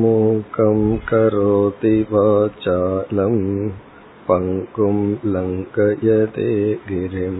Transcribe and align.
मूकं 0.00 0.80
करोति 1.08 1.94
वाचालं 2.12 3.36
पङ्कुं 4.28 4.96
लङ्कयते 5.34 6.50
गिरिं 6.88 7.38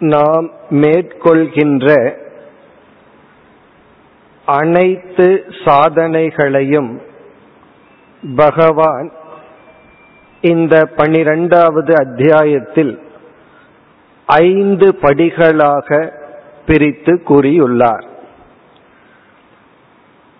நாம் 0.00 0.46
மேற்கொள்கின்ற 0.80 1.88
அனைத்து 4.57 5.27
சாதனைகளையும் 5.65 6.91
பகவான் 8.35 9.11
இந்த 10.41 10.85
பனிரெண்டாவது 10.95 11.93
அத்தியாயத்தில் 11.95 12.93
ஐந்து 14.25 14.87
படிகளாக 15.01 16.11
பிரித்து 16.65 17.13
கூறியுள்ளார். 17.27 18.05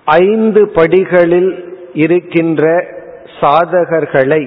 ஐந்து 0.05 0.69
படிகளில் 0.69 1.51
இருக்கின்ற 1.93 2.63
சாதகர்களை 3.41 4.43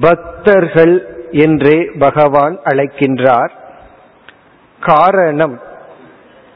பக்தர்கள் 0.00 0.96
என்றே 1.30 1.78
பகவான் 1.98 2.58
அழைக்கின்றார். 2.64 3.50
காரணம் 4.80 5.56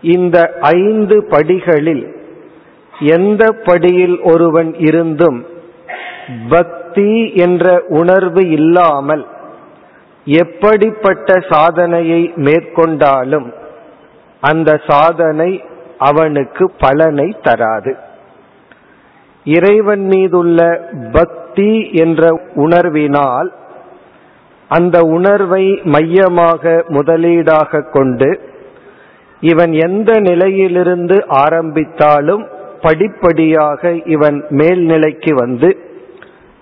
இந்த 0.03 0.59
ஐந்து 0.61 1.27
படிகளில் 1.31 2.17
எந்த 3.01 3.53
படியில் 3.65 4.21
ஒருவன் 4.23 4.75
இருந்தும் 4.75 5.47
பக்தி 6.49 7.33
என்ற 7.35 7.85
உணர்வு 7.89 8.51
இல்லாமல் 8.51 9.27
எப்படிப்பட்ட 10.25 11.41
சாதனையை 11.49 12.33
மேற்கொண்டாலும் 12.35 13.53
அந்த 14.41 14.81
சாதனை 14.87 15.63
அவனுக்கு 15.99 16.73
பலனை 16.79 17.37
தராது. 17.43 17.97
இறைவன் 19.45 20.07
மீதுள்ள 20.07 20.89
பக்தி 21.13 21.91
என்ற 21.91 22.43
உணர்வினால் 22.55 23.49
அந்த 24.69 25.01
உணர்வை 25.01 25.81
மையமாக 25.85 26.85
முதலீடாக 26.89 27.91
கொண்டு 27.91 28.52
இவன் 29.51 29.73
எந்த 29.73 30.21
நிலையிலிருந்து 30.21 31.17
ஆரம்பித்தாலும் 31.27 32.45
படிப்படியாக 32.81 33.93
இவன் 34.07 34.39
மேல்நிலைக்கு 34.51 35.33
வந்து 35.35 35.71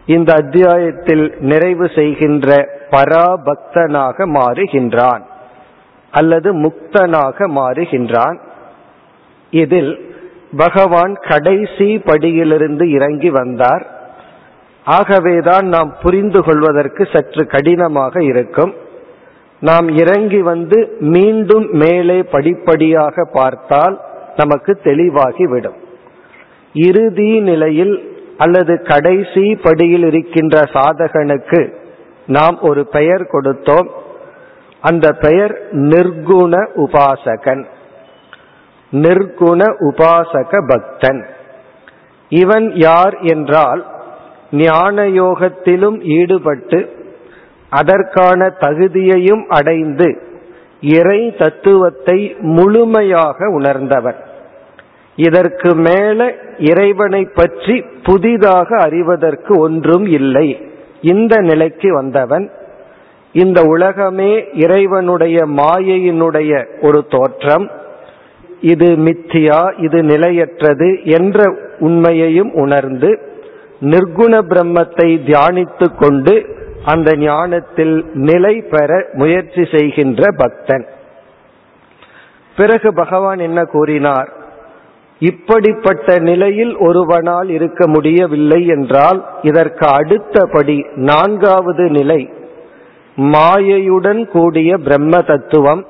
இந்த 0.07 0.31
அத்தியாயத்தில் 0.33 1.25
நிறைவு 1.41 1.87
செய்கின்ற 1.95 2.49
பராபக்தனாக 2.91 4.27
மாறுகின்றான் 4.37 5.25
அல்லது 6.11 6.49
முக்தனாக 6.55 7.47
மாறுகின்றான். 7.59 8.39
இதில் 9.53 9.93
பகவான் 10.57 11.15
கடைசி 11.29 11.89
படியிலிருந்து 12.05 12.85
இறங்கி 12.91 13.31
வந்தார். 13.31 13.85
ஆகவேதான் 14.85 15.67
நாம் 15.67 15.91
புரிந்து 16.03 16.41
கொள்வதற்கு 16.43 17.09
சற்று 17.13 17.47
கடினமாக 17.47 18.23
இருக்கும். 18.23 18.73
நாம் 19.61 19.89
இறங்கி 19.89 20.43
வந்து 20.43 20.97
மீண்டும் 21.01 21.69
மேலே 21.71 22.23
படிப்படியாக 22.23 23.29
பார்த்தால் 23.33 24.01
நமக்கு 24.37 24.79
தெளிவாகிவிடும். 24.85 25.77
இறுதி 26.73 27.41
நிலையில் 27.41 28.25
அல்லது 28.37 28.83
கடைசி 28.83 29.55
படியில் 29.55 30.05
இருக்கின்ற 30.05 30.61
சாதகனுக்கு 30.61 31.75
நாம் 32.27 32.59
ஒரு 32.61 32.87
பெயர் 32.87 33.23
கொடுத்தோம். 33.23 33.89
அந்த 34.81 35.13
பெயர் 35.13 35.69
நிர்குண 35.73 36.67
உபாசகன். 36.77 37.65
நிர்குண 38.93 39.65
உபாசக 39.81 40.67
பக்தன். 40.67 41.27
இவன் 42.29 42.73
யார் 42.75 43.15
என்றால் 43.15 43.87
ஞான 44.53 45.09
யோகத்திலும் 45.09 46.01
ஈடுபட்டு 46.01 47.00
அதற்கான 47.71 48.57
தகுதியையும் 48.61 49.45
அடைந்து 49.49 50.09
இறை 50.81 51.35
தத்துவத்தை 51.39 52.37
முழுமையாக 52.41 53.49
உணர்ந்தவன் 53.49 54.19
இதற்கு 55.17 55.75
மேல 55.75 56.35
இறைவனை 56.59 57.23
பற்றி 57.35 57.85
புதிதாக 58.03 58.77
அறிவதற்கு 58.77 59.59
ஒன்றும் 59.59 60.07
இல்லை. 60.07 60.49
இந்த 61.01 61.35
நிலைக்கு 61.41 61.95
வந்தவன் 61.95 62.51
இந்த 63.33 63.63
உலகமே 63.63 64.45
இறைவனுடைய 64.55 65.39
மாயையினுடைய 65.47 66.53
ஒரு 66.81 67.07
தோற்றம். 67.09 67.71
இது 68.61 68.87
மித்தியா 68.87 69.61
இது 69.77 70.03
நிலையற்றது 70.03 70.89
என்ற 71.05 71.39
உண்மையையும் 71.79 72.53
உணர்ந்து 72.53 73.11
நிர்குண 73.81 74.33
பிரம்மத்தை 74.49 75.09
தியானித்து 75.29 75.87
கொண்டு 75.97 76.35
அந்த 76.85 77.17
ஞானத்தில் 77.17 78.05
நிலை 78.15 78.63
பெற 78.63 79.07
முயற்சி 79.13 79.65
செய்கின்ற 79.73 80.25
பக்தன். 80.37 80.87
பிறகு 82.57 82.95
பகவான் 82.95 83.39
என்ன 83.39 83.65
கூறினார்? 83.65 84.33
இப்படிப்பட்ட 85.19 86.19
நிலையில் 86.19 86.77
ஒருவனால் 86.77 87.49
இருக்க 87.49 87.89
முடியவில்லை 87.89 88.67
என்றால் 88.67 89.25
இதற்கு 89.43 89.87
அடுத்தபடி 89.87 90.87
நான்காவது 90.95 91.91
நிலை 91.91 92.31
மாயையுடன் 93.17 94.27
கூடிய 94.27 94.79
பிரம்ம 94.79 95.19
தத்துவம். 95.23 95.87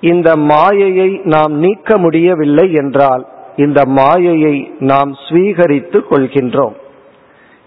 இந்த 0.00 0.36
மாயையை 0.36 1.20
நாம் 1.24 1.52
நீக்க 1.52 1.98
முடியவில்லை 1.98 2.72
என்றால் 2.72 3.26
இந்த 3.56 3.84
மாயையை 3.84 4.74
நாம் 4.78 5.12
ஸ்வீகரித்து 5.28 6.00
கொள்கின்றோம். 6.10 6.74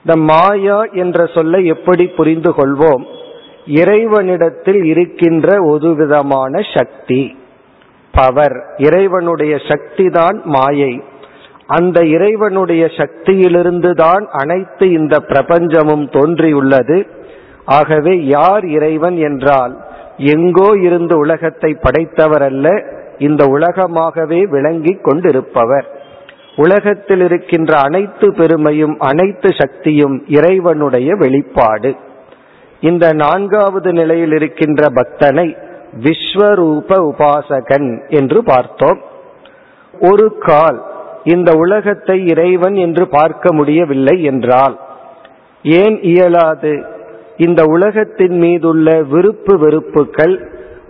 இந்த 0.06 0.16
மாயா 0.16 0.84
என்ற 0.84 1.26
சொல்லை 1.26 1.66
எப்படி 1.66 2.08
புரிந்து 2.08 2.52
கொள்வோம்? 2.52 3.04
இறைவனிடத்தில் 3.66 4.84
இருக்கின்ற 4.84 5.64
ஒரு 5.64 5.96
விதமான 5.96 6.62
சக்தி 6.74 7.38
பவர். 8.12 8.64
இறைவனுடைய 8.78 9.58
சக்தி 9.68 10.10
தான் 10.10 10.42
மாயை. 10.44 11.04
அந்த 11.68 12.06
இறைவனுடைய 12.06 12.86
சக்தியிலிருந்து 12.86 13.94
தான் 13.94 14.28
அனைத்து 14.32 14.92
இந்த 14.92 15.18
பிரபஞ்சமும் 15.18 16.10
தோன்றியுள்ளது. 16.10 17.08
ஆகவே 17.66 18.26
யார் 18.26 18.66
இறைவன் 18.66 19.18
என்றால் 19.18 19.78
எங்கோ 20.18 20.78
இருந்து 20.78 21.18
உலகத்தை 21.18 21.78
படைத்தவர் 21.82 22.42
அல்ல 22.42 22.84
இந்த 23.18 23.46
உலகமாகவே 23.46 24.48
விளங்கி 24.50 24.98
கொண்டிருப்பவர். 25.02 25.99
உலகத்தில் 26.60 27.22
இருக்கின்ற 27.22 27.72
அனைத்து 27.78 28.28
பெருமையும் 28.36 28.96
அனைத்து 29.00 29.50
சக்தியும் 29.58 30.16
இறைவனுடைய 30.28 31.10
வெளிப்பாடு. 31.16 31.92
இந்த 32.82 33.06
நான்காவது 33.14 33.90
நிலையில் 33.94 34.32
இருக்கின்ற 34.32 34.88
பக்தனை 34.90 35.48
விஸ்வரூப 36.04 36.90
உபாசகன் 37.10 37.90
என்று 38.10 38.40
பார்த்தோம். 38.44 39.00
ஒரு 39.94 40.28
கால் 40.40 40.80
இந்த 41.24 41.50
உலகத்தை 41.56 42.18
இறைவன் 42.26 42.76
என்று 42.76 43.06
பார்க்க 43.08 43.54
முடியவில்லை 43.54 44.16
என்றால் 44.24 44.76
ஏன் 45.64 45.98
இயலாது? 46.04 46.74
இந்த 47.38 47.62
உலகத்தின் 47.66 48.38
மீதுள்ள 48.38 48.88
விருப்பு 49.10 49.54
வெறுப்புகள் 49.60 50.36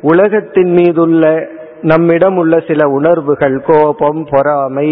உலகத்தின் 0.01 0.71
மீதுள்ள 0.71 1.23
நம்மிடம் 1.81 2.37
உள்ள 2.37 2.55
சில 2.67 2.81
உணர்வுகள் 2.89 3.57
கோபம் 3.67 4.21
பொறாமை 4.29 4.89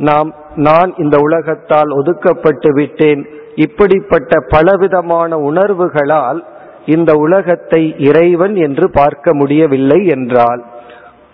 நாம் 0.00 0.34
நான் 0.56 0.90
இந்த 0.96 1.16
உலகத்தால் 1.18 1.90
ஒதுக்கப்பட்டு 1.90 2.70
விட்டேன். 2.72 3.22
இப்படிப்பட்ட 3.54 4.32
பலவிதமான 4.48 5.36
உணர்வுகளால் 5.38 6.40
இந்த 6.86 7.12
உலகத்தை 7.14 7.94
இறைவன் 7.98 8.54
என்று 8.56 8.86
பார்க்க 8.90 9.34
முடியவில்லை 9.34 10.06
என்றால் 10.06 10.62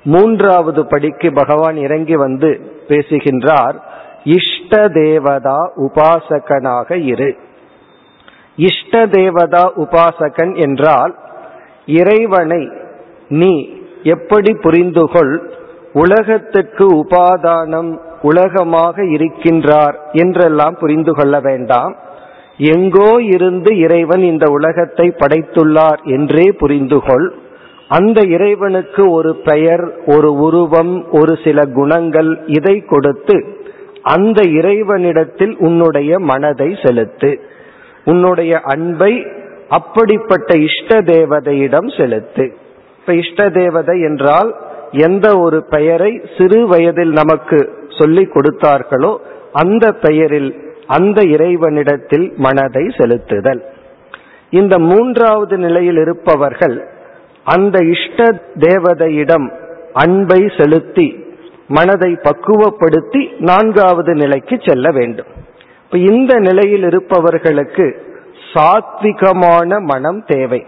மூன்றாவது 0.04 0.86
படிக்கு 0.86 1.32
பகவான் 1.32 1.76
இறங்கி 1.76 2.16
வந்து 2.16 2.50
பேசுகின்றார் 2.88 3.76
இஷ்ட 4.24 4.88
தேவதா 4.88 5.60
உபாசகனாக 5.76 6.98
இரு. 7.04 7.30
இஷ்ட 8.58 9.06
தேவதா 9.06 9.64
உபாசகன் 9.76 10.52
என்றால் 10.56 11.14
இறைவனை 11.86 12.62
நீ 13.28 13.52
எப்படி 14.02 14.52
புரிந்துகொள்? 14.52 15.34
உலகத்துக்கு 15.92 16.86
உபாதானம் 17.02 17.90
உலகமாக 18.22 19.02
இருக்கின்றார் 19.02 19.94
என்றெல்லாம் 20.12 20.76
புரிந்து 20.78 21.14
கொள்ள 21.14 21.40
வேண்டாம். 21.40 21.96
எங்கோ 22.58 23.20
இருந்து 23.20 23.78
இறைவன் 23.78 24.22
இந்த 24.22 24.50
உலகத்தை 24.50 25.14
படைத்துள்ளார் 25.18 26.02
என்றே 26.02 26.54
புரிந்துகொள் 26.58 27.32
அந்த 27.88 28.22
இறைவனுக்கு 28.22 29.10
ஒரு 29.10 29.36
பெயர் 29.36 29.92
ஒரு 30.06 30.34
உருவம் 30.34 31.06
ஒரு 31.10 31.38
சில 31.44 31.64
குணங்கள் 31.64 32.40
இதை 32.46 32.84
கொடுத்து 32.84 33.44
அந்த 34.02 34.42
இறைவனிடத்தில் 34.42 35.56
உன்னுடைய 35.56 36.18
மனதை 36.18 36.76
செலுத்து. 36.82 37.40
உன்னுடைய 38.04 38.60
அன்பை 38.60 39.26
அப்படிப்பட்ட 39.68 40.56
இஷ்ட 40.56 41.00
தேவதையிடம் 41.00 41.98
செலுத்து. 41.98 42.54
இப்ப 42.98 43.14
இஷ்ட 43.14 43.48
தேவதை 43.50 44.00
என்றால் 44.00 44.56
எந்த 44.90 45.38
ஒரு 45.38 45.64
பெயரை 45.68 46.20
சிறு 46.38 46.66
வயதில் 46.66 47.10
நமக்கு 47.10 47.72
சொல்லிக் 47.98 48.36
கொடுத்தார்களோ 48.36 49.16
அந்த 49.52 49.92
பெயரில் 49.92 50.64
அந்த 50.86 51.22
இறைவனிடத்தில் 51.22 52.32
மனதை 52.36 52.82
செலுத்துதல். 52.82 53.60
இந்த 54.50 54.78
மூன்றாவது 54.78 55.56
நிலையில் 55.56 55.96
இருப்பவர்கள் 55.96 56.88
அந்த 57.44 57.78
இஷ்ட 57.84 58.40
தேவதையிடம் 58.58 59.52
அன்பை 59.92 60.52
செலுத்தி 60.58 61.24
மனதை 61.68 62.18
பக்குவப்படுத்தி 62.22 63.30
நான்காவது 63.38 64.14
நிலைக்கு 64.14 64.60
செல்ல 64.64 64.90
வேண்டும். 64.90 65.26
இப்ப 65.84 65.98
இந்த 65.98 66.34
நிலையில் 66.34 66.82
இருப்பவர்களுக்கு 66.82 68.02
சாத்விகமான 68.54 69.80
மனம் 69.80 70.24
தேவை. 70.24 70.66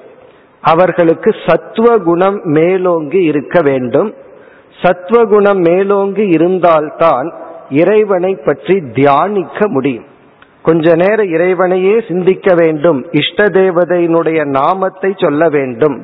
அவர்களுக்கு 0.60 1.34
சத்துவ 1.46 1.96
குணம் 1.96 2.40
மேலோங்கி 2.44 3.22
இருக்க 3.22 3.60
வேண்டும். 3.62 4.14
சத்துவ 4.82 5.20
குணம் 5.24 5.60
மேலோங்கி 5.60 6.24
இருந்தால்தான் 6.28 7.28
இறைவனை 7.70 8.32
பற்றி 8.36 8.74
தியானிக்க 8.94 9.68
முடியும். 9.68 10.06
கொஞ்ச 10.62 10.94
நேரம் 10.94 11.30
இறைவனையே 11.32 11.96
சிந்திக்க 12.08 12.54
வேண்டும். 12.54 13.06
இஷ்ட 13.10 13.46
தேவதையினுடைய 13.46 14.40
நாமத்தை 14.44 15.10
சொல்ல 15.16 15.48
வேண்டும். 15.48 15.96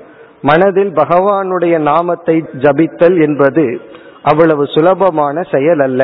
மனதில் 0.42 0.92
பகவானுடைய 0.92 1.74
நாமத்தை 1.78 2.36
ஜபித்தல் 2.58 3.16
என்பது 3.22 3.80
அவ்வளவு 4.22 4.64
சுலபமான 4.64 5.42
செயல் 5.42 5.78
அல்ல 5.78 6.02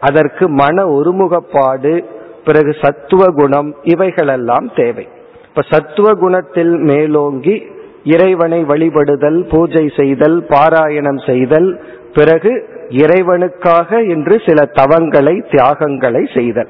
அதற்கு 0.00 0.48
மன 0.48 0.84
ஒருமுகப்பாடு 0.86 2.04
பிறகு 2.44 2.72
சத்துவ 2.80 3.24
குணம் 3.30 3.74
இவைகளெல்லாம் 3.82 4.68
தேவை. 4.74 5.06
இப்ப 5.48 5.62
சத்துவ 5.70 6.08
குணத்தில் 6.14 6.74
மேலோங்கி 6.90 7.56
இறைவனை 8.04 8.60
வழிபடுதல் 8.64 9.40
பூஜை 9.48 9.92
செய்தல் 9.96 10.38
பாராயணம் 10.48 11.20
செய்தல் 11.26 11.68
பிறகு 12.14 12.68
இறைவனுக்காக 12.88 14.08
என்று 14.08 14.42
சில 14.46 14.70
தவங்களை 14.72 15.50
தியாகங்களை 15.50 16.28
செய்தல். 16.34 16.68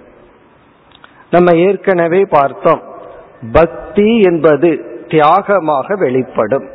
நம்ம 1.30 1.56
ஏற்கனவே 1.56 2.24
பார்த்தோம். 2.30 2.82
பக்தி 3.52 4.20
என்பது 4.20 4.84
தியாகமாக 5.08 5.98
வெளிப்படும். 5.98 6.68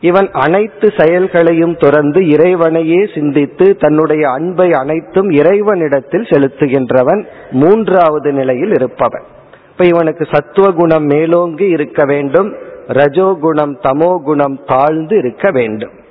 இவன் 0.00 0.28
அனைத்து 0.32 0.92
செயல்களையும் 0.98 1.76
துறந்து 1.76 2.28
இறைவனையே 2.28 3.08
சிந்தித்து 3.14 3.76
தன்னுடைய 3.76 4.30
அன்பை 4.30 4.72
அனைத்தும் 4.72 5.30
இறைவனிடத்தில் 5.30 6.22
செலுத்துகின்றவன் 6.22 7.26
மூன்றாவது 7.50 8.32
நிலையில் 8.32 8.70
இருப்பவன். 8.70 9.22
இப்ப 9.70 9.84
இவனுக்கு 9.84 10.26
சத்துவ 10.30 10.70
குணம் 10.70 11.04
மேலோங்கி 11.04 11.64
இருக்க 11.64 12.04
வேண்டும் 12.04 12.54
ரஜோகுணம் 12.88 13.76
தமோ 13.82 14.22
குணம் 14.22 14.60
தாழ்ந்து 14.66 15.18
இருக்க 15.18 15.50
வேண்டும். 15.50 16.02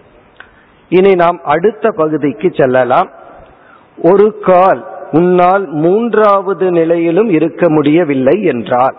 இனி 0.97 1.11
நாம் 1.15 1.37
அடுத்த 1.53 1.85
பகுதிக்கு 1.95 2.47
செல்லலாம். 2.57 3.09
ஒரு 4.03 4.27
கால் 4.41 4.81
உன்னால் 5.11 5.65
மூன்றாவது 5.83 6.67
நிலையிலும் 6.71 7.29
இருக்க 7.29 7.63
முடியவில்லை 7.69 8.37
என்றால் 8.43 8.95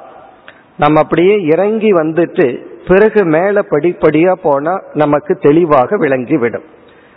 நம்ம 0.76 1.00
அப்படியே 1.00 1.34
இறங்கி 1.52 1.90
வந்துட்டு 1.92 2.46
பிறகு 2.88 3.20
மேல 3.24 3.62
படிப்படியா 3.70 4.32
போனா 4.42 4.74
நமக்கு 4.94 5.32
தெளிவாக 5.36 5.96
விளங்கிவிடும். 5.96 6.66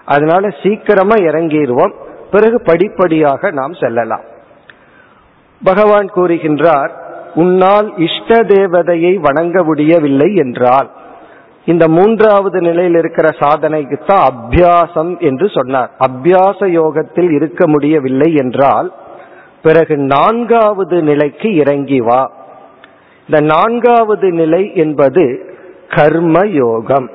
அதனால 0.06 0.50
சீக்கிரமா 0.62 1.16
இறங்கிடுவோம் 1.30 1.94
பிறகு 2.32 2.58
படிப்படியாக 2.62 3.52
நாம் 3.52 3.76
செல்லலாம். 3.82 4.26
பகவான் 5.62 6.08
கூறுகின்றார் 6.16 6.92
உன்னால் 7.36 7.88
இஷ்ட 7.98 8.40
தேவதையை 8.54 9.14
வணங்க 9.20 9.64
முடியவில்லை 9.64 10.30
என்றால் 10.36 10.90
இந்த 11.68 11.88
மூன்றாவது 11.88 12.62
நிலையில் 12.62 12.96
இருக்கிற 12.96 13.30
சாதனைக்கு 13.30 14.00
தான் 14.06 14.32
அபியாசம் 14.32 15.20
என்று 15.20 15.50
சொன்னார். 15.50 15.92
அபியாச 16.00 16.68
யோகத்தில் 16.68 17.32
இருக்க 17.32 17.68
முடியவில்லை 17.68 18.34
என்றால் 18.34 18.94
பிறகு 19.64 19.98
நான்காவது 19.98 21.02
நிலைக்கு 21.02 21.56
இறங்கி 21.56 22.00
வா. 22.00 22.32
இந்த 23.30 23.46
நான்காவது 23.46 24.32
நிலை 24.32 24.72
என்பது 24.76 25.56
கர்ம 25.96 26.46
யோகம். 26.46 27.10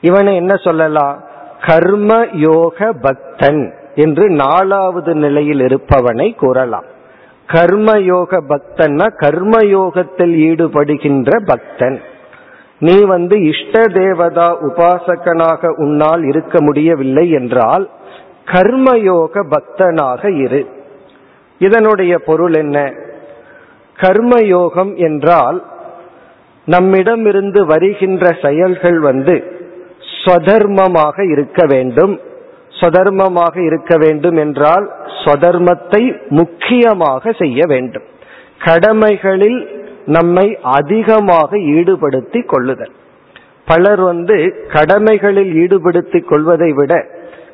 இவனை 0.00 0.36
என்ன 0.36 0.56
சொல்லலாம்? 0.56 1.22
கர்ம 1.66 2.26
யோக 2.32 2.92
பக்தன் 2.92 3.74
என்று 3.94 4.30
நாலாவது 4.30 5.14
நிலையில் 5.14 5.60
இருப்பவனை 5.60 6.36
கூறலாம். 6.36 6.84
கர்மயோக 7.52 8.40
பக்தன்னா 8.48 9.06
கர்மயோகத்தில் 9.20 10.34
ஈடுபடுகின்ற 10.48 11.30
பக்தன். 11.46 12.02
நீ 12.84 12.94
வந்து 13.04 13.36
இஷ்ட 13.42 13.86
தேவதா 13.92 14.46
உபாசகனாக 14.60 15.68
உன்னால் 15.76 16.22
இருக்க 16.24 16.60
முடியவில்லை 16.60 17.30
என்றால் 17.30 17.84
கர்மயோக 18.52 19.44
பக்தனாக 19.50 20.30
இரு. 20.44 20.62
இதனுடைய 21.58 22.18
பொருள் 22.18 22.54
என்ன? 22.54 22.78
கர்மயோகம் 23.98 24.92
என்றால் 24.96 25.58
நம்மிடமிருந்து 26.64 27.60
வருகின்ற 27.66 28.24
செயல்கள் 28.42 28.98
வந்து 29.00 29.36
ஸ்வதர்மமாக 30.16 31.30
இருக்க 31.30 31.66
வேண்டும். 31.66 32.14
ஸ்வதர்மமாக 32.80 33.56
இருக்க 33.66 33.96
வேண்டும் 33.96 34.36
என்றால் 34.36 34.86
ஸ்வதர்மத்தை 35.20 36.02
முக்கியமாக 36.28 37.32
செய்ய 37.32 37.60
வேண்டும். 37.66 38.06
கடமைகளில் 38.64 39.60
நம்மை 40.06 40.58
அதிகமாக 40.62 41.56
ஈடுபடுத்தி 41.56 42.46
கொள்ளுதல். 42.46 42.90
பலர் 43.66 44.00
வந்து 44.00 44.66
கடமைகளில் 44.72 45.54
ஈடுபடுத்திக் 45.54 46.28
கொள்வதை 46.28 46.72
விட 46.72 47.06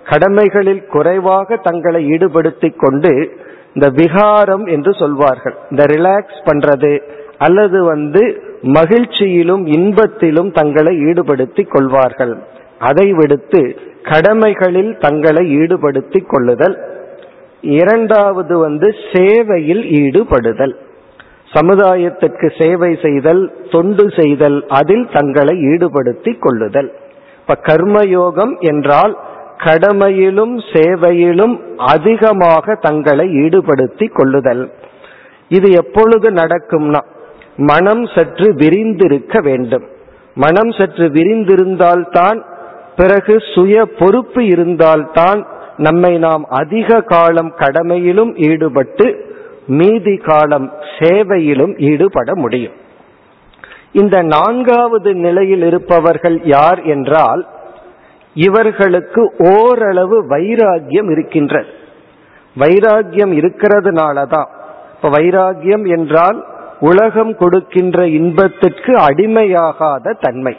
கடமைகளில் 0.05 0.87
குறைவாக 0.87 1.57
தங்களை 1.57 2.09
ஈடுபடுத்திக் 2.09 2.79
கொண்டு 2.79 3.39
இந்த 3.75 3.89
விகாரம் 3.89 4.67
என்று 4.67 4.95
சொல்வார்கள். 4.95 5.55
இந்த 5.71 5.85
ரிலாக்ஸ் 5.85 6.47
பண்றது 6.47 7.03
அல்லது 7.39 7.85
வந்து 7.85 8.43
மகிழ்ச்சியிலும் 8.63 9.67
இன்பத்திலும் 9.67 10.53
தங்களை 10.53 10.99
ஈடுபடுத்திக் 10.99 11.71
கொள்வார்கள். 11.71 12.43
அதை 12.79 13.13
விடுத்து 13.13 13.77
கடமைகளில் 14.03 14.97
தங்களை 14.99 15.51
ஈடுபடுத்திக் 15.51 16.29
கொள்ளுதல். 16.29 16.79
இரண்டாவது 17.61 18.59
வந்து 18.59 18.95
சேவையில் 19.13 19.85
ஈடுபடுதல். 19.85 20.79
சமுதாயத்திற்கு 21.55 22.63
சேவை 22.63 22.99
செய்தல் 23.03 23.53
தொண்டு 23.71 24.13
செய்தல் 24.17 24.65
அதில் 24.69 25.09
தங்களை 25.13 25.57
ஈடுபடுத்திக் 25.59 26.43
கொள்ளுதல். 26.43 26.93
இப்ப 27.41 27.59
கர்மயோகம் 27.63 28.59
என்றால் 28.59 29.17
கடமையிலும் 29.59 30.59
சேவையிலும் 30.73 31.61
அதிகமாக 31.77 32.75
தங்களை 32.75 33.29
ஈடுபடுத்தி 33.29 34.09
கொள்ளுதல். 34.13 34.73
இது 35.49 35.71
எப்பொழுது 35.71 36.31
நடக்கும்னா 36.31 37.01
மனம் 37.57 38.07
சற்று 38.07 38.55
விரிந்திருக்க 38.55 39.41
வேண்டும். 39.41 39.87
மனம் 40.35 40.71
சற்று 40.71 41.09
விரிந்திருந்தால்தான் 41.09 42.43
பிறகு 42.97 43.35
சுய 43.55 43.85
பொறுப்பு 43.99 44.45
இருந்தால்தான் 44.47 45.47
நம்மை 45.77 46.19
நாம் 46.19 46.45
அதிக 46.45 47.01
காலம் 47.01 47.53
கடமையிலும் 47.59 48.51
ஈடுபட்டு 48.51 49.07
மீதி 49.69 50.17
காலம் 50.17 50.73
சேவையிலும் 50.99 51.81
ஈடுபட 51.91 52.35
முடியும். 52.35 52.73
இந்த 53.93 54.23
நான்காவது 54.23 55.15
நிலையில் 55.15 55.63
இருப்பவர்கள் 55.63 56.41
யார் 56.45 56.83
என்றால் 56.83 57.47
இவர்களுக்கு 58.35 59.33
ஓரளவு 59.39 60.25
வைராகியம் 60.29 61.11
இருக்கின்றது. 61.11 61.67
வைராகியம் 62.59 63.33
இருக்கிறதுனால 63.41 64.27
தான் 64.27 64.49
இப்ப 64.95 65.09
வைராகியம் 65.09 65.97
என்றால் 65.97 66.47
உலகம் 66.81 67.37
கொடுக்கின்ற 67.37 68.07
இன்பத்திற்கு 68.07 68.93
அடிமையாகாத 68.93 70.15
தன்மை. 70.21 70.57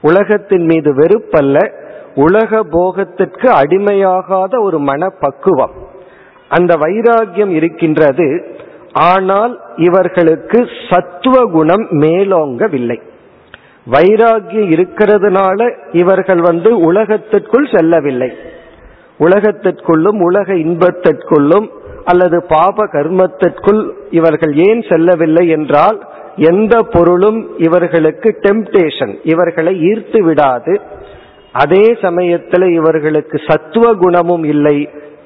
உலகத்தின் 0.00 0.64
மீது 0.64 0.94
வெறுப்பல்ல 0.94 1.72
உலக 2.14 2.62
போகத்திற்கு 2.70 3.48
அடிமையாகாத 3.52 4.60
ஒரு 4.60 4.78
மனப்பக்குவம். 4.78 5.88
அந்த 6.50 6.72
வைராகியம் 6.76 7.52
இருக்கின்றது. 7.58 8.28
ஆனால் 9.08 9.52
இவர்களுக்கு 9.76 10.58
சத்துவ 10.90 11.42
குணம் 11.52 11.84
மேலோங்கவில்லை. 12.00 12.98
வைராகியம் 13.86 14.70
இருக்கிறதுனால 14.76 15.58
இவர்கள் 15.92 16.40
வந்து 16.40 16.70
உலகத்திற்குள் 16.80 17.68
செல்லவில்லை. 17.74 18.30
உலகத்திற்குள்ளும் 19.18 20.18
உலக 20.20 20.54
இன்பத்திற்குள்ளும் 20.64 21.66
அல்லது 22.04 22.38
பாப 22.48 22.84
கர்மத்திற்குள் 22.92 23.82
இவர்கள் 24.10 24.54
ஏன் 24.68 24.82
செல்லவில்லை 24.88 25.44
என்றால் 25.48 25.98
எந்த 26.50 26.74
பொருளும் 26.92 27.40
இவர்களுக்கு 27.58 28.28
டெம்டேஷன் 28.42 29.12
இவர்களை 29.24 29.74
ஈர்த்து 29.90 30.20
விடாது. 30.20 30.74
அதே 31.52 31.84
சமயத்தில் 32.02 32.66
இவர்களுக்கு 32.70 33.38
சத்துவ 33.46 33.86
குணமும் 33.94 34.44
இல்லை. 34.44 34.78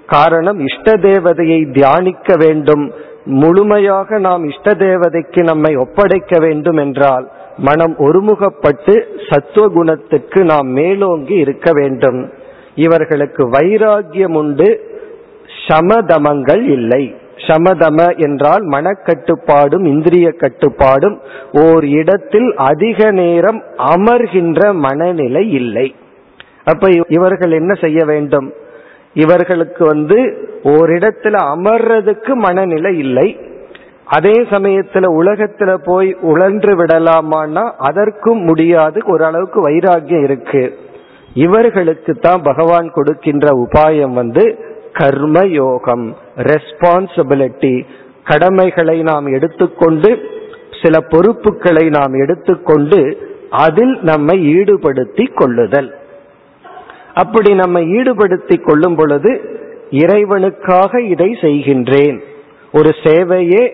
காரணம் 0.07 0.67
இஷ்ட 0.67 0.93
தேவதையை 0.93 1.73
தியானிக்க 1.73 2.35
வேண்டும். 2.37 2.93
முழுமையாக 3.25 4.19
நாம் 4.19 4.49
இஷ்ட 4.49 4.73
தேவதைக்கு 4.73 5.43
நம்மை 5.43 5.77
ஒப்படைக்க 5.77 6.39
வேண்டும் 6.39 6.77
என்றால் 6.77 7.31
மனம் 7.57 7.95
ஒருமுகப்பட்டு 7.99 9.03
சத்துவ 9.31 9.69
குணத்துக்கு 9.69 10.45
நாம் 10.45 10.67
மேலோங்கி 10.67 11.35
இருக்க 11.35 11.73
வேண்டும். 11.73 12.33
இவர்களுக்கு 12.75 13.51
வைராகியம் 13.51 14.35
உண்டு. 14.35 14.93
சமதமங்கள் 15.69 16.63
இல்லை. 16.69 17.15
சமதம 17.37 18.17
என்றால் 18.17 18.69
மனக்கட்டுப்பாடும் 18.69 19.85
இந்திரிய 19.85 20.31
கட்டுப்பாடும். 20.31 21.21
ஓர் 21.53 21.87
இடத்தில் 21.87 22.55
அதிக 22.57 23.11
நேரம் 23.11 23.63
அமர்கின்ற 23.77 24.75
மனநிலை 24.75 25.53
இல்லை. 25.53 25.95
அப்ப 26.65 26.89
இவர்கள் 27.09 27.51
என்ன 27.51 27.75
செய்ய 27.75 28.05
வேண்டும்? 28.05 28.53
இவர்களுக்கு 29.15 29.85
வந்து 29.87 30.19
ஓரிடத்துல 30.65 31.37
அமர்றதுக்கு 31.55 32.33
மனநிலை 32.35 32.99
இல்லை. 32.99 33.39
அதே 34.05 34.33
சமயத்துல 34.33 35.07
உலகத்துல 35.21 35.75
போய் 35.75 36.17
உழன்று 36.21 36.77
விடலாமான்னா 36.77 37.73
அதற்கும் 37.79 38.43
முடியாது 38.43 39.03
ஓரளவுக்கு 39.05 39.69
வைராகியம் 39.69 40.23
இருக்கு. 40.23 40.79
இவர்களுக்கு 41.35 42.15
தான் 42.15 42.43
பகவான் 42.43 42.91
கொடுக்கின்ற 42.91 43.49
உபாயம் 43.55 44.13
வந்து 44.13 44.59
கர்ம 44.93 45.47
யோகம் 45.47 46.17
ரெஸ்பான்சிபிலிட்டி 46.37 47.85
கடமைகளை 48.25 49.03
நாம் 49.03 49.27
எடுத்துக்கொண்டு 49.27 50.19
சில 50.83 51.01
பொறுப்புகளை 51.01 51.89
நாம் 51.89 52.15
எடுத்துக்கொண்டு 52.15 53.01
அதில் 53.51 53.99
நம்மை 54.03 54.37
ஈடுபடுத்தி 54.55 55.35
கொள்ளுதல். 55.35 55.91
அப்படி 57.15 57.51
நம்ம 57.55 57.81
ஈடுபடுத்தி 57.81 58.57
கொள்ளும் 58.61 58.97
பொழுது 58.97 59.33
இறைவனுக்காக 59.91 61.01
இதை 61.09 61.37
செய்கின்றேன். 61.41 62.19
ஒரு 62.73 62.91
சேவையே 63.03 63.65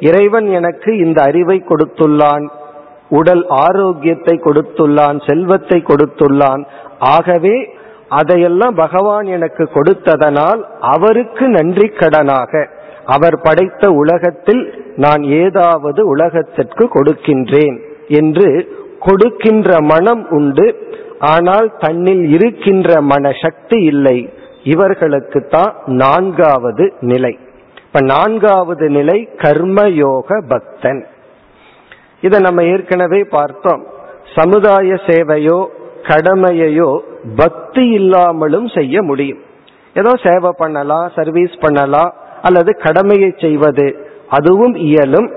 இறைவன் 0.00 0.48
எனக்கு 0.50 0.90
இந்த 0.98 1.22
அறிவை 1.22 1.62
கொடுத்துள்ளான் 1.68 2.44
உடல் 3.08 3.44
ஆரோக்கியத்தை 3.48 4.34
கொடுத்துள்ளான் 4.44 5.18
செல்வத்தை 5.26 5.82
கொடுத்துள்ளான். 5.86 6.62
ஆகவே 6.98 7.56
அதையெல்லாம் 8.08 8.74
பகவான் 8.74 9.26
எனக்கு 9.26 9.64
கொடுத்ததனால் 9.74 10.60
அவருக்கு 10.80 11.48
நன்றி 11.48 11.86
கடனாக. 11.88 12.52
அவர் 13.06 13.36
படைத்த 13.40 13.92
உலகத்தில் 13.92 14.62
நான் 14.96 15.22
ஏதாவது 15.22 16.06
உலகத்திற்கு 16.06 16.84
கொடுக்கின்றேன் 16.94 17.76
என்று 18.08 18.48
கொடுக்கின்ற 19.00 19.76
மனம் 19.80 20.30
உண்டு. 20.30 20.66
ஆனால் 21.20 21.76
தன்னில் 21.78 22.32
இருக்கின்ற 22.32 23.00
மன 23.00 23.32
சக்தி 23.42 23.82
இல்லை. 23.82 24.32
இவர்களுக்கு 24.64 25.46
தான் 25.46 25.74
நான்காவது 25.86 26.92
நிலை. 27.00 27.38
இப்ப 27.86 28.00
நான்காவது 28.00 28.90
நிலை 28.90 29.28
கர்மயோக 29.36 30.46
பக்தன். 30.48 31.06
இதை 32.20 32.40
நம்ம 32.40 32.62
ஏற்கனவே 32.62 33.24
பார்த்தோம். 33.24 33.86
சமுதாய 34.34 34.94
சேவையோ 35.06 35.68
கடமையையோ 36.02 37.00
பக்தி 37.36 37.88
இல்லாமலும் 37.88 38.68
செய்ய 38.68 39.02
முடியும். 39.02 39.38
ஏதோ 39.94 40.16
சேவை 40.22 40.50
பண்ணலாம் 40.56 41.10
சர்வீஸ் 41.14 41.54
பண்ணலாம் 41.60 42.14
அல்லது 42.42 42.76
கடமையை 42.76 43.34
செய்வது 43.38 44.06
அதுவும் 44.28 44.74
இயலும் 44.74 45.30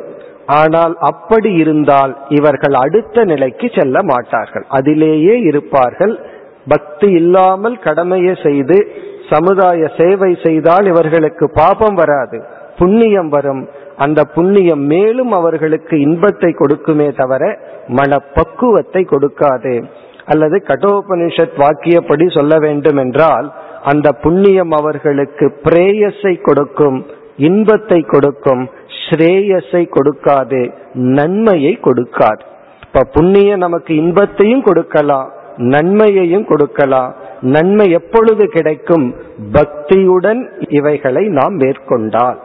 ஆனால் 0.46 0.98
அப்படி 1.00 1.54
இருந்தால் 1.54 2.18
இவர்கள் 2.30 2.74
அடுத்த 2.74 3.24
நிலைக்கு 3.24 3.72
செல்ல 3.76 4.04
மாட்டார்கள். 4.04 4.66
அதிலேயே 4.70 5.40
இருப்பார்கள். 5.40 6.20
பக்தி 6.68 7.12
இல்லாமல் 7.12 7.80
கடமையை 7.80 8.38
செய்து 8.44 8.88
சமுதாய 9.30 9.90
சேவை 9.98 10.38
செய்தால் 10.44 10.86
இவர்களுக்கு 10.86 11.52
பாபம் 11.54 11.94
வராது 11.94 12.44
புண்ணியம் 12.78 13.30
வரும். 13.30 13.70
அந்த 13.98 14.24
புண்ணியம் 14.24 14.80
மேலும் 14.80 15.32
அவர்களுக்கு 15.32 16.00
இன்பத்தை 16.00 16.56
கொடுக்குமே 16.60 17.16
தவிர 17.16 17.60
மனப்பக்குவத்தை 17.88 19.06
கொடுக்காது. 19.06 19.84
அல்லது 20.26 20.64
கடோபனிஷத் 20.68 21.58
வாக்கியப்படி 21.58 22.38
சொல்ல 22.38 22.60
வேண்டும் 22.60 22.98
என்றால் 22.98 23.54
அந்த 23.84 24.12
புண்ணியம் 24.12 24.72
அவர்களுக்கு 24.72 25.60
பிரேயஸை 25.64 26.42
கொடுக்கும் 26.42 27.06
இன்பத்தை 27.38 28.02
கொடுக்கும். 28.02 28.70
ஸ்ரேயஸை 29.10 29.88
கொடுக்காது 29.92 30.74
நன்மையை 30.94 31.80
கொடுக்காது. 31.82 32.40
இப்ப 32.86 33.04
புண்ணியம் 33.14 33.60
நமக்கு 33.60 33.96
இன்பத்தையும் 33.96 34.64
கொடுக்கலாம் 34.64 35.42
நன்மையையும் 35.58 36.46
கொடுக்கலாம். 36.46 37.16
நன்மை 37.42 37.92
எப்பொழுது 37.92 38.48
கிடைக்கும்? 38.48 39.16
பக்தியுடன் 39.52 40.50
இவைகளை 40.70 41.28
நாம் 41.28 41.56
மேற்கொண்டால். 41.56 42.40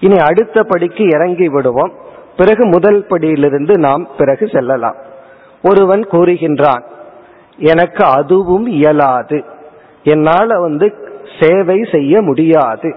இனி 0.00 0.16
அடுத்த 0.16 0.62
படிக்கு 0.62 1.04
இறங்கி 1.04 1.48
விடுவோம். 1.48 1.92
பிறகு 2.36 2.66
முதல் 2.66 3.06
படியிலிருந்து 3.10 3.78
நாம் 3.78 4.08
பிறகு 4.18 4.48
செல்லலாம். 4.48 4.96
ஒருவன் 5.62 6.06
கூறுகின்றான் 6.12 6.82
எனக்கு 7.56 8.04
அதுவும் 8.04 8.66
இயலாது. 8.66 9.44
என்னால் 10.02 10.60
வந்து 10.60 10.94
சேவை 11.40 11.88
செய்ய 11.92 12.22
முடியாது. 12.22 12.94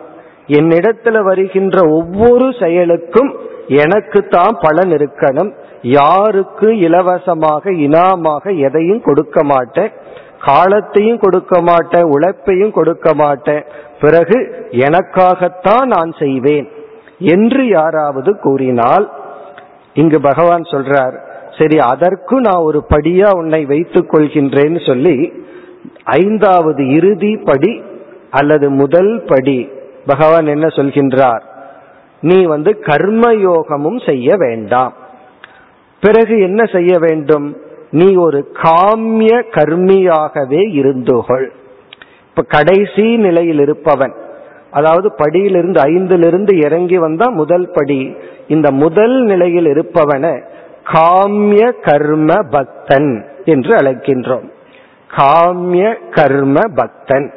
என்னிடத்துல 0.48 1.24
வருகின்ற 1.24 1.90
ஒவ்வொரு 1.90 2.54
செயலுக்கும் 2.60 3.36
எனக்கு 3.68 4.28
தான் 4.28 4.58
பலன் 4.62 4.92
இருக்கணும். 4.92 5.54
யாருக்கு 5.82 6.78
இலவசமாக 6.78 7.72
இனாமாக 7.72 8.58
எதையும் 8.58 9.02
கொடுக்க 9.02 9.44
மாட்டேன். 9.44 9.92
காலத்தையும் 10.40 11.20
கொடுக்க 11.20 11.62
மாட்டேன். 11.62 12.04
உழைப்பையும் 12.04 12.72
கொடுக்க 12.72 13.14
மாட்டேன். 13.14 13.64
பிறகு 14.02 14.68
எனக்காகத்தான் 14.72 15.86
நான் 15.86 16.14
செய்வேன் 16.20 16.70
என்று 17.18 17.68
யாராவது 17.68 18.40
கூறினால் 18.40 19.12
இங்கு 19.94 20.22
பகவான் 20.22 20.62
சொல்றார் 20.62 21.16
சரி 21.58 21.78
அதற்கு 21.78 22.40
நான் 22.40 22.62
ஒரு 22.62 22.84
படியா 22.90 23.38
உன்னை 23.38 23.66
வைத்துக் 23.66 24.14
கொள்கின்றேன்னு 24.14 24.88
சொல்லி 24.88 25.34
ஐந்தாவது 26.04 26.88
இறுதி 26.88 27.38
படி 27.38 27.82
அல்லது 28.30 28.70
முதல் 28.70 29.24
படி 29.26 29.70
பகவான் 30.06 30.48
என்ன 30.48 30.68
சொல்கின்றார்? 30.68 31.42
நீ 32.22 32.44
வந்து 32.44 32.78
கர்மயோகமும் 32.82 34.06
செய்ய 34.06 34.36
வேண்டாம். 34.36 34.94
பிறகு 36.02 36.40
என்ன 36.40 36.66
செய்ய 36.66 37.00
வேண்டும்? 37.00 37.58
நீ 37.92 38.16
ஒரு 38.16 38.52
காமிய 38.64 39.44
கர்மியாகவே 39.52 40.62
இருந்துகொள். 40.72 41.50
இப்ப 42.30 42.42
கடைசி 42.48 43.18
நிலையில் 43.18 43.60
இருப்பவன் 43.60 44.14
அதாவது 44.72 45.14
படியிலிருந்து 45.18 45.80
ஐந்திலிருந்து 45.80 46.64
இறங்கி 46.64 46.98
வந்தா 46.98 47.30
முதல் 47.30 47.70
படி 47.74 48.16
இந்த 48.48 48.72
முதல் 48.72 49.24
நிலையில் 49.24 49.66
இருப்பவனை 49.66 50.44
காமிய 50.94 51.74
கர்ம 51.82 52.34
பக்தன் 52.50 53.26
என்று 53.46 53.78
அழைக்கின்றோம். 53.78 54.50
காமிய 55.18 55.96
கர்ம 56.12 56.60
பக்தன். 56.76 57.34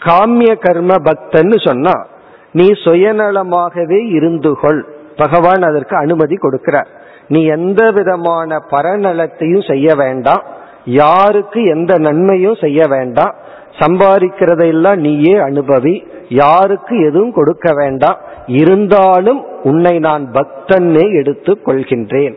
காமிய 0.00 0.56
கர்ம 0.56 0.94
பக்தன்னு 0.94 1.66
சொன்னா 1.68 2.06
நீ 2.52 2.66
சுயநலமாகவே 2.66 3.98
இருந்துகொள். 4.10 4.82
பகவான் 5.16 5.62
அதற்கு 5.62 5.96
அனுமதி 5.96 6.34
கொடுக்கிறார். 6.34 6.86
நீ 7.28 7.44
எந்த 7.44 7.90
விதமான 7.90 8.58
பரநலத்தையும் 8.70 9.68
செய்ய 9.70 9.94
வேண்டாம். 9.94 10.42
யாருக்கு 10.84 11.64
எந்த 11.64 11.98
நன்மையும் 11.98 12.56
செய்ய 12.60 12.86
வேண்டாம். 12.86 13.34
சம்பாதிக்கிறதையெல்லாம் 13.78 14.96
நீயே 14.96 15.34
அனுபவி. 15.34 16.06
யாருக்கு 16.28 17.00
எதுவும் 17.00 17.32
கொடுக்க 17.32 17.74
வேண்டாம். 17.74 18.18
இருந்தாலும் 18.46 19.44
உன்னை 19.62 19.98
நான் 19.98 20.30
பக்தன்னே 20.32 21.14
எடுத்து 21.14 21.58
கொள்கின்றேன். 21.66 22.34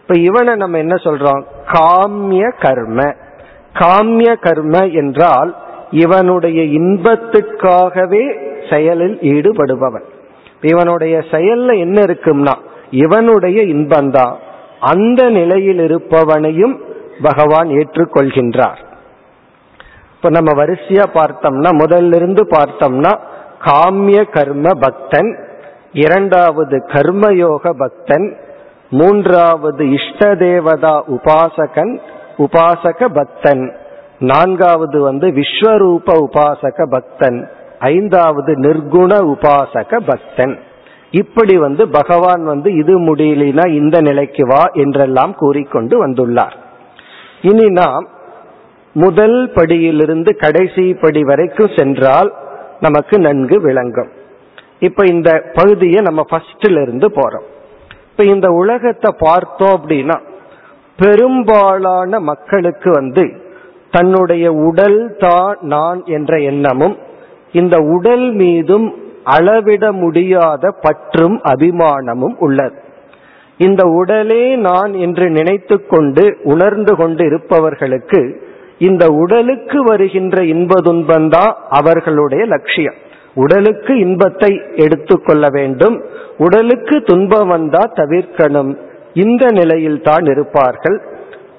இப்ப 0.00 0.18
இவனை 0.18 0.54
நம்ம 0.54 0.78
என்ன 0.78 0.94
சொல்றோம்? 0.94 1.42
காமிய 1.72 2.52
கர்ம. 2.60 3.14
காமிய 3.72 4.36
கர்ம 4.40 4.86
என்றால் 4.86 5.56
இவனுடைய 5.96 6.60
இன்பத்துக்காகவே 6.80 8.24
செயலில் 8.70 9.18
ஈடுபடுபவன். 9.22 10.06
இவனுடைய 10.60 11.14
செயல்ல 11.30 11.78
என்ன 11.78 11.98
இருக்கும்னா 12.02 12.54
இவனுடைய 12.90 13.58
இன்பந்தான் 13.62 14.34
அந்த 14.80 15.20
நிலையில் 15.30 15.80
இருப்பவனையும் 15.86 16.74
பகவான் 17.22 17.68
ஏற்றுக்கொள்கின்றார். 17.68 18.80
இப்ப 20.16 20.30
நம்ம 20.30 20.50
வரிசையா 20.64 21.06
பார்த்தோம்னா 21.14 21.70
முதல்ல 21.82 22.14
இருந்து 22.14 22.42
பார்த்தோம்னா 22.44 23.12
காமிய 23.64 24.18
கர்ம 24.30 24.72
பக்தன் 24.80 25.30
இரண்டாவது 25.92 26.76
கர்மயோக 26.92 27.70
பக்தன் 27.78 28.26
மூன்றாவது 28.90 29.82
இஷ்ட 29.90 30.34
தேவதா 30.34 30.94
உபாசகன் 31.08 31.92
உபாசக 32.38 33.06
பக்தன். 33.14 33.64
நான்காவது 34.18 35.00
வந்து 35.00 35.28
விஸ்வரூப 35.28 36.06
உபாசக 36.06 36.90
பக்தன். 36.90 37.50
ஐந்தாவது 37.78 38.52
நிர்குண 38.54 39.34
உபாசக 39.34 39.96
பக்தன். 40.06 40.58
இப்படி 41.10 41.56
வந்து 41.56 41.88
பகவான் 41.88 42.44
வந்து 42.44 42.74
இது 42.74 43.00
முடியலனா 43.00 43.68
இந்த 43.68 44.00
நிலைக்கு 44.00 44.46
வா 44.46 44.70
என்றெல்லாம் 44.72 45.34
கூறிக்கொண்டு 45.34 46.06
வந்துள்ளார். 46.06 46.56
இனி 47.42 47.66
நாம் 47.66 48.08
முதல் 48.92 49.52
படியிலிருந்து 49.52 50.36
கடைசி 50.36 50.94
படி 50.94 51.22
வரைக்கும் 51.22 51.70
சென்றால் 51.76 52.34
நமக்கு 52.80 53.18
நன்கு 53.18 53.60
விளங்கும். 53.60 54.08
இப்ப 54.78 55.04
இந்த 55.04 55.50
பகுதியை 55.54 56.02
நம்ம 56.02 56.22
ஃபர்ஸ்ட்ல 56.30 56.82
இருந்து 56.82 57.08
போறோம். 57.08 57.46
இப்ப 58.10 58.24
இந்த 58.24 58.48
உலகத்தை 58.48 59.14
பார்த்தோம் 59.18 59.82
அப்படின்னா 59.82 60.20
பெரும்பாலான 60.96 62.20
மக்களுக்கு 62.20 62.90
வந்து 62.90 63.44
தன்னுடைய 63.96 64.46
உடல் 64.68 65.00
தான் 65.24 65.58
நான் 65.74 66.00
என்ற 66.16 66.38
எண்ணமும் 66.50 66.96
இந்த 67.60 67.76
உடல் 67.96 68.26
மீதும் 68.40 68.86
அளவிட 69.36 69.84
முடியாத 70.02 70.64
பற்றும் 70.84 71.36
அபிமானமும் 71.52 72.36
உள்ளது. 72.46 72.76
இந்த 73.60 73.82
உடலே 74.00 74.44
நான் 74.66 74.92
என்று 75.04 75.26
நினைத்து 75.36 75.76
கொண்டு 75.92 76.24
உணர்ந்து 76.52 76.92
கொண்டு 76.96 77.22
இருப்பவர்களுக்கு 77.30 78.20
இந்த 78.88 79.04
உடலுக்கு 79.22 79.78
வருகின்ற 79.84 80.36
இன்பதுன்பந்தான் 80.54 81.52
அவர்களுடைய 81.78 82.42
லட்சியம். 82.54 82.98
உடலுக்கு 83.44 83.92
இன்பத்தை 84.04 84.50
எடுத்துக்கொள்ள 84.84 85.46
வேண்டும் 85.58 85.96
உடலுக்கு 86.44 86.96
துன்பம் 87.10 87.50
வந்தா 87.54 87.82
தவிர்க்கணும் 88.00 88.72
இந்த 89.24 89.44
நிலையில் 89.58 90.00
தான் 90.08 90.26
இருப்பார்கள். 90.32 90.98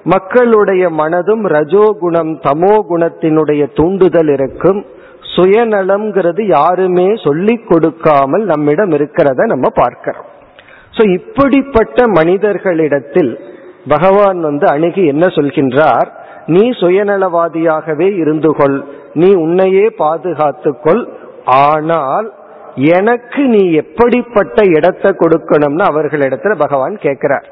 மக்களுடைய 0.04 0.90
மனதும் 0.90 1.44
ரஜோகுணம் 1.46 2.32
தமோ 2.46 2.74
குணத்தினுடைய 2.90 3.62
தூண்டுதல் 3.74 4.28
இருக்கும். 4.28 4.86
சுயநலம்ங்கிறது 5.36 6.46
யாருமே 6.46 7.14
சொல்லிக் 7.14 7.66
கொடுக்காமல் 7.68 8.44
நம்மிடம் 8.44 8.90
இருக்கிறத 8.90 9.46
நம்ம 9.46 9.68
பார்க்கிறோம். 9.74 10.26
சோ 10.96 11.10
இப்படிப்பட்ட 11.10 12.06
மனிதர்களிடத்தில் 12.06 13.38
பகவான் 13.88 14.40
வந்து 14.40 14.66
அணுகி 14.66 15.06
என்ன 15.06 15.26
சொல்கின்றார்? 15.26 16.08
நீ 16.46 16.70
சுயநலவாதியாகவே 16.70 18.08
இருந்து 18.16 18.54
கொள். 18.54 18.84
நீ 19.14 19.34
உன்னையே 19.34 19.86
பாதுகாத்துக்கொள் 19.98 21.08
ஆனால் 21.44 22.32
எனக்கு 22.74 23.42
நீ 23.46 23.72
எப்படிப்பட்ட 23.72 24.62
இடத்தை 24.64 25.12
கொடுக்கணும்னு 25.12 25.84
அவர்களிடத்துல 25.84 26.56
பகவான் 26.56 26.96
கேட்கிறார். 26.96 27.48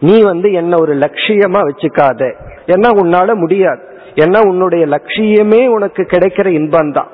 நீ 0.00 0.22
வந்து 0.22 0.52
என்ன 0.52 0.76
ஒரு 0.80 0.94
லட்சியமா 0.94 1.60
வச்சுக்காத. 1.68 2.32
ஏன்னா 2.66 2.88
உன்னால 3.02 3.34
முடியாது. 3.34 3.82
ஏன்னா 4.14 4.46
உன்னுடைய 4.46 4.86
லட்சியமே 4.86 5.68
உனக்கு 5.68 6.02
கிடைக்கிற 6.02 6.46
இன்பம் 6.46 6.92
தான் 6.92 7.08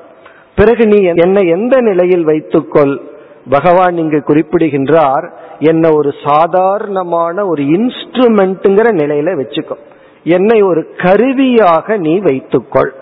பிறகு 0.55 0.87
நீ 0.87 1.03
என்னை 1.15 1.47
எந்த 1.47 1.81
நிலையில் 1.81 2.23
வைத்துக்கொள்? 2.23 3.01
பகவான் 3.49 3.97
இங்கு 3.97 4.23
குறிப்பிடுகின்றார் 4.23 5.25
என்ன 5.59 5.91
ஒரு 5.91 6.11
சாதாரணமான 6.23 7.45
ஒரு 7.45 7.63
இன்ஸ்ட்ருமெண்ட்டுங்கிற 7.63 8.87
நிலையில 9.01 9.33
வச்சுக்கோ. 9.41 9.75
என்னை 10.23 10.61
ஒரு 10.61 10.81
கருவியாக 10.97 11.97
நீ 11.97 12.19
வைத்துக்கொள். 12.19 12.93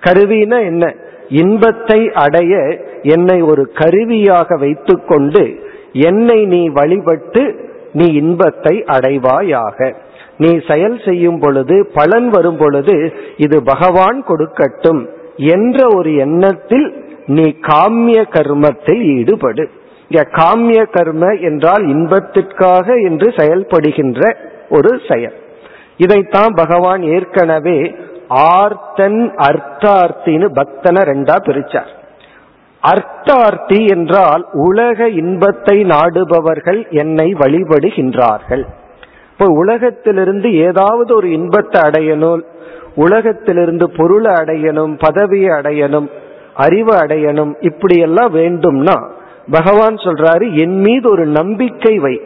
கருவினா 0.00 0.58
என்ன? 0.64 0.94
இன்பத்தை 1.28 2.10
அடைய 2.14 2.54
என்னை 3.02 3.42
ஒரு 3.42 3.72
கருவியாக 3.74 4.56
வைத்துக்கொண்டு 4.56 5.42
என்னை 5.92 6.44
நீ 6.44 6.68
வழிபட்டு 6.68 7.70
நீ 7.92 8.06
இன்பத்தை 8.12 8.84
அடைவாயாக. 8.86 9.94
நீ 10.38 10.50
செயல் 10.68 10.98
செய்யும் 11.04 11.38
பொழுது 11.38 11.76
பலன் 11.94 12.28
வரும் 12.28 12.56
பொழுது 12.56 13.12
இது 13.36 13.62
பகவான் 13.62 14.24
கொடுக்கட்டும் 14.28 15.02
என்ற 15.36 15.78
ஒரு 15.96 16.14
எண்ணத்தில் 16.14 16.86
நீ 17.26 17.46
காமிய 17.60 18.18
கர்மத்தில் 18.30 19.02
ஈடுபடு. 19.18 19.64
இங்க 20.08 20.22
காமிய 20.32 20.80
கர்ம 20.90 21.26
என்றால் 21.40 21.84
இன்பத்திற்காக 21.86 22.86
என்று 23.02 23.28
செயல்படுகின்ற 23.30 24.20
ஒரு 24.68 25.00
செயல். 25.08 25.36
இதைத்தான் 25.96 26.52
பகவான் 26.54 27.02
ஏற்கனவே 27.02 27.78
ஆர்த்தன் 28.28 29.20
அர்த்தார்த்தின்னு 29.48 30.48
பக்தனை 30.58 31.02
ரெண்டா 31.12 31.36
பிரிச்சார். 31.48 31.90
அர்த்தார்த்தி 32.82 33.88
என்றால் 33.88 34.44
உலக 34.52 35.08
இன்பத்தை 35.08 35.84
நாடுபவர்கள் 35.84 36.90
என்னை 36.90 37.34
வழிபடுகின்றார்கள். 37.34 38.64
இப்போ 39.30 39.46
உலகத்திலிருந்து 39.46 40.48
ஏதாவது 40.54 41.14
ஒரு 41.14 41.30
இன்பத்தை 41.30 41.80
அடையணும் 41.80 42.42
உலகத்திலிருந்து 42.94 43.90
பொருளை 43.90 44.32
அடையணும் 44.32 44.94
பதவியை 44.98 45.50
அடையணும் 45.50 46.08
அறிவு 46.54 46.92
அடையணும் 46.96 47.52
இப்படியெல்லாம் 47.60 48.34
வேண்டும்னா 48.34 48.96
பகவான் 49.50 49.96
சொல்றாரு 49.96 50.46
என் 50.54 50.78
மீது 50.80 51.10
ஒரு 51.10 51.26
நம்பிக்கை 51.26 51.98
வை. 51.98 52.20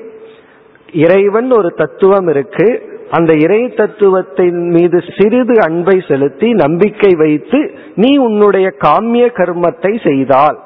இறைவன் 0.93 1.51
ஒரு 1.51 1.75
தத்துவம் 1.75 2.29
இருக்கு 2.29 2.96
அந்த 3.11 3.35
இறை 3.35 3.69
தத்துவத்தின் 3.69 4.71
மீது 4.71 5.03
சிறிது 5.19 5.61
அன்பை 5.61 6.05
செலுத்தி 6.09 6.53
நம்பிக்கை 6.53 7.15
வைத்து 7.15 7.71
நீ 7.95 8.17
உன்னுடைய 8.17 8.75
காமிய 8.79 9.27
கர்மத்தை 9.27 10.09
செய்தால் 10.09 10.59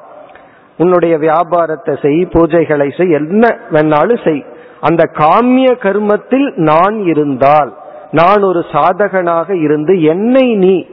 உன்னுடைய 0.77 1.17
வியாபாரத்தை 1.17 1.97
செய் 2.01 2.27
பூஜைகளை 2.33 2.97
செய் 2.97 3.11
என்ன 3.11 3.57
வேணாலும் 3.71 4.23
செய். 4.23 4.45
அந்த 4.79 5.03
காமிய 5.03 5.75
கர்மத்தில் 5.75 6.53
நான் 6.55 7.05
இருந்தால் 7.05 7.73
நான் 8.11 8.43
ஒரு 8.43 8.59
சாதகனாக 8.59 9.51
இருந்து 9.55 10.01
என்னை 10.01 10.55
நீ 10.55 10.85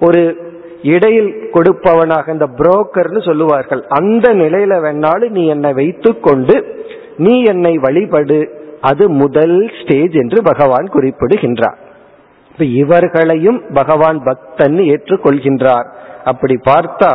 ஒரு 0.00 0.36
இடையில் 0.82 1.48
கொடுப்பவனாக 1.52 2.32
இந்த 2.32 2.46
புரோக்கர்னு 2.46 3.24
சொல்லுவார்கள் 3.24 3.82
அந்த 3.88 4.34
நிலையில 4.34 4.80
வேணாலும் 4.80 5.28
நீ 5.28 5.46
என்னை 5.46 5.72
வைத்துக்கொண்டு 5.72 6.80
நீ 7.16 7.42
என்னை 7.42 7.78
வழிபடு. 7.78 8.61
அது 8.82 9.08
முதல் 9.08 9.56
ஸ்டேஜ் 9.80 10.14
என்று 10.14 10.42
பகவான் 10.42 10.86
குறிப்பிடுகின்றார். 10.86 11.78
இப்ப 12.52 12.64
இவர்களையும் 12.64 13.60
பகவான் 13.72 14.22
பக்தன் 14.22 14.78
ஏற்றுக்கொள்கின்றார். 14.92 15.88
அப்படி 16.24 16.54
பார்த்தா 16.64 17.12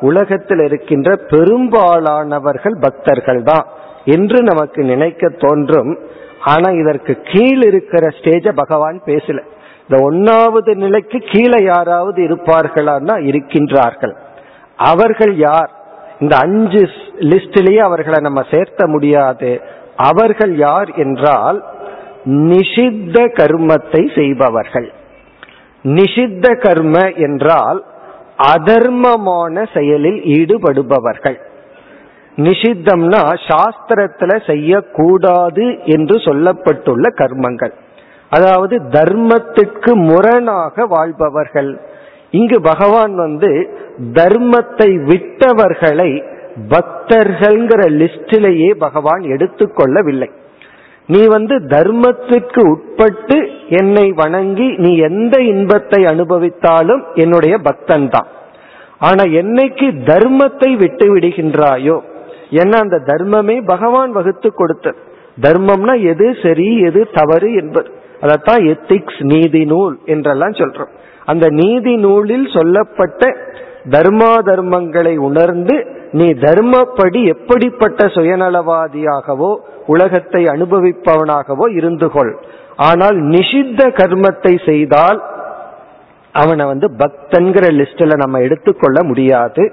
உலகத்தில் 0.00 0.58
இருக்கின்ற 0.58 1.16
பெரும்பாலானவர்கள் 1.16 2.76
பக்தர்கள் 2.80 3.42
தான் 3.42 3.66
என்று 4.04 4.42
நமக்கு 4.42 4.82
நினைக்க 4.82 5.28
தோன்றும். 5.28 5.98
ஆனா 6.44 6.68
இதற்கு 6.70 7.14
கீழ் 7.24 7.62
இருக்கிற 7.62 8.08
ஸ்டேஜ 8.08 8.52
பகவான் 8.52 9.00
பேசல. 9.06 9.40
இந்த 9.88 9.96
ஒன்னாவது 10.10 10.74
நிலைக்கு 10.74 11.18
கீழே 11.18 11.64
யாராவது 11.64 12.22
இருப்பார்களான்னா 12.22 13.14
இருக்கின்றார்கள். 13.30 14.14
அவர்கள் 14.76 15.34
யார்? 15.36 15.70
இந்த 16.20 16.36
அஞ்சு 16.36 16.82
லிஸ்டிலேயே 17.18 17.82
அவர்களை 17.88 18.18
நம்ம 18.20 18.40
சேர்த்த 18.50 18.86
முடியாது. 18.86 19.50
அவர்கள் 20.08 20.56
யார் 20.56 20.90
என்றால் 20.94 21.58
நிஷித்த 22.48 23.16
கர்மத்தை 23.38 24.02
செய்பவர்கள். 24.14 24.88
நிஷித்த 25.84 26.46
கர்ம 26.58 26.96
என்றால் 27.18 27.80
அதர்மமான 28.54 29.64
செயலில் 29.74 30.20
ஈடுபடுபவர்கள். 30.38 31.38
நிஷித்தம்னா 32.38 33.22
சாஸ்திரத்துல 33.48 34.32
செய்யக்கூடாது 34.46 35.64
என்று 35.84 36.16
சொல்லப்பட்டுள்ள 36.16 37.06
கர்மங்கள். 37.14 37.74
அதாவது 38.32 38.74
தர்மத்திற்கு 38.90 39.92
முரணாக 40.08 40.86
வாழ்பவர்கள். 40.86 41.70
இங்கு 42.30 42.58
பகவான் 42.60 43.14
வந்து 43.14 43.50
தர்மத்தை 44.12 44.90
விட்டவர்களை 45.04 46.10
பக்தர்கள்ங்கிற 46.68 47.82
லிஸ்டிலேயே 48.00 48.70
பகவான் 48.84 49.22
எடுத்துக்கொள்ளவில்லை. 49.34 50.30
நீ 51.08 51.26
வந்து 51.26 51.54
தர்மத்திற்கு 51.74 52.60
உட்பட்டு 52.72 53.36
என்னை 53.68 54.06
வணங்கி 54.12 54.68
நீ 54.76 54.90
எந்த 54.96 55.34
இன்பத்தை 55.42 56.00
அனுபவித்தாலும் 56.04 57.02
என்னுடைய 57.14 57.54
பக்தன் 57.58 58.08
தான் 58.08 58.28
ஆனா 58.98 59.22
என்னைக்கு 59.40 59.86
தர்மத்தை 60.10 60.70
விட்டு 60.76 61.06
விடுகின்றாயோ 61.14 61.96
ஏன்னா 62.50 62.76
அந்த 62.84 62.98
தர்மமே 63.06 63.56
பகவான் 63.64 64.12
வகுத்து 64.12 64.48
கொடுத்தது. 64.54 64.98
தர்மம்னா 65.40 65.94
எது 66.02 66.26
சரி 66.42 66.68
எது 66.80 67.00
தவறு 67.12 67.52
என்பது. 67.52 67.88
அதத்தான் 68.20 68.62
எத்திக்ஸ் 68.72 69.20
நீதி 69.32 69.62
நூல் 69.64 69.94
என்றெல்லாம் 70.04 70.52
சொல்றோம். 70.52 70.92
அந்த 71.24 71.46
நீதி 71.48 71.96
நூலில் 71.96 72.46
சொல்லப்பட்ட 72.52 73.32
தர்மா 73.90 74.32
தர்மங்களை 74.50 75.16
உணர்ந்து 75.16 75.76
நீ 76.12 76.26
தர்மப்படி 76.44 77.20
எப்படிப்பட்ட 77.24 78.04
சுயநலவாதியாகவோ 78.06 79.50
உலகத்தை 79.86 80.44
அனுபவிப்பவனாகவோ 80.44 81.66
இருந்து 81.76 82.10
கொள் 82.10 82.32
ஆனால் 82.76 83.16
நிஷித்த 83.16 83.86
கர்மத்தை 84.00 84.52
செய்தால் 84.64 85.20
அவனை 86.32 86.66
வந்து 86.66 86.88
பக்தன்கிற 86.98 87.64
லிஸ்ட்ல 87.78 88.16
நம்ம 88.16 88.38
எடுத்துக்கொள்ள 88.38 88.98
முடியாது. 89.02 89.72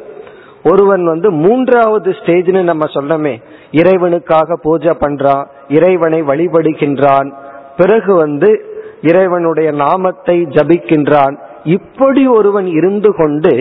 ஒருவன் 0.63 1.03
வந்து 1.03 1.31
மூன்றாவது 1.31 2.09
ஸ்டேஜ்னு 2.11 2.61
நம்ம 2.63 2.85
சொல்லமே 2.93 3.33
இறைவனுக்காக 3.71 4.57
பூஜை 4.61 4.93
பண்றான் 4.99 5.45
இறைவனை 5.67 6.21
வழிபடுகின்றான் 6.23 7.29
பிறகு 7.77 8.13
வந்து 8.15 8.49
இறைவனுடைய 9.01 9.71
நாமத்தை 9.71 10.37
ஜபிக்கின்றான். 10.41 11.35
இப்படி 11.63 12.27
ஒருவன் 12.27 12.67
இருந்து 12.67 13.15
கொண்டு 13.15 13.53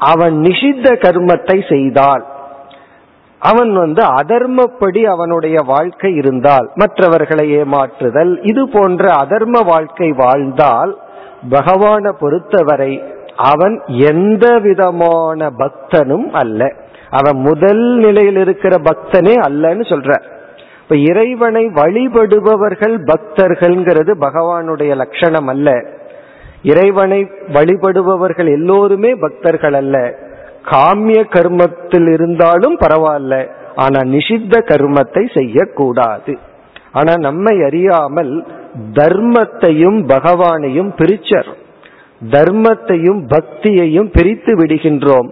அவன் 0.00 0.34
நிஷித்த 0.40 0.86
கர்மத்தை 1.04 1.72
செய்தால் 1.72 2.24
அவன் 3.38 3.72
வந்து 3.72 4.02
அதர்மப்படி 4.02 5.02
அவனுடைய 5.02 5.62
வாழ்க்கை 5.66 6.14
இருந்தால் 6.14 6.70
மற்றவர்களை 6.74 7.56
ஏமாற்றுதல் 7.56 8.38
இது 8.42 8.68
போன்ற 8.68 9.14
அதர்ம 9.14 9.64
வாழ்க்கை 9.64 10.12
வாழ்ந்தால் 10.12 10.98
பகவானை 11.50 12.12
பொறுத்தவரை 12.20 13.02
அவன் 13.36 13.82
எந்த 13.86 14.58
விதமான 14.58 15.50
பக்தனும் 15.58 16.30
அல்ல. 16.32 16.72
அவன் 17.10 17.36
முதல் 17.36 17.96
நிலையில் 17.96 18.36
இருக்கிற 18.36 18.76
பக்தனே 18.76 19.34
அல்லன்னு 19.48 19.84
சொல்ற. 19.92 20.22
இப்ப 20.82 20.96
இறைவனை 20.96 21.66
வழிபடுபவர்கள் 21.66 22.96
பக்தர்கள்ங்கிறது 23.04 24.12
பகவானுடைய 24.20 24.96
லட்சணம் 24.96 25.46
அல்ல. 25.46 25.84
இறைவனை 26.62 27.30
வழிபடுபவர்கள் 27.52 28.50
எல்லோருமே 28.50 29.14
பக்தர்கள் 29.14 29.72
அல்ல. 29.72 30.14
காமிய 30.64 31.24
கர்மத்தில் 31.24 32.12
இருந்தாலும் 32.12 32.78
பரவாயில்ல. 32.78 33.50
ஆனா 33.76 34.00
நிஷித்த 34.00 34.58
கர்மத்தை 34.58 35.38
செய்யக்கூடாது. 35.38 36.38
ஆனா 36.92 37.14
நம்மை 37.16 37.62
அறியாமல் 37.62 38.46
தர்மத்தையும் 38.92 40.06
பகவானையும் 40.06 40.92
பிரிச்சர். 40.96 41.46
தர்மத்தையும் 42.30 43.28
பக்தியையும் 43.28 44.10
பிரித்து 44.12 44.56
விடுகின்றோம். 44.56 45.28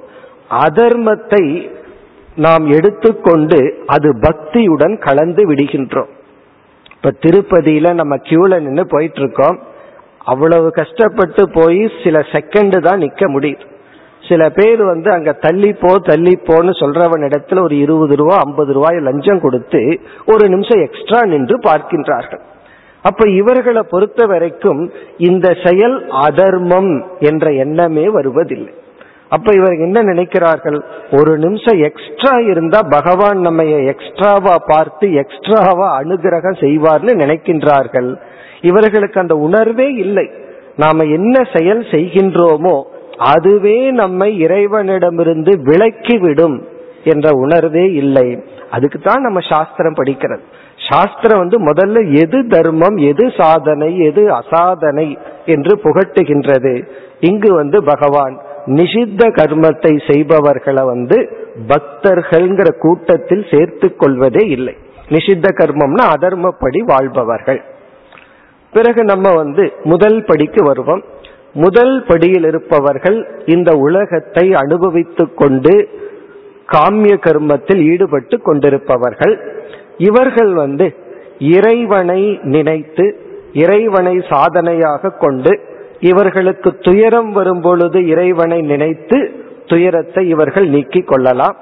அதர்மத்தை 0.50 1.70
நாம் 2.36 2.66
எடுத்துக்கொண்டு 2.66 3.82
அது 3.86 4.14
பக்தியுடன் 4.14 4.98
கலந்து 4.98 5.52
விடுகின்றோம். 5.52 6.08
இப்ப 6.94 7.14
திருப்பதியில 7.26 7.94
நம்ம 7.94 8.16
கியூல 8.16 8.60
நின்று 8.60 8.86
போயிட்டு 8.86 9.20
இருக்கோம். 9.20 9.58
அவ்வளவு 10.32 10.68
கஷ்டப்பட்டு 10.78 11.42
போய் 11.58 11.82
சில 12.04 12.18
செகண்ட் 12.34 12.76
தான் 12.86 13.02
நிக்க 13.04 13.24
முடியுது 13.34 13.66
சில 14.28 14.42
பேர் 14.56 14.80
வந்து 14.90 15.08
அங்க 15.14 15.30
தள்ளிப்போ 15.44 15.90
தள்ளிப்போன்னு 16.08 16.72
சொல்றவன் 16.80 17.22
இடத்துல 17.28 17.62
ஒரு 17.66 17.76
இருபது 17.84 18.14
ரூபா 18.16 18.36
ஐம்பது 18.46 18.72
ரூபாய் 18.72 18.98
லஞ்சம் 19.08 19.42
கொடுத்து 19.44 19.80
ஒரு 20.32 20.44
நிமிஷம் 20.54 20.82
எக்ஸ்ட்ரா 20.86 21.20
நின்று 21.32 21.56
பார்க்கின்றார்கள். 21.68 22.42
அப்ப 23.04 23.28
இவர்களை 23.40 23.82
பொறுத்த 23.92 24.26
வரைக்கும் 24.26 24.80
இந்த 25.28 25.46
செயல் 25.64 25.96
அதர்மம் 26.26 26.92
என்ற 27.28 27.52
எண்ணமே 27.64 28.04
வருவதில்லை. 28.16 28.72
அப்ப 29.36 29.48
இவர் 29.54 29.74
என்ன 29.86 29.98
நினைக்கிறார்கள்? 30.02 30.78
ஒரு 31.18 31.32
நிமிஷம் 31.38 31.78
எக்ஸ்ட்ரா 31.88 32.34
இருந்தா 32.50 32.80
பகவான் 32.96 33.40
நம்ம 33.40 33.64
எக்ஸ்ட்ராவா 33.92 34.54
பார்த்து 34.72 35.06
எக்ஸ்ட்ராவா 35.22 35.88
அனுகிரகம் 36.00 36.60
செய்வார்னு 36.64 37.14
நினைக்கின்றார்கள். 37.22 38.10
இவர்களுக்கு 38.60 39.20
அந்த 39.20 39.36
உணர்வே 39.36 39.88
இல்லை. 39.92 40.30
நாம 40.76 41.04
என்ன 41.04 41.44
செயல் 41.56 41.82
செய்கின்றோமோ 41.90 42.82
அதுவே 43.16 43.90
நம்மை 43.90 44.38
இறைவனிடமிருந்து 44.38 45.62
விலக்கி 45.62 46.18
விடும் 46.18 46.66
என்ற 47.04 47.30
உணர்வே 47.30 47.92
இல்லை. 47.92 48.42
அதுக்கு 48.70 48.98
தான் 48.98 49.20
நம்ம 49.20 49.40
சாஸ்திரம் 49.40 49.94
படிக்கிறது. 49.94 50.40
சாஸ்திரம் 50.88 51.38
வந்து 51.38 51.58
முதல்ல 51.58 52.20
எது 52.22 52.46
தர்மம் 52.46 52.96
எது 52.96 53.30
சாதனை 53.36 53.98
எது 53.98 54.22
அசாதனை 54.32 55.18
என்று 55.44 55.80
புகட்டுகின்றது. 55.84 56.88
இங்கு 57.20 57.54
வந்து 57.54 57.84
பகவான் 57.84 58.40
நிஷித்த 58.66 59.28
கர்மத்தை 59.28 59.92
செய்பவர்களை 60.12 60.84
வந்து 60.84 61.18
பக்தர்கள்ங்கிற 61.68 62.68
கூட்டத்தில் 62.78 63.44
சேர்த்து 63.50 63.96
கொள்வதே 63.96 64.46
இல்லை. 64.48 64.74
நிஷித்த 65.08 65.48
கர்மம்னா 65.52 66.06
அதர்மப்படி 66.16 66.78
வாழ்பவர்கள். 66.78 67.60
பிறகு 68.78 69.04
நம்ம 69.04 69.28
வந்து 69.34 69.64
முதல் 69.84 70.18
படிக்கு 70.24 70.64
வருவோம். 70.64 71.02
முதல் 71.54 71.94
படியில் 72.08 72.44
இருப்பவர்கள் 72.44 73.18
இந்த 73.46 73.70
உலகத்தை 73.76 74.44
அனுபவித்துக் 74.54 75.36
கொண்டு 75.36 75.74
காமிய 76.72 77.14
கர்மத்தில் 77.18 77.82
ஈடுபட்டு 77.90 78.36
கொண்டிருப்பவர்கள். 78.42 79.34
இவர்கள் 79.98 80.52
வந்து 80.54 80.86
இறைவனை 81.38 82.20
நினைத்து 82.54 83.04
இறைவனை 83.52 84.14
சாதனையாக 84.30 85.12
கொண்டு 85.22 85.52
இவர்களுக்கு 86.00 86.70
துயரம் 86.78 87.32
வரும் 87.32 87.60
பொழுது 87.60 87.98
இறைவனை 88.06 88.60
நினைத்து 88.72 89.18
துயரத்தை 89.66 90.22
இவர்கள் 90.28 90.68
நீக்கிக் 90.68 91.08
கொள்ளலாம். 91.08 91.56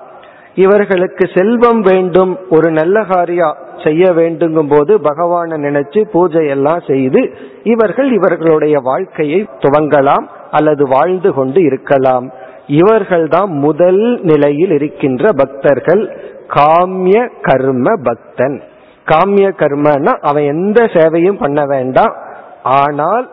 இவர்களுக்கு 0.56 1.24
செல்வம் 1.34 1.80
வேண்டும் 1.80 2.38
ஒரு 2.50 2.70
நல்ல 2.70 3.02
காரியம் 3.02 3.56
செய்ய 3.84 4.10
வேண்டுங்கும் 4.10 4.68
போது 4.68 5.00
பகவானை 5.00 5.56
நினைச்சு 5.58 6.00
பூஜை 6.12 6.46
எல்லாம் 6.48 6.82
செய்து 6.86 7.30
இவர்கள் 7.62 8.12
இவர்களுடைய 8.12 8.78
வாழ்க்கையை 8.78 9.46
துவங்கலாம் 9.58 10.24
அல்லது 10.50 10.88
வாழ்ந்து 10.88 11.32
கொண்டு 11.32 11.62
இருக்கலாம். 11.62 12.30
இவர்கள்தான் 12.66 13.46
முதல் 13.46 14.20
நிலையில் 14.22 14.70
இருக்கின்ற 14.70 15.30
பக்தர்கள். 15.32 16.34
காமிய 16.48 17.28
கர்ம 17.42 17.96
பக்தன். 18.02 18.62
காமிய 19.04 19.48
கர்மன்னா 19.58 20.12
அவன் 20.20 20.42
எந்த 20.42 20.84
சேவையும் 20.84 21.40
பண்ண 21.40 21.64
வேண்டாம். 21.64 22.14
ஆனால் 22.62 23.30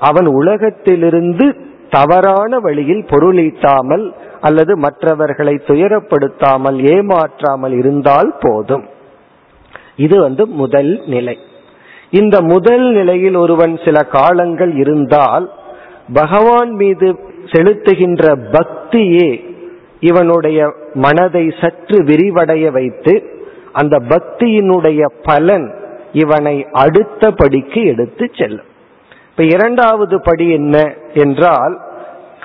அவன் 0.00 0.26
உலகத்திலிருந்து 0.26 1.56
தவறான 1.96 2.58
வழியில் 2.58 3.04
பொருளீட்டாமல் 3.10 4.04
அல்லது 4.40 4.72
மற்றவர்களை 4.76 5.54
துயரப்படுத்தாமல் 5.66 6.78
ஏமாற்றாமல் 6.94 7.74
இருந்தால் 7.78 8.30
போதும். 8.40 8.86
இது 9.96 10.16
வந்து 10.20 10.44
முதல் 10.60 10.92
நிலை. 11.06 11.36
இந்த 12.10 12.36
முதல் 12.52 12.86
நிலையில் 12.92 13.36
ஒருவன் 13.36 13.74
சில 13.84 13.98
காலங்கள் 14.16 14.72
இருந்தால் 14.76 15.46
பகவான் 16.12 16.72
மீது 16.80 17.08
செலுத்துகின்ற 17.52 18.24
பக்தியே 18.54 19.28
இவனுடைய 20.00 20.58
மனதை 20.94 21.44
சற்று 21.60 21.98
விரிவடைய 22.10 22.64
வைத்து 22.70 23.14
அந்த 23.72 23.96
பக்தியினுடைய 24.08 25.02
பலன் 25.22 25.66
இவனை 26.12 26.56
அடுத்த 26.82 27.30
படிக்கு 27.30 27.80
எடுத்து 27.92 28.24
செல்லும். 28.38 28.70
இப்ப 29.30 29.44
இரண்டாவது 29.54 30.16
படி 30.20 30.46
என்ன 30.50 30.76
என்றால் 31.14 31.74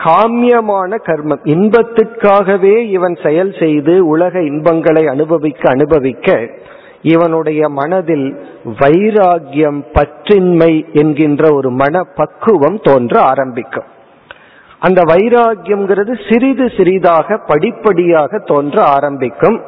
காமியமான 0.03 0.97
கர்மம். 1.05 1.41
இன்பத்திற்காகவே 1.43 2.89
இவன் 2.89 3.17
செயல் 3.23 3.55
செய்து 3.59 4.07
உலக 4.07 4.43
இன்பங்களை 4.43 5.07
அனுபவிக்க 5.07 5.69
அனுபவிக்க 5.69 6.47
இவனுடைய 7.01 7.69
மனதில் 7.69 8.39
வைராகியம் 8.65 9.81
பற்றின்மை 9.93 10.91
என்கின்ற 10.91 11.53
ஒரு 11.53 11.69
மன 11.69 12.03
பக்குவம் 12.15 12.79
தோன்ற 12.83 13.19
ஆரம்பிக்கும். 13.19 13.83
அந்த 14.79 15.01
வைராகியம்ங்கிறது 15.01 16.31
சிறிது 16.31 16.71
சிறிதாக 16.77 17.37
படிப்படியாக 17.37 18.39
தோன்ற 18.39 18.83
ஆரம்பிக்கும். 18.83 19.61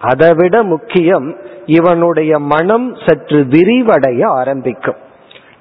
அதைவிட 0.00 0.62
முக்கியம் 0.62 1.36
இவனுடைய 1.66 2.38
மனம் 2.38 2.94
சற்று 3.06 3.40
விரிவடைய 3.40 4.24
ஆரம்பிக்கும். 4.24 4.96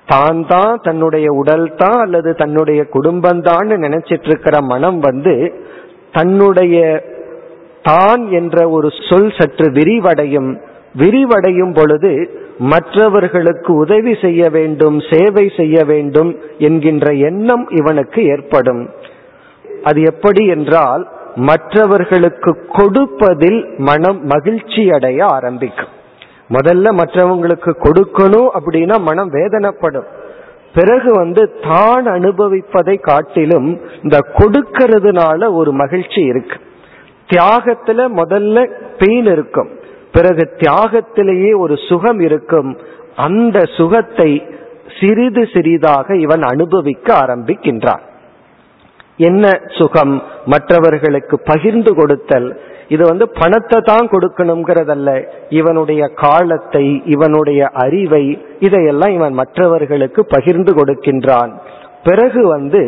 தான் 0.07 0.45
தான் 0.45 0.79
தன்னுடைய 0.81 1.27
உடல் 1.31 1.75
தான் 1.75 1.99
அல்லது 1.99 2.35
தன்னுடைய 2.35 2.81
குடும்பம் 2.85 3.41
தான் 3.41 3.67
நினைச்சிட்டு 3.67 4.23
இருக்கிற 4.23 4.61
மனம் 4.61 4.99
வந்து 4.99 5.35
தன்னுடைய 6.11 6.77
தான் 7.81 8.23
என்ற 8.29 8.69
ஒரு 8.69 8.87
சொல் 9.09 9.31
சற்று 9.37 9.67
விரிவடையும். 9.71 10.51
விரிவடையும் 10.97 11.73
பொழுது 11.73 12.11
மற்றவர்களுக்கு 12.59 13.73
உதவி 13.73 14.13
செய்ய 14.21 14.49
வேண்டும் 14.49 14.97
சேவை 15.11 15.45
செய்ய 15.55 15.83
வேண்டும் 15.83 16.31
என்கின்ற 16.57 17.13
எண்ணம் 17.29 17.65
இவனுக்கு 17.69 18.23
ஏற்படும். 18.25 18.83
அது 19.83 20.01
எப்படி 20.01 20.45
என்றால் 20.45 21.07
மற்றவர்களுக்கு 21.35 22.51
கொடுப்பதில் 22.67 23.61
மனம் 23.77 24.19
மகிழ்ச்சி 24.25 24.91
அடைய 24.91 25.25
ஆரம்பிக்கும். 25.25 25.93
முதல்ல 26.51 26.87
மற்றவங்களுக்கு 26.97 27.71
கொடுக்கணும் 27.83 28.47
அப்படின்னா 28.59 29.01
மனம் 29.01 29.31
வேதனைப்படும். 29.31 30.05
பிறகு 30.73 31.13
வந்து 31.13 31.59
தான் 31.61 32.07
அனுபவிப்பதை 32.07 32.99
காட்டிலும் 32.99 33.81
இந்த 34.03 34.17
கொடுக்கறதுனால 34.33 35.53
ஒரு 35.53 35.71
மகிழ்ச்சி 35.71 36.21
இருக்கு. 36.21 36.57
தியாகத்துல 37.33 38.07
முதல்ல 38.15 38.71
பெயின் 38.97 39.25
இருக்கும். 39.25 39.69
பிறகு 40.11 40.49
தியாகத்திலேயே 40.57 41.57
ஒரு 41.57 41.75
சுகம் 41.89 42.19
இருக்கும். 42.19 42.77
அந்த 43.15 43.63
சுகத்தை 43.77 44.45
சிறிது 44.99 45.47
சிறிதாக 45.53 46.15
இவன் 46.15 46.41
அனுபவிக்க 46.41 47.13
ஆரம்பிக்கின்றான். 47.13 48.01
என்ன 49.17 49.59
சுகம்? 49.67 50.23
மற்றவர்களுக்கு 50.45 51.39
பகிர்ந்து 51.39 51.95
கொடுத்தல். 51.95 52.59
இது 52.93 53.04
வந்து 53.10 53.25
பணத்தை 53.39 53.77
தான் 53.89 54.08
கொடுக்கணுங்கிறதல்ல 54.13 55.10
இவனுடைய 55.60 56.01
காலத்தை 56.23 56.86
இவனுடைய 57.15 57.62
அறிவை 57.84 58.23
இதையெல்லாம் 58.60 59.13
இவன் 59.17 59.36
மற்றவர்களுக்கு 59.41 60.21
பகிர்ந்து 60.25 60.71
கொடுக்கின்றான். 60.80 61.51
பிறகு 62.08 62.41
வந்து 62.56 62.82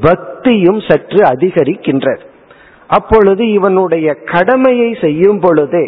பக்தியும் 0.00 0.80
சற்று 0.88 1.20
அதிகரிக்கின்றது. 1.32 2.22
அப்பொழுது 2.90 3.44
இவனுடைய 3.58 4.08
கடமையை 4.32 4.90
செய்யும் 5.04 5.40
பொழுதே 5.40 5.86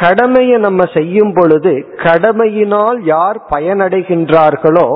கடமையை 0.00 0.56
நம்ம 0.64 0.84
செய்யும் 0.94 1.32
பொழுது 1.36 1.72
கடமையினால் 2.06 2.98
யார் 3.14 3.38
பயனடைகின்றார்களோ 3.52 4.88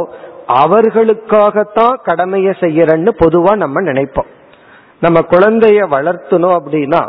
அவர்களுக்காகத்தான் 0.62 1.96
கடமையை 2.09 2.53
செய்யறன்னு 2.64 3.12
பொதுவா 3.22 3.53
நம்ம 3.64 3.81
நினைப்போம். 3.81 4.31
நம்ம 5.03 5.18
குழந்தைய 5.33 5.81
வளர்த்தணும் 5.94 6.57
அப்படின்னா 6.59 7.03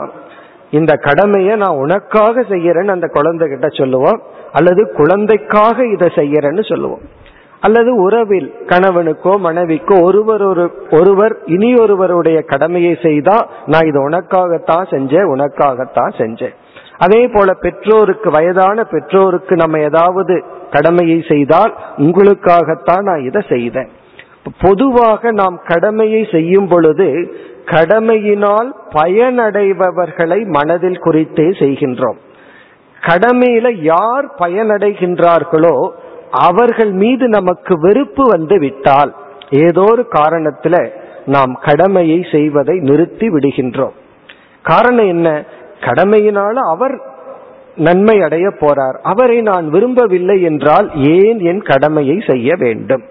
இந்த 0.71 0.93
கடமையை 0.95 1.55
நான் 1.55 1.81
உனக்காக 1.83 2.41
செய்யறேன்னு 2.41 2.95
அந்த 2.95 3.07
குழந்தை 3.07 3.47
கிட்ட 3.47 3.67
சொல்லுவோம். 3.69 4.21
அல்லது 4.51 4.91
குழந்தைக்காக 4.91 5.85
இதை 5.87 6.07
செய்யறேன்னு 6.15 6.69
சொல்லுவோம். 6.69 7.01
அல்லது 7.59 7.95
உறவில் 7.95 8.53
கணவனுக்கோ 8.65 9.33
மனைவிக்கோ 9.37 10.03
ஒருவர் 10.03 10.43
ஒரு 10.43 10.71
ஒருவர் 10.91 11.35
இனி 11.45 11.75
ஒருவருடைய 11.75 12.41
கடமையை 12.41 12.97
செய்தா 13.03 13.47
நான் 13.65 13.87
இது 13.87 14.09
உனக்காகத்தான் 14.09 14.85
செஞ்சேன் 14.89 15.29
உனக்காகத்தான் 15.35 16.11
செஞ்சேன். 16.17 16.55
அதே 16.97 17.27
போல 17.27 17.53
பெற்றோருக்கு 17.53 18.29
வயதான 18.29 18.83
பெற்றோருக்கு 18.83 19.55
நம்ம 19.55 19.79
ஏதாவது 19.79 20.43
கடமையை 20.71 21.25
செய்தால் 21.29 21.73
உங்களுக்காகத்தான் 21.97 23.01
நான் 23.01 23.23
இதை 23.23 23.41
செய்தேன். 23.49 23.89
பொதுவாக 24.61 25.31
நாம் 25.31 25.61
கடமையை 25.67 26.27
செய்யும் 26.31 26.67
பொழுது 26.67 27.07
கடமையினால் 27.65 28.71
பயனடைபவர்களை 28.93 30.45
மனதில் 30.45 30.99
குறித்தே 30.99 31.43
செய்கின்றோம். 31.43 32.15
கடமையில 33.01 33.81
யார் 33.81 34.35
பயனடைகின்றார்களோ 34.39 35.89
அவர்கள் 36.31 36.91
மீது 36.91 37.27
நமக்கு 37.27 37.79
வெறுப்பு 37.79 38.23
வந்து 38.27 38.59
விட்டால் 38.59 39.15
ஏதோ 39.49 39.81
ஒரு 39.81 40.07
காரணத்துல 40.11 40.89
நாம் 41.25 41.59
கடமையை 41.61 42.25
செய்வதை 42.31 42.79
நிறுத்தி 42.79 43.27
விடுகின்றோம். 43.27 43.91
காரணம் 44.61 45.07
என்ன? 45.07 45.43
கடமையினால 45.79 46.53
அவர் 46.53 47.01
நன்மை 47.75 48.21
அடைய 48.21 48.47
போறார். 48.47 48.93
அவரை 49.03 49.41
நான் 49.41 49.69
விரும்பவில்லை 49.69 50.41
என்றால் 50.41 50.91
ஏன் 50.95 51.39
என் 51.39 51.61
கடமையை 51.61 52.23
செய்ய 52.27 52.55
வேண்டும்? 52.59 53.03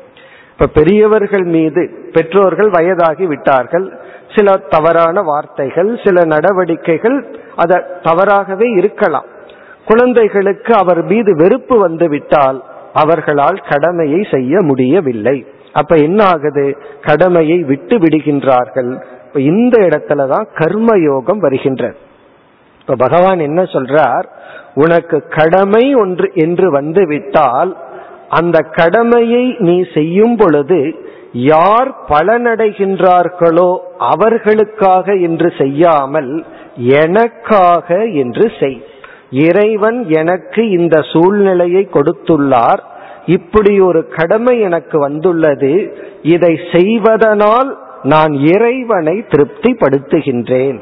இப்ப 0.52 0.66
பெரியவர்கள் 0.66 1.42
மீது 1.42 2.08
பெற்றோர்கள் 2.12 2.70
வயதாகி 2.70 3.26
விட்டார்கள் 3.26 3.99
சில 4.36 4.56
தவறான 4.56 5.22
வார்த்தைகள் 5.22 6.00
சில 6.04 6.24
நடவடிக்கைகள் 6.24 7.38
அத 7.56 8.00
தவறாகவே 8.02 8.70
இருக்கலாம். 8.70 9.24
குழந்தைகளுக்கு 9.84 10.74
அவர் 10.74 11.04
மீது 11.04 11.36
வெறுப்பு 11.36 11.78
வந்து 11.78 12.08
விட்டால் 12.08 12.64
அவர்களால் 12.92 13.62
கடமையை 13.68 14.26
செய்ய 14.30 14.62
முடியவில்லை. 14.62 15.46
அப்ப 15.72 15.96
என்ன 15.96 16.24
ஆகுது? 16.24 16.76
கடமையை 17.00 17.62
விட்டு 17.62 17.98
விடுகின்றார்கள். 17.98 19.02
இப்ப 19.26 19.40
இந்த 19.40 19.80
இடத்துலதான் 19.80 20.46
கர்ம 20.54 20.98
யோகம் 20.98 21.38
வருகின்றது. 21.38 21.96
இப்ப 22.80 22.94
பகவான் 22.96 23.38
என்ன 23.38 23.62
சொல்றார்? 23.62 24.24
உனக்கு 24.74 25.28
கடமை 25.28 25.94
ஒன்று 25.94 26.30
என்று 26.34 26.70
வந்து 26.70 27.06
விட்டால் 27.06 27.76
அந்த 28.28 28.58
கடமையை 28.58 29.56
நீ 29.58 29.84
செய்யும் 29.94 30.36
பொழுது 30.36 31.08
யார் 31.32 32.04
பலனடைகின்றார்களோ 32.08 33.76
அவர்களுக்காக 33.98 35.14
என்று 35.14 35.52
செய்யாமல் 35.58 36.44
எனக்காக 36.76 38.04
என்று 38.04 38.52
செய். 38.60 38.82
இறைவன் 39.30 40.08
எனக்கு 40.08 40.70
இந்த 40.70 41.00
சூழ்நிலையை 41.00 41.88
கொடுத்துள்ளார். 41.92 42.78
இப்படி 43.26 43.80
ஒரு 43.80 44.08
கடமை 44.08 44.60
எனக்கு 44.60 44.98
வந்துள்ளது. 44.98 45.94
இதை 46.22 46.60
செய்வதனால் 46.72 47.78
நான் 48.02 48.32
இறைவனை 48.32 49.24
திருப்திப்படுத்துகின்றேன். 49.28 50.80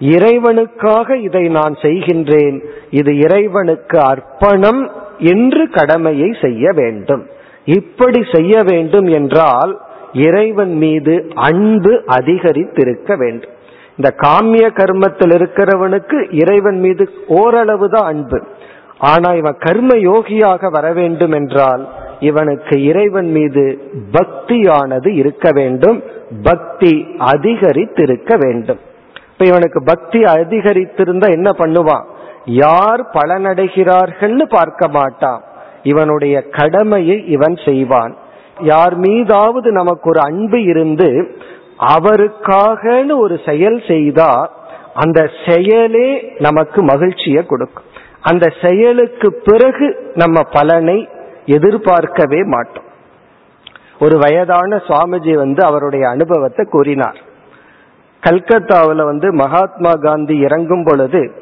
இறைவனுக்காக 0.00 1.14
இதை 1.14 1.48
நான் 1.48 1.74
செய்கின்றேன். 1.82 2.60
இது 2.90 3.18
இறைவனுக்கு 3.18 4.00
அர்ப்பணம் 4.00 4.90
என்று 5.18 5.70
கடமையை 5.70 6.36
செய்ய 6.40 6.72
வேண்டும். 6.72 7.26
இப்படி 7.64 8.24
செய்ய 8.32 8.62
வேண்டும் 8.62 9.06
என்றால் 9.06 9.80
இறைவன் 10.12 10.74
மீது 10.74 11.32
அன்பு 11.34 12.02
அதிகரித்திருக்க 12.06 13.16
வேண்டும். 13.16 13.50
இந்த 13.96 14.14
காமிய 14.16 14.70
கர்மத்தில் 14.70 15.30
இருக்கிறவனுக்கு 15.30 16.34
இறைவன் 16.34 16.78
மீது 16.80 17.08
ஓரளவு 17.28 17.90
தான் 17.90 18.06
அன்பு. 18.06 18.42
ஆனா 18.98 19.32
இவன் 19.32 19.56
கர்ம 19.58 19.96
யோகியாக 19.96 20.70
வர 20.70 20.92
வேண்டும் 20.92 21.32
என்றால் 21.32 21.88
இவனுக்கு 22.20 22.84
இறைவன் 22.84 23.30
மீது 23.30 23.78
பக்தியானது 24.12 25.08
இருக்க 25.08 25.50
வேண்டும். 25.54 26.02
பக்தி 26.42 27.06
அதிகரித்திருக்க 27.18 28.38
வேண்டும். 28.38 28.78
இப்ப 29.32 29.44
இவனுக்கு 29.44 29.82
பக்தி 29.82 30.22
அதிகரித்திருந்தா 30.22 31.30
என்ன 31.30 31.50
பண்ணுவான்? 31.58 32.04
யார் 32.44 33.10
பலனடைகிறார்கள்னு 33.14 34.42
பார்க்க 34.48 34.88
மாட்டான். 34.88 35.42
இவனுடைய 35.82 36.42
கடமையை 36.42 37.26
இவன் 37.26 37.54
செய்வான். 37.64 38.16
யார் 38.60 38.94
மீதாவது 38.94 39.72
நமக்கு 39.72 40.10
ஒரு 40.10 40.20
அன்பு 40.20 40.62
இருந்து 40.62 41.38
அவருக்காகன்னு 41.78 43.18
ஒரு 43.18 43.40
செயல் 43.46 43.82
செய்தா 43.88 44.50
அந்த 44.94 45.30
செயலே 45.46 46.34
நமக்கு 46.38 46.82
மகிழ்ச்சியை 46.82 47.46
கொடுக்கும். 47.46 47.84
அந்த 48.20 48.52
செயலுக்கு 48.62 49.40
பிறகு 49.44 50.12
நம்ம 50.14 50.40
பலனை 50.52 51.08
எதிர்பார்க்கவே 51.46 52.42
மாட்டோம். 52.42 52.84
ஒரு 54.00 54.18
வயதான 54.18 54.76
சுவாமிஜி 54.76 55.34
வந்து 55.34 55.64
அவருடைய 55.64 56.08
அனுபவத்தை 56.08 56.64
கூறினார். 56.64 57.18
கல்கத்தாவில் 58.20 59.04
வந்து 59.04 59.32
மகாத்மா 59.32 59.92
காந்தி 59.92 60.38
இறங்கும் 60.38 60.84
பொழுது 60.84 61.32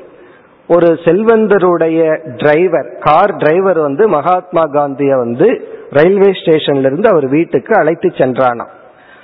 ஒரு 0.68 0.86
செல்வந்தருடைய 0.86 2.00
டிரைவர் 2.36 2.98
கார் 3.00 3.36
டிரைவர் 3.36 3.78
வந்து 3.78 4.08
மகாத்மா 4.08 4.62
காந்திய 4.64 5.16
வந்து 5.16 5.48
ரயில்வே 5.90 6.30
ஸ்டேஷன்ல 6.30 6.90
இருந்து 6.90 7.08
அவர் 7.08 7.26
வீட்டுக்கு 7.28 7.76
அழைத்து 7.76 8.08
சென்றானாம். 8.08 8.72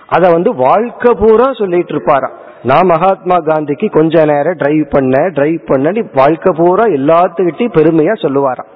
அத 0.06 0.30
வந்து 0.30 0.54
வாழ்க்கை 0.54 1.14
பூரா 1.14 1.52
சொல்லிட்டு 1.52 1.94
இருப்பாராம் 1.94 2.36
நான் 2.62 2.86
மகாத்மா 2.86 3.36
காந்திக்கு 3.36 3.90
கொஞ்ச 3.90 4.24
நேரம் 4.24 4.56
டிரைவ் 4.56 4.84
பண்ண 4.90 5.28
டிரைவ் 5.28 5.60
பண்ண 5.66 5.92
வாழ்க்கை 6.12 6.54
பூரா 6.56 6.84
எல்லாத்துக்கிட்டையும் 6.84 7.76
பெருமையா 7.78 8.14
சொல்லுவாராம். 8.24 8.70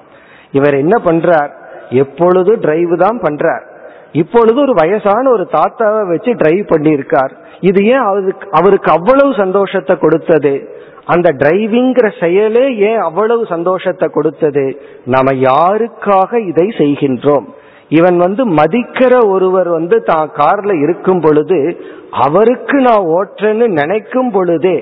இவர் 0.53 0.75
என்ன 0.75 1.01
பண்றார்? 1.05 1.51
எப்பொழுதும் 1.91 2.61
டிரைவ் 2.61 2.99
தான் 2.99 3.21
பண்றார். 3.21 3.65
இப்பொழுது 4.13 4.61
ஒரு 4.61 4.75
வயசான 4.75 5.31
ஒரு 5.31 5.49
தாத்தாவை 5.53 6.09
வச்சு 6.09 6.33
டிரைவ் 6.33 6.67
பண்ணி 6.67 6.91
இருக்கார் 6.91 7.33
இது 7.61 7.85
ஏன் 7.85 8.05
அவருக்கு 8.09 8.49
அவருக்கு 8.51 8.91
அவ்வளவு 8.91 9.35
சந்தோஷத்தை 9.35 9.99
கொடுத்தது? 9.99 10.69
அந்த 11.07 11.29
டிரைவிங்கிற 11.31 12.07
செயலே 12.21 12.77
ஏன் 12.77 12.97
அவ்வளவு 12.97 13.47
சந்தோஷத்தை 13.47 14.09
கொடுத்தது? 14.09 14.65
நாம 15.05 15.33
யாருக்காக 15.33 16.47
இதை 16.47 16.67
செய்கின்றோம்? 16.79 17.47
இவன் 17.89 18.17
வந்து 18.17 18.43
மதிக்கிற 18.49 19.15
ஒருவர் 19.29 19.69
வந்து 19.69 20.03
தான் 20.03 20.31
கார்ல 20.37 20.83
இருக்கும் 20.83 21.21
பொழுது 21.21 21.59
அவருக்கு 22.11 22.77
நான் 22.81 23.07
ஓட்டுறேன்னு 23.17 23.67
நினைக்கும் 23.69 24.31
பொழுதே 24.31 24.77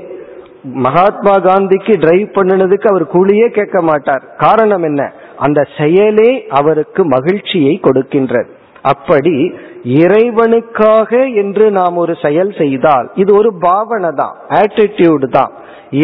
மகாத்மா 0.65 1.35
காந்திக்கு 1.37 1.95
டிரைவ் 1.99 2.29
பண்ணினதுக்கு 2.35 2.87
அவர் 2.89 3.05
கூலியே 3.15 3.47
கேட்க 3.49 3.83
மாட்டார். 3.83 4.25
காரணம் 4.37 4.83
என்ன? 4.83 5.13
அந்த 5.37 5.67
செயலே 5.79 6.47
அவருக்கு 6.49 7.05
மகிழ்ச்சியை 7.05 7.81
கொடுக்கின்றது. 7.83 8.51
அப்படி 8.83 9.55
இறைவனுக்காக 9.85 11.35
என்று 11.35 11.71
நாம் 11.71 11.97
ஒரு 11.97 12.15
செயல் 12.23 12.53
செய்தால் 12.59 13.11
இது 13.15 13.37
ஒரு 13.37 13.51
பாவனை 13.61 14.11
தான் 14.11 14.37
ஆட்டிடியூடு 14.49 15.29
தான். 15.29 15.53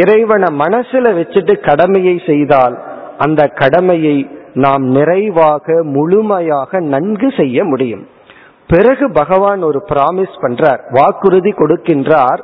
இறைவனை 0.00 0.48
மனசுல 0.62 1.12
வச்சுட்டு 1.18 1.54
கடமையை 1.68 2.16
செய்தால் 2.26 2.76
அந்த 3.24 3.42
கடமையை 3.60 4.16
நாம் 4.64 4.84
நிறைவாக 4.96 5.82
முழுமையாக 5.94 6.80
நன்கு 6.94 7.28
செய்ய 7.36 7.64
முடியும். 7.64 8.04
பிறகு 8.72 9.04
பகவான் 9.10 9.60
ஒரு 9.68 9.80
பிராமிஸ் 9.90 10.36
பண்றார் 10.42 10.80
வாக்குறுதி 10.96 11.52
கொடுக்கின்றார் 11.60 12.40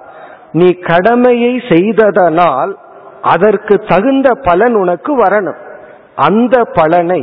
நீ 0.59 0.69
கடமையை 0.91 1.53
செய்ததனால் 1.73 2.73
அதற்கு 3.35 3.75
தகுந்த 3.93 4.29
பலன் 4.47 4.75
உனக்கு 4.75 5.13
வரணும். 5.25 5.61
அந்த 6.29 6.57
பலனை 6.79 7.23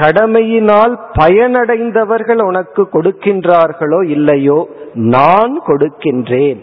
கடமையினால் 0.00 0.92
பயனடைந்தவர்கள் 1.18 2.42
உனக்கு 2.48 2.82
கொடுக்கின்றார்களோ 2.92 4.00
இல்லையோ 4.16 4.58
நான் 5.14 5.54
கொடுக்கின்றேன். 5.68 6.60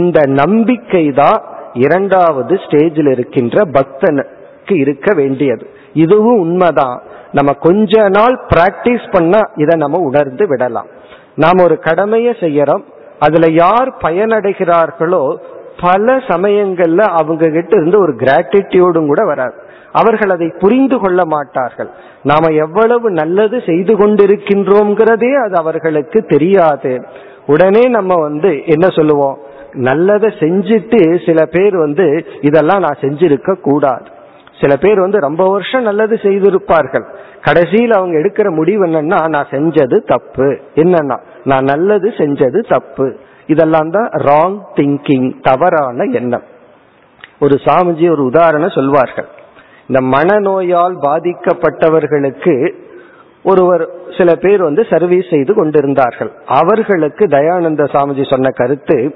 இந்த 0.00 0.18
நம்பிக்கை 0.40 1.04
தான் 1.20 1.40
இரண்டாவது 1.72 2.54
ஸ்டேஜில் 2.54 3.10
இருக்கின்ற 3.10 3.62
பக்தனுக்கு 3.62 4.76
இருக்க 4.76 5.14
வேண்டியது. 5.14 5.66
இதுவும் 5.92 6.40
உண்மைதான். 6.40 7.02
நம்ம 7.32 7.52
கொஞ்ச 7.52 8.08
நாள் 8.08 8.40
பிராக்டிஸ் 8.54 9.10
பண்ணா 9.10 9.50
இதை 9.54 9.76
நம்ம 9.76 9.98
உணர்ந்து 9.98 10.48
விடலாம். 10.48 10.86
நாம் 11.34 11.58
ஒரு 11.62 11.78
கடமையை 11.78 12.34
செய்யறோம். 12.40 12.82
அதுல 13.18 13.52
யார் 13.52 13.96
பயனடைகிறார்களோ 14.02 15.36
பல 15.80 16.16
சமயங்கள்ல 16.16 16.98
அவங்க 16.98 17.48
கிட்ட 17.48 17.76
இருந்து 17.76 18.00
ஒரு 18.00 18.12
கிராட்டிடியூடும் 18.12 19.06
கூட 19.06 19.24
வராது. 19.24 19.54
அவர்கள் 19.92 20.30
அதை 20.30 20.52
புரிந்து 20.58 20.98
கொள்ள 20.98 21.24
மாட்டார்கள். 21.24 21.90
நாம 22.22 22.48
எவ்வளவு 22.48 23.10
நல்லது 23.10 23.62
செய்து 23.66 23.96
கொண்டிருக்கின்றோம்ங்கிறதே 23.96 25.44
அது 25.44 25.54
அவர்களுக்கு 25.54 26.22
தெரியாது. 26.22 27.04
உடனே 27.46 27.84
நம்ம 27.84 28.14
வந்து 28.14 28.66
என்ன 28.66 28.88
சொல்லுவோம்? 28.88 29.38
நல்லதை 29.72 30.34
செஞ்சுட்டு 30.38 31.26
சில 31.26 31.44
பேர் 31.44 31.76
வந்து 31.76 32.26
இதெல்லாம் 32.40 32.80
நான் 32.80 32.98
செஞ்சிருக்க 33.00 33.60
கூடாது. 33.60 34.04
சில 34.60 34.76
பேர் 34.76 35.00
வந்து 35.00 35.18
ரொம்ப 35.18 35.50
வருஷம் 35.50 35.82
நல்லது 35.82 36.16
செய்திருப்பார்கள். 36.16 37.04
கடைசியில் 37.40 37.92
அவங்க 37.92 38.18
எடுக்கிற 38.18 38.54
முடிவு 38.54 38.86
என்னன்னா 38.86 39.28
நான் 39.28 39.46
செஞ்சது 39.50 39.98
தப்பு. 40.06 40.58
என்னன்னா 40.74 41.18
நான் 41.44 41.64
நல்லது 41.64 42.08
செஞ்சது 42.08 42.60
தப்பு. 42.68 43.16
இதெல்லாம் 43.46 43.90
தான் 43.90 44.08
ராங் 44.08 44.60
திங்கிங் 44.76 45.34
தவறான 45.42 46.04
எண்ணம். 46.04 46.42
ஒரு 47.40 47.60
சாமிஜி 47.64 48.10
ஒரு 48.10 48.24
உதாரணம் 48.24 48.70
சொல்வார்கள். 48.70 49.26
இந்த 49.86 50.18
மனநோயால் 50.18 50.96
பாதிக்கப்பட்டவர்களுக்கு 51.02 52.72
ஒருவர் 53.42 53.88
சில 54.18 54.34
பேர் 54.34 54.62
வந்து 54.62 54.86
சர்வீஸ் 54.90 55.28
செய்து 55.30 55.54
கொண்டிருந்தார்கள். 55.54 56.32
அவர்களுக்கு 56.46 57.24
தயானந்த 57.24 57.84
சாமிஜி 57.94 58.30
சொன்ன 58.30 58.50
கருத்து 58.50 59.14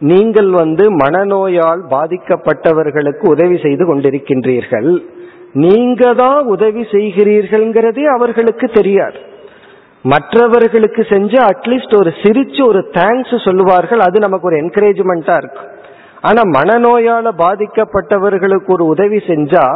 நீங்கள் 0.00 0.50
வந்து 0.50 0.84
மனநோயால் 1.02 1.80
பாதிக்கப்பட்டவர்களுக்கு 1.94 3.24
உதவி 3.34 3.56
செய்து 3.64 3.84
கொண்டிருக்கின்றீர்கள். 3.86 4.90
நீங்க 5.64 6.12
தான் 6.14 6.46
உதவி 6.54 6.82
செய்கிறீர்கள்ங்கிறதே 6.92 8.04
அவர்களுக்கு 8.16 8.66
தெரியாது. 8.78 9.18
மற்றவர்களுக்கு 10.04 11.02
செஞ்ச 11.04 11.32
அட்லீஸ்ட் 11.44 11.94
ஒரு 12.00 12.10
சிரிச்சு 12.22 12.60
ஒரு 12.66 12.80
தேங்க்ஸ் 12.98 13.34
சொல்லுவார்கள். 13.46 14.00
அது 14.00 14.18
நமக்கு 14.26 14.48
ஒரு 14.50 14.58
என்கரேஜ்மெண்டா 14.64 15.36
இருக்கும் 15.42 15.72
ஆனா 16.28 16.42
மனநோயால 16.56 17.30
பாதிக்கப்பட்டவர்களுக்கு 17.42 18.70
ஒரு 18.76 18.84
உதவி 18.84 19.18
செஞ்சா 19.26 19.66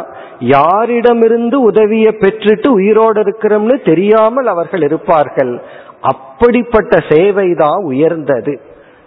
யாரிடமிருந்து 0.55 1.57
உதவியை 1.71 2.13
பெற்றுட்டு 2.23 2.69
உயிரோடு 2.79 3.21
இருக்கிறோம்னு 3.21 3.77
தெரியாமல் 3.83 4.47
அவர்கள் 4.47 4.83
இருப்பார்கள். 4.83 5.53
அப்படிப்பட்ட 6.01 6.97
சேவை 7.11 7.55
தான் 7.55 7.81
உயர்ந்தது. 7.83 8.55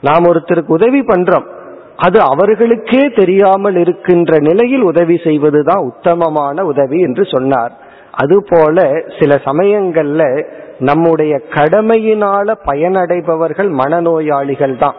நாம் 0.05 0.25
ஒருத்தருக்கு 0.25 0.75
உதவி 0.77 1.01
பண்றோம். 1.01 1.47
அது 1.97 2.17
அவர்களுக்கே 2.21 3.03
தெரியாமல் 3.15 3.75
இருக்கின்ற 3.75 4.37
நிலையில் 4.39 4.81
உதவி 4.81 5.17
செய்வதுதான் 5.23 5.83
உத்தமமான 5.83 6.65
உதவி 6.65 6.99
என்று 6.99 7.23
சொன்னார். 7.25 7.73
அதுபோல 8.23 8.77
சில 9.19 9.35
சமயங்கள்ல 9.45 10.21
நம்முடைய 10.79 11.33
கடமையினால 11.49 12.47
பயனடைபவர்கள் 12.65 13.69
மனநோயாளிகள் 13.81 14.75
தான். 14.79 14.97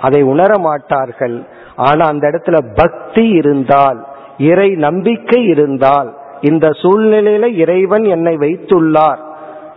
அதை 0.00 0.20
உணர 0.22 0.58
மாட்டார்கள். 0.58 1.36
ஆனா 1.76 2.04
அந்த 2.06 2.24
இடத்துல 2.28 2.58
பக்தி 2.74 3.24
இருந்தால் 3.40 3.98
இறை 4.38 4.70
நம்பிக்கை 4.86 5.40
இருந்தால் 5.44 6.10
இந்த 6.40 6.66
சூழ்நிலையில 6.82 7.46
இறைவன் 7.64 8.04
என்னை 8.04 8.34
வைத்துள்ளார். 8.36 9.20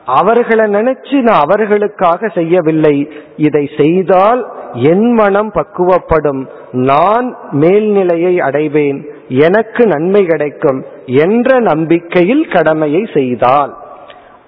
அவர்களை 0.05 0.65
நினைச்சு 0.73 1.17
நான் 1.19 1.43
அவர்களுக்காக 1.45 2.27
செய்யவில்லை. 2.27 2.95
இதை 3.37 3.63
செய்தால் 3.77 4.41
என் 4.73 5.11
மனம் 5.11 5.51
பக்குவப்படும். 5.53 6.47
நான் 6.71 7.37
மேல்நிலையை 7.51 8.39
அடைவேன். 8.39 9.05
எனக்கு 9.27 9.85
நன்மை 9.85 10.25
கிடைக்கும் 10.25 10.85
என்ற 11.05 11.59
நம்பிக்கையில் 11.59 12.47
கடமையை 12.47 13.07
செய்தால். 13.13 13.77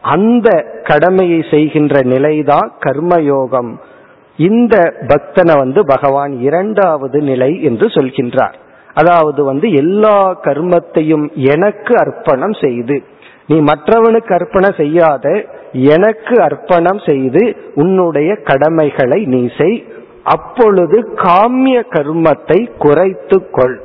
அந்த 0.01 0.65
கடமையை 0.83 1.45
செய்கின்ற 1.51 2.01
நிலைதான் 2.01 2.71
கர்மயோகம். 2.79 3.77
இந்த 4.35 4.93
பக்தனை 5.07 5.57
வந்து 5.57 5.85
பகவான் 5.85 6.39
இரண்டாவது 6.39 7.21
நிலை 7.21 7.63
என்று 7.63 7.87
சொல்கின்றார். 7.87 8.53
அதாவது 8.93 9.43
வந்து 9.43 9.73
எல்லா 9.73 10.39
கர்மத்தையும் 10.41 11.33
எனக்கு 11.33 11.97
அர்ப்பணம் 11.97 12.53
செய்து. 12.53 13.03
நீ 13.47 13.59
மற்றவனுக்கு 13.59 14.33
அர்ப்பணம் 14.33 14.73
செய்யாத 14.77 15.45
எனக்கு 15.71 16.41
அர்ப்பணம் 16.41 16.99
செய்து 17.05 17.55
உன்னுடைய 17.75 18.35
கடமைகளை 18.35 19.25
நீ 19.25 19.49
செய். 19.57 19.85
அப்பொழுது 20.23 20.97
காமிய 21.15 21.77
கர்மத்தை 21.89 22.59
குறைத்து 22.77 23.37
கொள் 23.51 23.75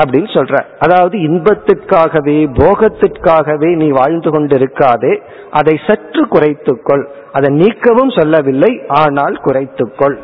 அப்படின்னு 0.00 0.30
சொல்ற. 0.36 0.56
அதாவது 0.78 1.16
இன்பத்திற்காகவே 1.18 2.36
போகத்திற்காகவே 2.58 3.70
நீ 3.76 3.88
வாழ்ந்து 3.88 4.30
கொண்டிருக்காதே 4.30 5.12
அதை 5.50 5.74
சற்று 5.86 6.22
குறைத்துக்கொள். 6.26 7.04
அதை 7.32 7.48
நீக்கவும் 7.54 8.12
சொல்லவில்லை 8.18 8.72
ஆனால் 8.88 9.36
குறைத்துக்கொள். 9.44 10.16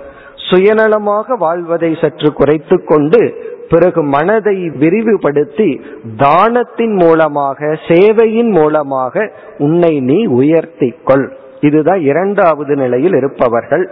சுயநலமாக 0.49 1.37
வாழ்வதை 1.39 1.91
சற்று 2.01 2.33
குறைத்து 2.33 2.85
கொண்டு 2.85 3.21
பிறகு 3.69 4.03
மனதை 4.03 4.57
விரிவுபடுத்தி 4.83 5.69
தானத்தின் 6.17 6.95
மூலமாக 7.03 7.79
சேவையின் 7.89 8.51
மூலமாக 8.51 9.33
உன்னை 9.59 10.01
நீ 10.01 10.27
உயர்த்திக்கொள். 10.27 11.27
இதுதான் 11.61 12.01
இரண்டாவது 12.01 12.77
நிலையில் 12.77 13.13
இருப்பவர்கள். 13.13 13.87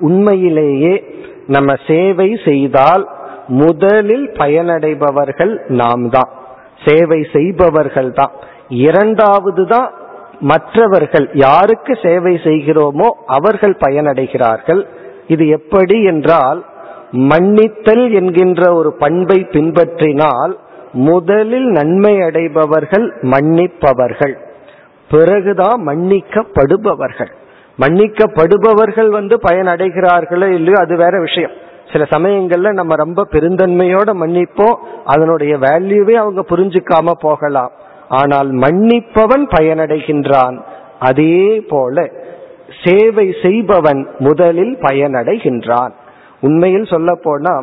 உண்மையிலேயே 0.00 0.94
நம்ம 1.46 1.74
சேவை 1.86 2.38
செய்தால் 2.44 3.08
முதலில் 3.46 4.26
பயனடைபவர்கள் 4.38 5.52
நாம் 5.68 6.08
தான் 6.08 6.30
சேவை 6.84 7.26
செய்பவர்கள் 7.32 8.10
தான் 8.12 8.32
இரண்டாவது 8.68 9.66
தான் 9.66 9.90
மற்றவர்கள் 10.40 11.30
யாருக்கு 11.32 11.96
சேவை 12.02 12.34
செய்கிறோமோ 12.44 13.08
அவர்கள் 13.26 13.76
பயனடைகிறார்கள். 13.80 14.82
இது 15.26 15.48
எப்படி 15.48 16.02
என்றால் 16.02 16.64
மன்னித்தல் 17.12 18.10
என்கின்ற 18.10 18.74
ஒரு 18.74 18.92
பண்பை 18.92 19.46
பின்பற்றினால் 19.50 20.54
முதலில் 20.92 21.68
நன்மை 21.70 22.14
அடைபவர்கள் 22.20 23.06
மன்னிப்பவர்கள். 23.22 24.34
பிறகுதான் 25.10 25.80
மன்னிக்கப்படுபவர்கள். 25.88 27.32
மன்னிக்கப்படுபவர்கள் 27.78 29.08
வந்து 29.08 29.36
பயனடைகிறார்களோ 29.42 30.48
இல்லையோ 30.52 30.78
அது 30.80 30.96
வேற 30.96 31.20
விஷயம். 31.20 31.54
சில 31.92 32.04
சமயங்கள்ல 32.10 32.72
நம்ம 32.72 32.94
ரொம்ப 32.94 33.26
பெருந்தன்மையோட 33.32 34.10
மன்னிப்போம் 34.22 34.78
அதனுடைய 35.04 35.56
வேல்யூவே 35.56 36.14
அவங்க 36.14 36.44
புரிஞ்சுக்காம 36.48 37.12
போகலாம். 37.20 37.72
ஆனால் 38.08 38.50
மன்னிப்பவன் 38.52 39.44
பயனடைகின்றான். 39.58 40.56
அதே 40.98 41.60
போல 41.68 42.06
சேவை 42.84 43.26
செய்பவன் 43.42 44.08
முதலில் 44.18 44.74
பயனடைகின்றான். 44.80 45.92
உண்மையில் 46.40 46.84
சொல்ல 46.84 47.10
போனா 47.22 47.54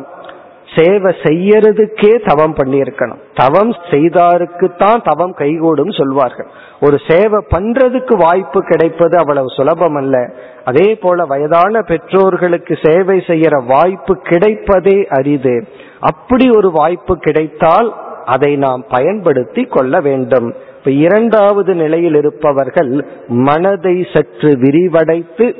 சேவை 0.76 1.14
செய்யறதுக்கே 1.22 2.26
தவம் 2.26 2.54
பண்ணியிருக்கணும். 2.54 3.20
தவம் 3.34 3.70
செய்தாருக்குத்தான் 3.70 5.00
தவம் 5.04 5.32
கைகூடும் 5.32 5.90
சொல்வார்கள். 5.90 6.46
ஒரு 6.80 6.98
சேவை 7.08 7.44
பண்றதுக்கு 7.56 8.16
வாய்ப்பு 8.16 8.60
கிடைப்பது 8.64 9.18
அவ்வளவு 9.18 9.46
சுலபம் 9.48 9.94
அல்ல. 9.94 10.30
அதே 10.64 10.94
போல 10.94 11.24
வயதான 11.24 11.80
பெற்றோர்களுக்கு 11.80 12.78
சேவை 12.82 13.18
செய்யற 13.18 13.66
வாய்ப்பு 13.66 14.14
கிடைப்பதே 14.14 15.04
அரிது. 15.04 15.66
அப்படி 16.00 16.50
ஒரு 16.50 16.70
வாய்ப்பு 16.70 17.18
கிடைத்தால் 17.18 17.94
அதை 18.24 18.56
நாம் 18.56 18.84
பயன்படுத்தி 18.90 19.64
கொள்ள 19.64 20.00
வேண்டும். 20.00 20.54
இப்ப 20.78 20.90
இரண்டாவது 20.90 21.74
நிலையில் 21.74 22.14
இருப்பவர்கள் 22.14 23.06
மனதை 23.28 24.06
சற்று 24.12 24.50
விரிவடைத்து 24.50 25.54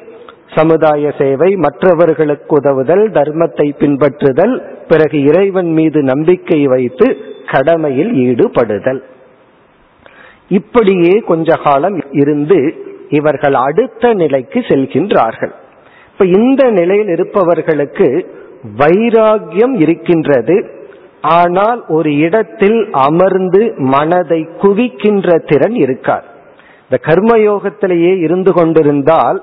சமுதாய 0.55 1.13
சேவை 1.19 1.57
மற்றவர்களுக்கு 1.57 2.57
உதவுதல் 2.57 3.05
தர்மத்தை 3.11 3.67
பின்பற்றுதல் 3.79 4.55
பிறகு 4.89 5.23
இறைவன் 5.23 5.71
மீது 5.73 6.03
நம்பிக்கை 6.03 6.67
வைத்து 6.67 7.07
கடமையில் 7.47 8.13
ஈடுபடுதல். 8.15 9.03
இப்படியே 10.49 11.15
கொஞ்ச 11.19 11.57
காலம் 11.65 11.99
இருந்து 12.11 12.59
இவர்கள் 13.09 13.55
அடுத்த 13.55 14.13
நிலைக்கு 14.15 14.61
செல்கின்றார்கள். 14.61 15.53
இப்ப 16.13 16.27
இந்த 16.27 16.71
நிலையில் 16.71 17.09
இருப்பவர்களுக்கு 17.09 18.09
வைராகியம் 18.79 19.75
இருக்கின்றது. 19.79 20.57
ஆனால் 21.21 21.85
ஒரு 21.89 22.17
இடத்தில் 22.17 22.89
அமர்ந்து 22.93 23.75
மனதை 23.77 24.49
குவிக்கின்ற 24.63 25.29
திறன் 25.51 25.75
இருக்கார். 25.75 26.25
இந்த 26.83 26.97
கர்மயோகத்திலேயே 27.07 28.13
இருந்து 28.19 28.53
கொண்டிருந்தால் 28.53 29.39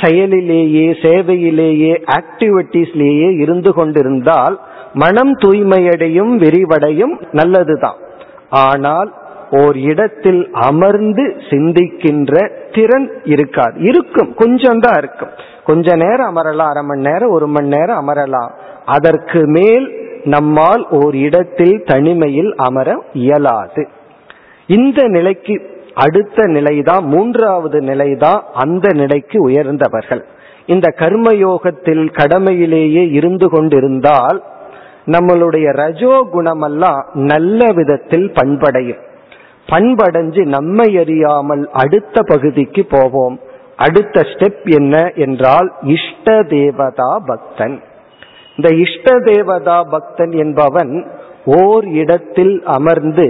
செயலிலேயே 0.00 0.86
சேவையிலேயே 1.02 1.92
ஆக்டிவிட்டிஸ்லேயே 2.18 3.40
இருந்து 3.40 3.72
கொண்டிருந்தால் 3.72 4.58
மனம் 4.94 5.32
தூய்மையடையும் 5.38 6.34
விரிவடையும் 6.38 7.14
நல்லதுதான். 7.32 7.98
ஆனால் 8.50 9.12
ஓர் 9.50 9.76
இடத்தில் 9.78 10.48
அமர்ந்து 10.52 11.24
சிந்திக்கின்ற 11.50 12.32
திறன் 12.74 13.10
இருக்காது. 13.24 13.80
இருக்கும் 13.80 14.34
கொஞ்சம் 14.34 14.80
தான் 14.80 14.98
இருக்கும். 14.98 15.30
கொஞ்ச 15.64 15.96
நேரம் 15.96 16.36
அமரலாம் 16.36 16.70
அரை 16.70 16.82
மணி 16.82 17.00
நேரம் 17.00 17.30
ஒரு 17.30 17.46
மணி 17.46 17.68
நேரம் 17.68 18.00
அமரலாம். 18.02 18.50
அதற்கு 18.84 19.46
மேல் 19.46 19.86
நம்மால் 20.24 20.86
ஓர் 20.90 21.14
இடத்தில் 21.14 21.82
தனிமையில் 21.84 22.54
அமர 22.56 23.02
இயலாது. 23.12 23.88
இந்த 24.66 25.02
நிலைக்கு 25.06 25.54
அடுத்த 25.98 26.46
நிலைதான் 26.46 27.04
மூன்றாவது 27.04 27.78
நிலைதான் 27.80 28.40
அந்த 28.54 28.86
நிலைக்கு 28.92 29.38
உயர்ந்தவர்கள். 29.48 30.22
இந்த 30.66 30.86
கர்மயோகத்தில் 30.96 32.04
கடமையிலேயே 32.18 33.04
இருந்து 33.10 33.46
கொண்டிருந்தால் 33.48 34.38
நம்மளுடைய 35.06 35.66
ரஜோ 35.72 36.14
குணமெல்லாம் 36.32 37.02
நல்ல 37.12 37.70
விதத்தில் 37.74 38.28
பண்படையும். 38.32 39.02
பண்படைஞ்சு 39.68 40.42
நம்மை 40.46 40.88
அறியாமல் 40.98 41.64
அடுத்த 41.72 42.22
பகுதிக்கு 42.22 42.82
போவோம். 42.90 43.36
அடுத்த 43.76 44.20
ஸ்டெப் 44.20 44.64
என்ன 44.78 44.94
என்றால் 45.14 45.68
இஷ்ட 45.94 46.42
தேவதா 46.48 47.12
பக்தன். 47.26 47.76
இந்த 48.56 48.68
இஷ்ட 48.74 49.18
தேவதா 49.24 49.78
பக்தன் 49.82 50.34
என்பவன் 50.44 50.94
ஓர் 51.44 51.86
இடத்தில் 51.94 52.54
அமர்ந்து 52.76 53.28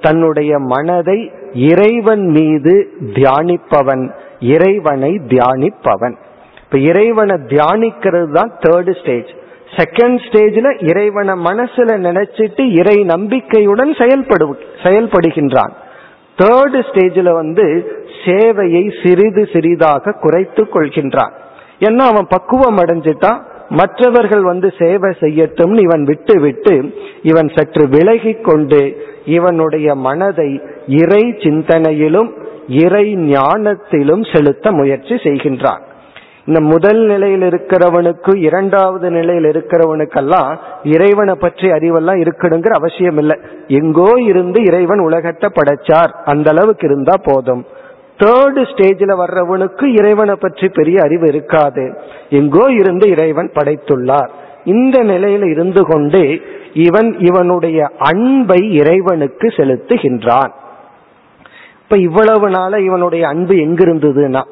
தன்னுடைய 0.00 0.52
மனதை 0.58 1.18
இறைவன் 1.54 2.26
மீது 2.26 2.92
தியானிப்பவன் 3.00 4.10
இறைவனை 4.40 5.20
தியானிப்பவன். 5.28 6.14
இப்ப 6.64 6.78
இறைவனை 6.78 7.36
தியானிக்கிறது 7.36 8.32
தான் 8.32 8.52
தேர்டு 8.60 9.00
ஸ்டேஜ் 9.00 9.30
செகண்ட் 9.76 10.18
ஸ்டேஜ்ல 10.26 10.88
இறைவனை 10.88 11.34
மனசுல 11.34 11.96
நினைச்சிட்டு 12.06 12.72
இறை 12.72 13.04
நம்பிக்கையுடன் 13.04 13.94
செயல்படு 13.94 14.58
செயல்படுகின்றான். 14.82 15.72
தேர்டு 16.38 16.78
ஸ்டேஜ்ல 16.80 17.32
வந்து 17.32 17.96
சேவையை 18.24 18.84
சிறிது 19.02 19.48
சிறிதாக 19.52 20.12
குறைத்து 20.12 20.68
கொள்கின்றான். 20.74 21.32
ஏன்னா 21.80 22.04
அவன் 22.06 22.26
பக்குவம் 22.28 22.76
அடைஞ்சிட்டான்? 22.76 23.40
மற்றவர்கள் 23.78 24.42
வந்து 24.42 24.72
சேவை 24.78 25.10
செய்யட்டும்னு 25.20 25.80
இவன் 25.80 26.04
விட்டு 26.04 26.40
விட்டு 26.40 26.74
இவன் 27.22 27.48
சற்று 27.48 27.88
விலகி 27.88 28.32
கொண்டு 28.32 28.80
இவனுடைய 29.24 29.94
மனதை 29.94 30.50
இறை 30.86 31.22
சிந்தனையிலும் 31.44 32.30
இறை 32.68 33.16
ஞானத்திலும் 33.16 34.24
செலுத்த 34.32 34.72
முயற்சி 34.72 35.14
செய்கின்றான். 35.14 35.82
இந்த 36.46 36.60
முதல் 36.60 37.00
நிலையில் 37.06 37.42
இருக்கிறவனுக்கு 37.42 38.36
இரண்டாவது 38.36 39.10
நிலையில் 39.10 39.44
இருக்கிறவனுக்கெல்லாம் 39.44 40.52
இறைவனை 40.82 41.34
பற்றி 41.34 41.68
அறிவெல்லாம் 41.68 42.20
இருக்கணுங்கிற 42.24 42.68
அவசியம் 42.68 43.16
இல்லை 43.16 43.36
எங்கோ 43.66 44.12
இருந்து 44.20 44.60
இறைவன் 44.62 44.98
உலகத்தை 44.98 45.50
படைச்சார். 45.54 46.12
அந்த 46.24 46.50
அளவுக்கு 46.50 46.86
இருந்தா 46.86 47.16
போதும். 47.24 47.64
தேர்டு 48.20 48.62
ஸ்டேஜில் 48.70 49.12
வர்றவனுக்கு 49.22 49.84
இறைவனை 49.98 50.34
பற்றி 50.34 50.68
பெரிய 50.68 50.96
அறிவு 51.02 51.26
இருக்காது. 51.26 51.84
எங்கோ 52.30 52.66
இருந்து 52.72 53.06
இறைவன் 53.08 53.50
படைத்துள்ளார். 53.54 54.30
இந்த 54.64 54.96
நிலையில 55.04 55.44
இருந்து 55.50 55.82
கொண்டு 55.84 56.22
இவன் 56.72 57.18
இவனுடைய 57.18 57.78
அன்பை 57.98 58.60
இறைவனுக்கு 58.74 59.46
செலுத்துகின்றான். 59.48 60.52
இப்ப 61.82 61.96
இவ்வளவு 61.96 62.48
நாள 62.50 62.80
இவனுடைய 62.80 63.28
அன்பு 63.28 63.54
எங்கிருந்ததுன்னா 63.54 64.42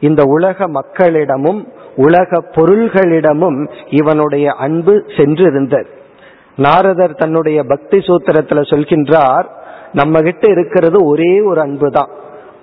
இந்த 0.00 0.22
உலக 0.26 0.68
மக்களிடமும் 0.68 1.60
உலக 1.96 2.40
பொருள்களிடமும் 2.56 3.58
இவனுடைய 3.90 4.46
அன்பு 4.52 4.94
சென்றிருந்தது. 5.16 5.88
நாரதர் 6.56 7.14
தன்னுடைய 7.14 7.58
பக்தி 7.62 7.98
சூத்திரத்துல 7.98 8.60
சொல்கின்றார் 8.70 9.46
நம்ம 9.92 10.20
கிட்ட 10.20 10.46
இருக்கிறது 10.50 10.98
ஒரே 11.04 11.40
ஒரு 11.40 11.60
அன்பு 11.60 11.88
தான் 11.90 12.10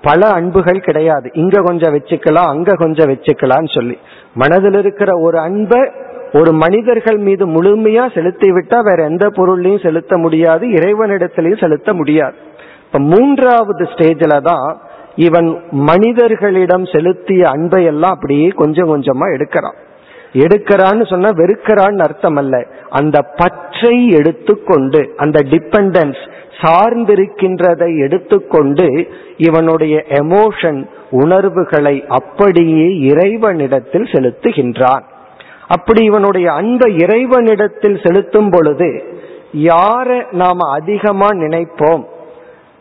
பல 0.02 0.28
அன்புகள் 0.28 0.80
கிடையாது. 0.80 1.30
இங்க 1.34 1.62
கொஞ்சம் 1.62 1.94
வச்சுக்கலாம் 1.94 2.48
அங்க 2.48 2.74
கொஞ்சம் 2.74 3.10
வச்சுக்கலாம்னு 3.10 3.74
சொல்லி. 3.74 3.98
மனதில் 4.34 4.74
இருக்கிற 4.74 5.20
ஒரு 5.20 5.40
அன்பை 5.40 5.92
ஒரு 6.34 6.52
மனிதர்கள் 6.54 7.18
மீது 7.18 7.48
முழுமையா 7.48 8.14
செலுத்தி 8.14 8.52
விட்டா 8.52 8.80
வேற 8.84 9.04
எந்த 9.04 9.30
பொருளையும் 9.30 9.80
செலுத்த 9.80 10.18
முடியாது 10.18 10.68
இறைவனிடத்திலையும் 10.68 11.60
செலுத்த 11.60 11.94
முடியாது. 11.94 12.36
இப்ப 12.86 13.00
மூன்றாவது 13.00 13.84
ஸ்டேஜில 13.84 14.42
தான் 14.42 14.78
இவன் 15.16 15.62
மனிதர்களிடம் 15.72 16.86
செலுத்திய 16.86 17.50
அன்பை 17.50 17.86
எல்லாம் 17.86 18.12
அப்படியே 18.12 18.48
கொஞ்சம் 18.48 18.96
கொஞ்சமா 18.96 19.34
எடுக்கிறான். 19.34 19.78
எடுக்கிறான்னு 20.34 21.10
சொன்னா 21.10 21.30
வெறுக்கிறான்னு 21.30 21.98
அர்த்தம் 21.98 22.36
அல்ல 22.36 22.66
அந்த 22.90 23.22
பற்றை 23.22 24.08
எடுத்துக்கொண்டு 24.08 25.14
அந்த 25.18 25.40
டிபெண்டன்ஸ் 25.40 26.36
சார்ந்திருக்கின்றதை 26.62 27.98
எடுத்துக்கொண்டு 27.98 29.08
இவனுடைய 29.38 30.04
எமோஷன் 30.10 30.86
உணர்வுகளை 31.10 32.06
அப்படியே 32.08 33.00
இறைவனிடத்தில் 33.00 34.04
செலுத்துகின்றான். 34.04 35.04
அப்படி 35.68 36.04
இவனுடைய 36.04 36.52
அன்பை 36.52 36.96
இறைவனிடத்தில் 36.96 38.00
செலுத்தும் 38.04 38.50
பொழுது 38.50 39.04
யாரை 39.52 40.22
நாம 40.32 40.72
அதிகமா 40.72 41.28
நினைப்போம்? 41.28 42.04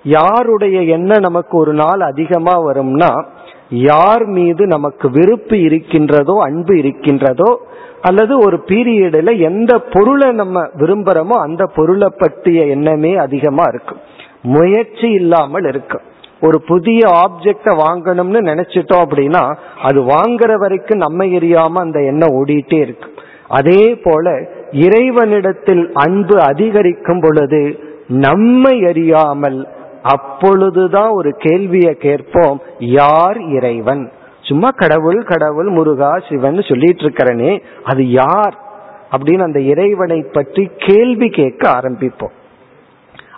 யாருடைய 0.03 0.83
எண்ணம் 0.83 1.21
நமக்கு 1.21 1.59
ஒரு 1.59 1.73
நாள் 1.73 2.01
அதிகமா 2.01 2.65
வரும்னா 2.65 3.25
யார் 3.71 4.25
மீது 4.25 4.67
நமக்கு 4.67 5.11
விருப்பு 5.11 5.61
இருக்கின்றதோ 5.61 6.39
அன்பு 6.41 6.79
இருக்கின்றதோ 6.79 7.61
அல்லது 8.03 8.39
ஒரு 8.39 8.65
பீரியடில் 8.67 9.41
எந்த 9.41 9.79
பொருளை 9.79 10.33
நம்ம 10.33 10.63
விரும்புறோமோ 10.79 11.37
அந்த 11.39 11.67
பொருளை 11.67 12.09
பற்றிய 12.19 12.65
எண்ணமே 12.65 13.17
அதிகமா 13.17 13.65
இருக்கும். 13.69 13.99
முயற்சி 14.43 15.11
இல்லாமல் 15.11 15.65
இருக்கும். 15.65 16.03
ஒரு 16.41 16.63
புதிய 16.63 17.09
ஆப்ஜெக்ட 17.09 17.65
வாங்கணும்னு 17.65 18.41
நினைச்சிட்டோம் 18.43 19.05
அப்படின்னா 19.05 19.57
அது 19.83 20.01
வாங்குற 20.01 20.59
வரைக்கும் 20.59 20.99
நம்ம 20.99 21.25
எரியாம 21.25 21.73
அந்த 21.73 22.03
எண்ணம் 22.03 22.31
ஓடிட்டே 22.31 22.81
இருக்கு 22.81 23.09
அதே 23.49 23.95
போல 23.95 24.41
இறைவனிடத்தில் 24.71 25.91
அன்பு 25.95 26.41
அதிகரிக்கும் 26.41 27.21
பொழுது 27.21 27.79
நம்மை 28.09 28.85
அறியாமல் 28.85 29.69
அப்பொழுதுதான் 30.07 31.11
ஒரு 31.11 31.33
கேள்வியை 31.33 31.95
கேட்போம். 31.95 32.61
யார் 32.79 33.41
இறைவன்? 33.41 34.13
சும்மா 34.41 34.69
கடவுள் 34.69 35.25
கடவுள் 35.25 35.69
முருகா 35.69 36.19
சிவன் 36.29 36.63
சொல்லிட்டு 36.63 37.03
இருக்கிறனே 37.03 37.63
அது 37.85 38.11
யார்? 38.11 38.65
அப்படின்னு 39.11 39.43
அந்த 39.43 39.61
இறைவனை 39.61 40.23
பற்றி 40.33 40.71
கேள்வி 40.77 41.29
கேட்க 41.29 41.71
ஆரம்பிப்போம். 41.71 42.35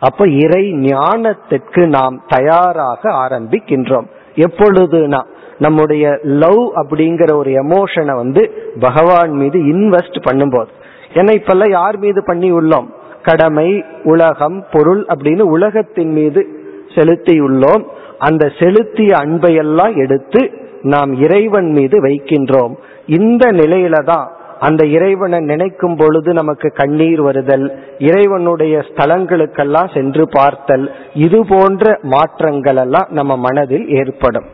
அப்ப 0.01 0.29
இறை 0.29 0.73
ஞானத்திற்கு 0.73 1.87
நாம் 1.87 2.23
தயாராக 2.29 3.11
ஆரம்பிக்கின்றோம். 3.11 4.07
எப்பொழுதுனா 4.35 5.25
நம்முடைய 5.59 6.19
லவ் 6.23 6.73
அப்படிங்கிற 6.75 7.35
ஒரு 7.35 7.51
எமோஷனை 7.51 8.15
வந்து 8.15 8.73
பகவான் 8.81 9.31
மீது 9.31 9.59
இன்வெஸ்ட் 9.59 10.19
பண்ணும்போது. 10.31 10.69
ஏன்னா 11.15 11.31
இப்பெல்லாம் 11.39 11.71
யார் 11.71 11.99
மீது 11.99 12.25
பண்ணி 12.25 12.53
உள்ளோம்? 12.53 12.87
கடமை 13.23 13.85
உலகம் 14.03 14.65
பொருள் 14.73 15.07
அப்படின்னு 15.07 15.41
உலகத்தின் 15.41 16.13
மீது 16.13 16.58
செலுத்தியுள்ளோம். 16.99 17.85
அந்த 18.19 18.53
செலுத்திய 18.59 19.13
அன்பையெல்லாம் 19.17 19.97
எடுத்து 19.97 20.41
நாம் 20.83 21.13
இறைவன் 21.23 21.71
மீது 21.73 21.97
வைக்கின்றோம். 22.03 22.75
இந்த 23.07 23.45
நிலையில 23.53 24.05
தான் 24.05 24.27
அந்த 24.61 24.83
இறைவனை 24.87 25.39
நினைக்கும் 25.41 25.97
பொழுது 25.97 26.33
நமக்கு 26.33 26.69
கண்ணீர் 26.75 27.21
வருதல் 27.21 27.67
இறைவனுடைய 27.99 28.85
ஸ்தலங்களுக்கெல்லாம் 28.89 29.93
சென்று 29.95 30.25
பார்த்தல் 30.31 30.87
இது 31.15 31.47
போன்ற 31.49 31.99
மாற்றங்கள் 32.03 32.77
எல்லாம் 32.77 33.09
நம்ம 33.11 33.37
மனதில் 33.37 33.87
ஏற்படும். 33.89 34.49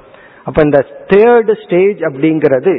அப்ப 0.44 0.62
இந்த 0.62 0.80
தேர்டு 1.06 1.54
ஸ்டேஜ் 1.64 2.00
அப்படிங்கிறது 2.00 2.74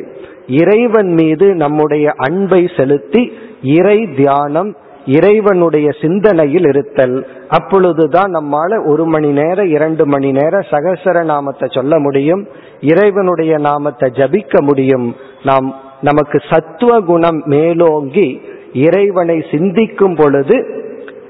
இறைவன் 0.47 1.11
மீது 1.13 1.55
நம்முடைய 1.55 2.13
அன்பை 2.17 2.69
செலுத்தி 2.77 3.23
இறை 3.61 3.99
தியானம் 4.15 4.71
இறைவனுடைய 5.05 5.89
சிந்தனையில் 6.01 6.67
இருத்தல். 6.67 7.27
அப்பொழுதுதான் 7.47 8.35
நம்மால 8.35 8.87
ஒரு 8.87 9.05
மணி 9.05 9.31
நேரம் 9.31 9.67
இரண்டு 9.67 10.07
மணி 10.07 10.31
நேரம் 10.31 10.65
சகசர 10.69 11.23
நாமத்தை 11.23 11.69
சொல்ல 11.71 11.99
முடியும். 11.99 12.47
இறைவனுடைய 12.81 13.57
நாமத்தை 13.57 14.11
ஜபிக்க 14.13 14.61
முடியும். 14.61 15.15
நாம் 15.43 15.75
நமக்கு 16.01 16.41
சத்துவ 16.49 16.99
குணம் 16.99 17.43
மேலோங்கி 17.45 18.41
இறைவனை 18.73 19.45
சிந்திக்கும் 19.51 20.15
பொழுது 20.15 20.83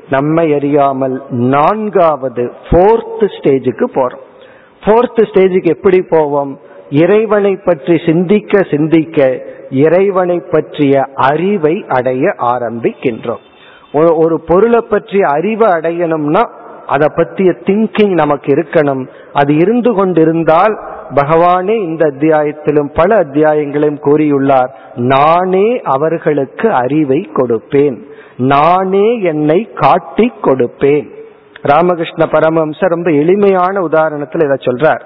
நம்மை 0.09 0.53
அறியாமல் 0.53 1.21
நான்காவது 1.29 2.51
போர்த் 2.71 3.23
ஸ்டேஜுக்கு 3.23 3.85
போறோம். 3.93 4.23
போர்த் 4.85 5.19
ஸ்டேஜுக்கு 5.19 5.63
எப்படி 5.63 6.01
போவோம்? 6.01 6.59
இறைவனை 6.89 7.55
பற்றி 7.55 8.01
சிந்திக்க 8.05 8.61
சிந்திக்க 8.71 9.45
இறைவனை 9.69 10.41
பற்றிய 10.51 11.01
அறிவை 11.15 11.85
அடைய 11.87 12.35
ஆரம்பிக்கின்றோம். 12.37 13.43
ஒரு 13.95 14.41
பொருளை 14.41 14.81
பற்றி 14.81 15.21
அறிவை 15.21 15.67
அடையணும்னா 15.67 16.49
அதை 16.87 17.07
பற்றிய 17.15 17.51
திங்கிங் 17.51 18.13
நமக்கு 18.13 18.53
இருக்கணும். 18.53 19.07
அது 19.33 19.55
இருந்து 19.55 19.93
கொண்டிருந்தால் 19.93 20.79
பகவானே 21.15 21.75
இந்த 21.75 22.05
அத்தியாயத்திலும் 22.05 22.89
பல 22.93 23.23
அத்தியாயங்களையும் 23.23 24.01
கூறியுள்ளார். 24.03 24.67
நானே 24.95 25.81
அவர்களுக்கு 25.81 26.73
அறிவை 26.73 27.29
கொடுப்பேன். 27.33 27.97
நானே 28.37 29.21
என்னை 29.21 29.69
காட்டி 29.75 30.33
கொடுப்பேன். 30.41 31.13
ராமகிருஷ்ண 31.61 32.25
பரமஹம்சர் 32.25 32.95
ரொம்ப 32.95 33.11
எளிமையான 33.11 33.79
உதாரணத்தில் 33.81 34.43
இதை 34.43 34.57
சொல்றார். 34.59 35.01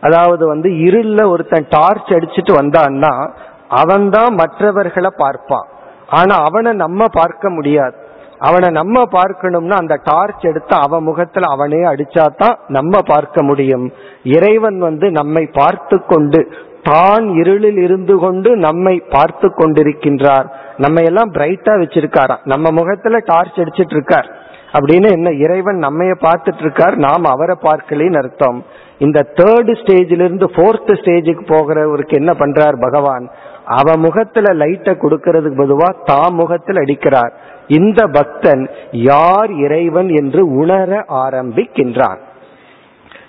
அதாவது 0.00 0.46
வந்து 0.46 0.78
இருள 0.78 1.28
ஒருத்தன் 1.28 1.66
டார்ச் 1.68 2.10
அடிச்சுட்டு 2.10 2.52
வந்தான்னா 2.60 3.30
அவன் 3.68 4.10
தான் 4.10 4.34
மற்றவர்களை 4.34 5.10
பார்ப்பான். 5.16 5.68
ஆனா 6.08 6.34
அவனை 6.36 6.72
நம்ம 6.72 7.04
பார்க்க 7.12 7.50
முடியாது. 7.50 7.94
அவனை 8.38 8.70
நம்ம 8.70 9.02
பார்க்கணும்னா 9.02 9.72
அந்த 9.72 10.00
டார்ச் 10.04 10.44
எடுத்து 10.44 10.76
அவன் 10.76 11.02
முகத்துல 11.02 11.50
அவனே 11.50 11.82
அடிச்சாதான் 11.82 12.56
நம்ம 12.68 12.98
பார்க்க 13.06 13.42
முடியும். 13.42 13.92
இறைவன் 14.22 14.78
வந்து 14.78 15.10
நம்மை 15.10 15.46
பார்த்து 15.52 16.04
கொண்டு 16.06 16.56
தான் 16.82 17.28
இருளில் 17.34 17.78
இருந்து 17.78 18.18
கொண்டு 18.18 18.56
நம்மை 18.56 19.02
பார்த்து 19.10 19.48
கொண்டிருக்கின்றார் 19.48 20.48
நம்ம 20.76 21.00
எல்லாம் 21.00 21.32
பிரைட்டா 21.32 21.72
வச்சிருக்காராம். 21.82 22.40
நம்ம 22.44 22.70
முகத்துல 22.70 23.20
டார்ச் 23.24 23.58
அடிச்சிட்டு 23.58 23.90
இருக்கார் 23.90 24.42
அப்படின்னு 24.72 25.10
என்ன 25.12 25.30
இறைவன் 25.30 25.78
நம்மைய 25.78 26.14
பார்த்துட்டு 26.20 26.58
இருக்கார் 26.58 26.96
நாம் 26.96 27.24
அவரை 27.24 27.56
பார்க்கலின்னு 27.62 28.16
அர்த்தம். 28.16 28.64
இந்த 28.98 29.26
தேர்டு 29.34 29.72
ஸ்டேஜிலிருந்து 29.80 30.18
இருந்து 30.18 30.46
ஸ்டேஜுக்கு 30.94 31.44
போகிறவருக்கு 31.46 32.10
என்ன 32.10 32.32
பண்றார் 32.32 32.80
பகவான்? 32.80 33.30
அவ 33.64 33.96
முகத்துல 33.96 34.52
லைட்டை 34.52 34.94
கொடுக்கறதுக்கு 34.94 35.60
பொதுவா 35.62 35.96
தாம் 36.04 36.34
முகத்தில் 36.34 36.76
அடிக்கிறார். 36.76 37.32
இந்த 37.68 38.06
பக்தன் 38.06 38.70
யார் 38.90 39.52
இறைவன் 39.52 40.08
என்று 40.08 40.46
உணர 40.46 41.04
ஆரம்பிக்கின்றான். 41.08 42.20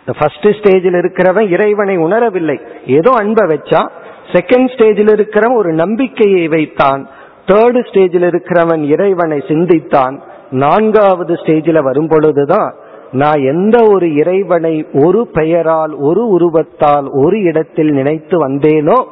ஃபர்ஸ்ட் 0.05 0.47
ஸ்டேஜில் 0.47 0.97
இருக்கிறவன் 0.97 1.49
இறைவனை 1.49 1.97
உணரவில்லை. 1.97 2.57
ஏதோ 2.85 3.11
அன்பை 3.11 3.47
வச்சா 3.47 3.89
செகண்ட் 4.31 4.69
ஸ்டேஜில் 4.75 5.11
இருக்கிறவன் 5.15 5.55
ஒரு 5.55 5.73
நம்பிக்கையை 5.73 6.47
வைத்தான். 6.47 7.07
தேர்டு 7.45 7.79
ஸ்டேஜில் 7.89 8.27
இருக்கிறவன் 8.29 8.81
இறைவனை 8.81 9.43
சிந்தித்தான். 9.47 10.21
நான்காவது 10.49 11.33
ஸ்டேஜில் 11.33 11.83
வரும் 11.83 12.07
பொழுதுதான் 12.07 12.75
நான் 13.11 13.41
எந்த 13.41 13.83
ஒரு 13.93 14.13
இறைவனை 14.13 14.87
ஒரு 14.93 15.27
பெயரால் 15.27 15.93
ஒரு 15.93 16.27
உருவத்தால் 16.27 17.07
ஒரு 17.25 17.41
இடத்தில் 17.41 17.91
நினைத்து 17.91 18.47
வந்தேனோ 18.47 19.05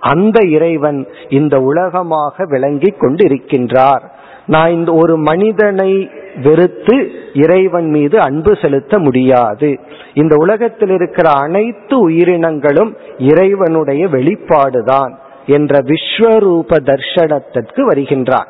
அந்த 0.00 0.46
இறைவன் 0.46 1.08
இந்த 1.28 1.60
உலகமாக 1.60 2.44
விளங்கி 2.46 2.94
கொண்டிருக்கின்றார். 3.00 4.02
நான் 4.46 4.70
இந்த 4.70 4.94
ஒரு 4.94 5.16
மனிதனை 5.16 6.10
வெறுத்து 6.42 7.10
இறைவன் 7.32 7.88
மீது 7.88 8.20
அன்பு 8.20 8.56
செலுத்த 8.62 8.98
முடியாது. 8.98 9.78
இந்த 10.14 10.36
உலகத்தில் 10.36 10.90
இருக்கிற 10.90 11.30
அனைத்து 11.30 11.98
உயிரினங்களும் 11.98 12.96
இறைவனுடைய 13.18 14.06
வெளிப்பாடுதான் 14.06 15.14
என்ற 15.46 15.78
விஸ்வரூப 15.78 16.76
தர்ஷனத்திற்கு 16.84 17.86
வருகின்றார். 17.88 18.46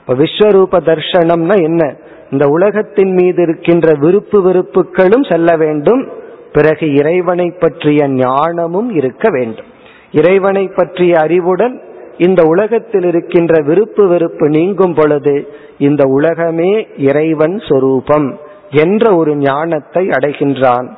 இப்ப 0.00 0.14
விஸ்வரூப 0.14 0.80
தர்ஷனம்னா 0.84 1.62
என்ன? 1.62 1.96
இந்த 2.30 2.46
உலகத்தின் 2.46 3.12
மீது 3.12 3.42
இருக்கின்ற 3.42 3.92
விருப்பு 3.98 4.42
வெறுப்புகளும் 4.42 5.22
செல்ல 5.22 5.56
வேண்டும். 5.56 6.08
பிறகு 6.52 6.92
இறைவனை 6.92 7.50
பற்றிய 7.50 8.08
ஞானமும் 8.08 8.90
இருக்க 8.90 9.28
வேண்டும். 9.30 9.69
இறைவனை 10.12 10.68
பற்றிய 10.68 11.18
அறிவுடன் 11.18 11.80
இந்த 12.16 12.42
உலகத்தில் 12.42 13.04
இருக்கின்ற 13.04 13.62
விருப்பு 13.62 14.08
வெறுப்பு 14.08 14.48
நீங்கும் 14.48 14.94
பொழுது 14.94 15.48
இந்த 15.78 16.04
உலகமே 16.04 16.86
இறைவன் 16.96 17.58
சொரூபம் 17.58 18.38
என்ற 18.70 19.14
ஒரு 19.14 19.36
ஞானத்தை 19.36 20.08
அடைகின்றான். 20.08 20.88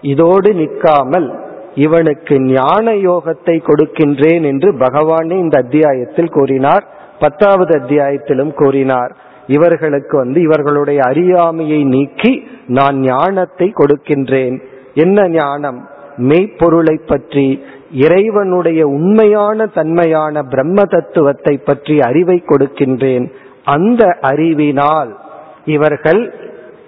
இதோடு 0.00 0.54
நிற்காமல் 0.54 1.38
இவனுக்கு 1.74 2.40
ஞான 2.40 2.92
யோகத்தை 2.92 3.56
கொடுக்கின்றேன் 3.62 4.42
என்று 4.42 4.72
பகவானே 4.72 5.36
இந்த 5.38 5.58
அத்தியாயத்தில் 5.58 6.30
கூறினார். 6.30 6.84
பத்தாவது 7.18 7.78
அத்தியாயத்திலும் 7.78 8.52
கூறினார். 8.54 9.16
இவர்களுக்கு 9.46 10.16
வந்து 10.16 10.40
இவர்களுடைய 10.40 11.00
அறியாமையை 11.02 11.84
நீக்கி 11.84 12.46
நான் 12.66 12.96
ஞானத்தை 12.98 13.72
கொடுக்கின்றேன். 13.74 14.56
என்ன 14.94 15.28
ஞானம்? 15.28 15.88
மெய்ப்பொருளை 16.16 17.00
பற்றி 17.06 17.64
இறைவனுடைய 17.90 18.86
உண்மையான 18.86 19.66
தன்மையான 19.66 20.42
பிரம்ம 20.42 20.84
தத்துவத்தை 20.84 21.58
பற்றி 21.58 22.00
அறிவை 22.00 22.42
கொடுக்கின்றேன். 22.46 23.32
அந்த 23.64 24.18
அறிவினால் 24.20 25.16
இவர்கள் 25.64 26.34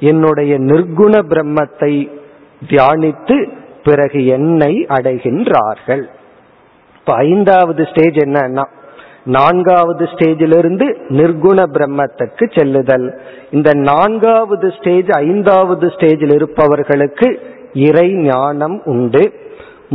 என்னுடைய 0.01 0.59
நிர்குண 0.59 1.15
பிரம்மத்தை 1.29 2.11
தியானித்து 2.69 3.49
பிறகு 3.85 4.27
என்னை 4.27 4.87
அடைகின்றார்கள். 4.89 6.05
இப்ப 6.95 7.15
ஐந்தாவது 7.15 7.85
ஸ்டேஜ் 7.85 8.15
என்னன்னா 8.15 8.65
நான்காவது 9.25 10.05
ஸ்டேஜிலிருந்து 10.05 10.87
நிர்குண 11.09 11.67
பிரம்மத்துக்கு 11.73 12.59
செல்லுதல். 12.59 13.21
இந்த 13.51 13.75
நான்காவது 13.75 14.71
ஸ்டேஜ் 14.71 15.11
ஐந்தாவது 15.11 15.87
ஸ்டேஜில் 15.87 16.35
இருப்பவர்களுக்கு 16.35 17.41
இறை 17.73 18.13
ஞானம் 18.13 18.83
உண்டு. 18.85 19.41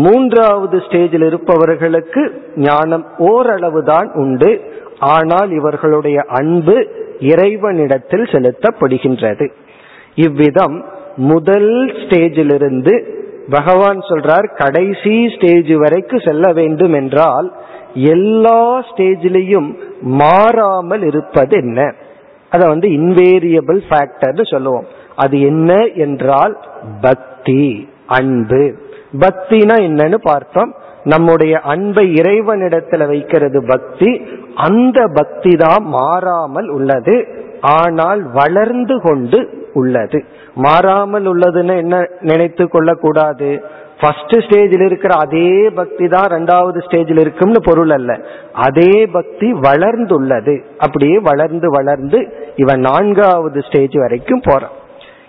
மூன்றாவது 0.05 0.77
ஸ்டேஜில் 0.77 1.25
இருப்பவர்களுக்கு 1.25 2.23
ஞானம் 2.55 3.05
ஓரளவு 3.31 3.81
தான் 3.83 4.09
உண்டு. 4.23 4.51
ஆனால் 5.15 5.49
இவர்களுடைய 5.51 6.17
அன்பு 6.39 6.75
இறைவனிடத்தில் 7.31 8.25
செலுத்தப்படுகின்றது. 8.33 9.45
இவ்விதம் 10.25 10.75
முதல் 11.31 11.71
ஸ்டேஜிலிருந்து 12.01 12.93
பகவான் 13.49 13.99
சொல்றார் 14.09 14.47
கடைசி 14.55 15.15
ஸ்டேஜ் 15.35 15.71
வரைக்கும் 15.83 16.25
செல்ல 16.27 16.45
வேண்டும் 16.53 16.93
என்றால் 16.93 17.47
எல்லா 18.13 18.61
ஸ்டேஜிலையும் 18.89 19.69
மாறாமல் 20.21 21.03
இருப்பது 21.03 21.55
என்ன? 21.57 21.79
அத 22.51 22.61
வந்து 22.67 22.87
இன்வேரியபிள் 22.89 23.79
ஃபேக்டர்னு 23.89 24.45
சொல்லுவோம். 24.53 24.87
அது 25.15 25.35
என்ன 25.41 25.71
என்றால் 26.05 26.53
பக்தி 27.01 27.63
அன்பு. 28.17 28.63
பக்தினா 29.19 29.75
என்னன்னு 29.87 30.15
பார்த்தோம். 30.15 30.75
நம்முடைய 31.03 31.59
அன்பை 31.59 32.13
இறைவனிடத்துல 32.13 33.07
வைக்கிறது 33.07 33.65
பக்தி. 33.65 34.21
அந்த 34.53 35.07
பக்தி 35.13 35.55
தான் 35.55 35.83
மாறாமல் 35.85 36.67
உள்ளது. 36.67 37.27
ஆனால் 37.61 38.21
வளர்ந்து 38.31 39.01
கொண்டு 39.01 39.67
உள்ளது. 39.73 40.25
மாறாமல் 40.53 41.25
உள்ளதுன்னு 41.25 41.77
என்ன 41.77 42.07
நினைத்து 42.21 42.67
கொள்ளக்கூடாது? 42.67 43.49
ஃபர்ஸ்ட் 43.99 44.33
ஸ்டேஜில் 44.45 44.85
இருக்கிற 44.85 45.13
அதே 45.15 45.69
பக்தி 45.69 46.07
தான் 46.07 46.27
ரெண்டாவது 46.27 46.79
ஸ்டேஜில் 46.87 47.19
இருக்கும்னு 47.19 47.61
பொருள் 47.63 47.89
அல்ல. 47.89 48.19
அதே 48.53 49.05
பக்தி 49.05 49.53
வளர்ந்துள்ளது. 49.53 50.63
அப்படியே 50.77 51.19
வளர்ந்து 51.19 51.69
வளர்ந்து 51.71 52.19
இவன் 52.55 52.79
நான்காவது 52.79 53.61
ஸ்டேஜ் 53.61 53.95
வரைக்கும் 53.97 54.43
போறான். 54.43 54.75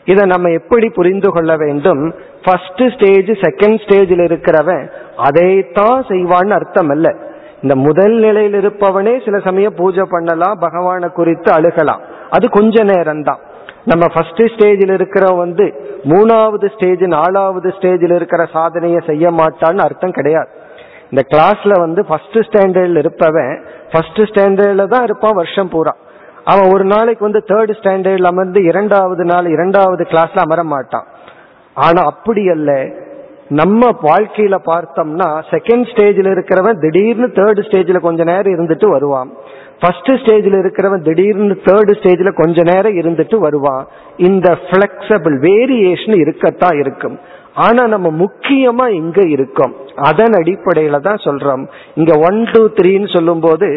இதை 0.05 0.24
நம்ம 0.24 0.49
எப்படி 0.49 0.89
புரிந்து 0.89 1.30
கொள்ள 1.30 1.57
வேண்டும்? 1.57 2.14
ஃபர்ஸ்ட் 2.49 2.82
ஸ்டேஜ் 2.92 3.30
செகண்ட் 3.44 3.80
ஸ்டேஜில் 3.84 4.22
இருக்கிறவன் 4.26 4.84
அதைத்தான் 5.26 5.99
செய்வான்னு 6.11 6.55
அர்த்தம் 6.59 6.90
அல்ல 6.94 7.09
இந்த 7.62 7.74
முதல் 7.86 8.14
நிலையில் 8.24 8.57
இருப்பவனே 8.61 9.12
சில 9.24 9.36
சமயம் 9.46 9.76
பூஜை 9.78 10.05
பண்ணலாம் 10.12 10.61
பகவானை 10.64 11.09
குறித்து 11.16 11.51
அழுகலாம். 11.57 12.03
அது 12.36 12.46
கொஞ்ச 12.57 12.84
நேரம் 12.90 13.22
தான் 13.28 13.40
நம்ம 13.90 14.05
ஃபர்ஸ்ட் 14.14 14.42
ஸ்டேஜில் 14.53 14.92
இருக்கிற 14.96 15.26
வந்து 15.40 15.66
மூணாவது 16.12 16.66
ஸ்டேஜ் 16.74 17.05
நாலாவது 17.16 17.68
ஸ்டேஜில் 17.76 18.14
இருக்கிற 18.18 18.42
சாதனையை 18.55 19.01
செய்ய 19.11 19.30
மாட்டான்னு 19.40 19.84
அர்த்தம் 19.86 20.16
கிடையாது. 20.18 20.51
இந்த 21.11 21.22
கிளாஸ்ல 21.32 21.74
வந்து 21.84 22.01
ஃபர்ஸ்ட் 22.09 22.38
ஸ்டாண்டர்ட்ல 22.49 23.03
இருப்பவன் 23.05 23.53
ஃபர்ஸ்ட் 23.92 24.22
ஸ்டாண்டர்ட்ல 24.30 24.86
தான் 24.94 25.07
இருப்பான் 25.09 25.38
வருஷம் 25.40 25.72
பூரா. 25.74 25.94
அவன் 26.53 26.72
ஒரு 26.74 26.84
நாளைக்கு 26.94 27.22
வந்து 27.28 27.42
தேர்ட் 27.53 27.76
ஸ்டாண்டர்ட்ல 27.78 28.32
அமர்ந்து 28.34 28.61
இரண்டாவது 28.70 29.24
நாள் 29.32 29.49
இரண்டாவது 29.57 30.05
கிளாஸ்ல 30.12 30.44
அமர 30.46 30.62
மாட்டான் 30.74 31.09
ஆனா 31.87 32.01
அப்படி 32.12 32.43
அல்ல 32.55 32.72
நம்ம 33.59 33.83
வாழ்க்கையில 34.03 34.57
பார்த்தோம்னா 34.70 35.29
செகண்ட் 35.53 35.87
ஸ்டேஜில் 35.91 36.31
இருக்கிறவன் 36.33 36.81
திடீர்னு 36.83 37.29
தேர்ட் 37.39 37.61
ஸ்டேஜில் 37.66 38.07
கொஞ்ச 38.07 38.24
நேரம் 38.31 38.55
இருந்துட்டு 38.57 38.89
வருவான். 38.95 39.31
ஃபர்ஸ்ட் 39.81 40.11
ஸ்டேஜில் 40.20 40.57
இருக்கிறவன் 40.61 41.05
திடீர்னு 41.09 41.57
தேர்ட் 41.68 41.93
ஸ்டேஜில் 41.99 42.39
கொஞ்ச 42.41 42.62
நேரம் 42.70 42.99
இருந்துட்டு 43.01 43.37
வருவான். 43.47 43.85
இந்த 44.29 44.49
பிளெக்சிபிள் 44.70 45.37
வேரியேஷன் 45.47 46.16
இருக்கத்தான் 46.24 46.79
இருக்கும். 46.83 47.16
ஆனா 47.66 47.83
நம்ம 47.93 48.09
முக்கியமா 48.24 48.87
இங்க 49.01 49.20
இருக்கோம். 49.37 49.72
அதன் 50.09 50.35
அடிப்படையில 50.41 50.97
தான் 51.07 51.24
சொல்றோம். 51.26 51.62
இங்க 52.01 52.12
ஒன் 52.29 52.39
டூ 52.53 52.62
த்ரீன்னு 52.79 53.09
சொல்லும் 53.14 53.43
போது 53.47 53.68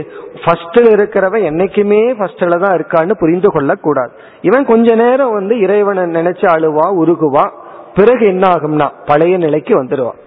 ஃபர்ஸ்ட்ல 0.44 0.86
இருக்கிறவன் 0.98 1.48
என்னைக்குமே 1.52 2.04
ஃபர்ஸ்ட்ல 2.20 2.60
தான் 2.66 2.76
இருக்கான்னு 2.80 3.16
புரிந்து 3.24 3.52
கொள்ள 3.56 3.72
கூடாது 3.88 4.14
இவன் 4.50 4.70
கொஞ்ச 4.74 4.96
நேரம் 5.06 5.36
வந்து 5.40 5.56
இறைவனை 5.66 6.04
நினைச்சு 6.20 6.48
அழுவா 6.56 6.88
உருகுவா 7.04 7.46
பிறகு 7.96 8.26
என்ன 8.26 8.46
ஆகும்னா 8.48 8.88
பழைய 9.06 9.38
நிலைக்கு 9.38 9.74
வந்துடுவான் 9.84 10.20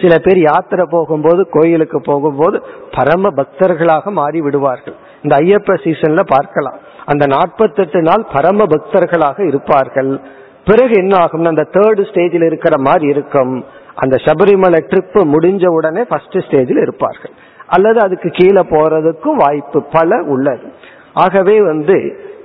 சில 0.00 0.14
பேர் 0.18 0.38
யாத்திரை 0.38 0.84
போகும்போது 0.90 1.48
கோயிலுக்கு 1.50 1.98
போகும்போது 2.00 2.56
பரம 2.96 3.30
பக்தர்களாக 3.36 4.10
மாறி 4.10 4.40
விடுவார்கள் 4.40 4.96
இந்த 5.22 5.34
ஐயப்ப 5.36 5.76
சீசன்ல 5.84 6.22
பார்க்கலாம். 6.26 6.78
அந்த 7.04 7.24
நாற்பத்தெட்டு 7.26 8.00
நாள் 8.02 8.24
பரம 8.32 8.64
பக்தர்களாக 8.64 9.38
இருப்பார்கள். 9.46 10.20
பிறகு 10.64 10.94
என்ன 10.96 11.14
ஆகும்னா 11.18 11.46
அந்த 11.46 11.66
தேர்டு 11.72 12.02
ஸ்டேஜில் 12.10 12.46
இருக்கிற 12.46 12.74
மாதிரி 12.78 13.06
இருக்கும். 13.06 13.54
அந்த 13.94 14.16
சபரிமலை 14.24 14.80
ட்ரிப் 14.90 15.18
முடிஞ்ச 15.34 15.66
உடனே 15.66 16.04
ஃபர்ஸ்ட் 16.04 16.36
ஸ்டேஜில் 16.46 16.80
இருப்பார்கள். 16.80 17.34
அல்லது 17.66 18.00
அதுக்கு 18.00 18.28
கீழே 18.30 18.62
போறதுக்கும் 18.72 19.40
வாய்ப்பு 19.44 19.82
பல 19.92 20.18
உள்ளது. 20.34 20.66
ஆகவே 21.14 21.56
வந்து 21.60 21.96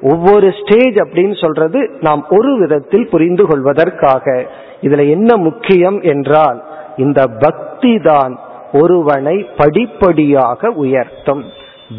ஒவ்வொரு 0.02 0.52
ஸ்டேஜ் 0.52 0.96
அப்படின்னு 0.96 1.46
சொல்றது 1.46 1.90
நாம் 2.02 2.26
ஒரு 2.30 2.58
விதத்தில் 2.58 3.10
புரிந்து 3.10 3.46
கொள்வதற்காக. 3.46 4.46
இதுல 4.82 5.10
என்ன 5.10 5.38
முக்கியம் 5.38 6.02
என்றால் 6.02 6.64
இந்த 6.98 7.28
பக்தி 7.28 8.00
தான் 8.00 8.40
ஒருவனை 8.74 9.48
படிப்படியாக 9.58 10.70
உயர்த்தும். 10.70 11.44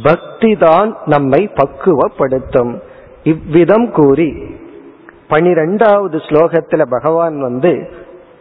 பக்தி 0.03 0.57
தான் 0.57 0.97
நம்மை 1.05 1.51
பக்குவப்படுத்தும். 1.55 2.81
இவ்விதம் 3.23 3.91
கூறி 3.91 4.45
பனிரெண்டாவது 5.29 6.19
ஸ்லோகத்துல 6.19 6.83
பகவான் 6.91 7.41
வந்து 7.41 7.91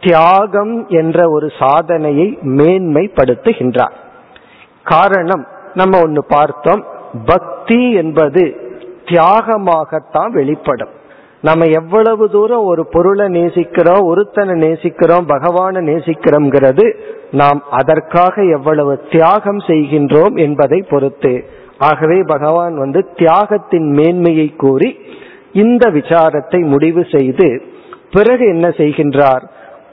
தியாகம் 0.00 0.88
என்ற 0.88 1.30
ஒரு 1.30 1.48
சாதனையை 1.58 2.38
மேன்மைப்படுத்துகின்றார். 2.42 3.92
காரணம் 4.82 5.46
நம்ம 5.74 6.00
ஒன்னு 6.00 6.24
பார்த்தோம். 6.28 6.84
பக்தி 7.26 7.92
என்பது 7.92 8.61
தியாகமாகத்தான் 9.12 10.30
வெளிப்படும். 10.30 10.88
நம்ம 11.40 11.64
எவ்வளவு 11.64 12.30
தூரம் 12.30 12.64
ஒரு 12.64 12.86
பொருளை 12.86 13.26
நேசிக்கிறோம் 13.26 14.02
ஒருத்தனை 14.02 14.68
நேசிக்கிறோம் 14.68 15.26
பகவானை 15.26 15.94
நேசிக்கிறோம்ங்கிறது 15.94 16.96
நாம் 17.30 17.62
அதற்காக 17.70 18.44
எவ்வளவு 18.44 19.00
தியாகம் 19.10 19.58
செய்கின்றோம் 19.58 20.38
என்பதை 20.38 20.86
பொறுத்து. 20.90 21.44
ஆகவே 21.78 22.22
பகவான் 22.26 22.78
வந்து 22.78 23.08
தியாகத்தின் 23.16 23.88
மேன்மையை 23.90 24.48
கூறி 24.48 24.98
இந்த 25.52 25.90
விசாரத்தை 25.90 26.60
முடிவு 26.66 27.06
செய்து 27.12 27.62
பிறகு 28.12 28.46
என்ன 28.46 28.68
செய்கின்றார்? 28.68 29.44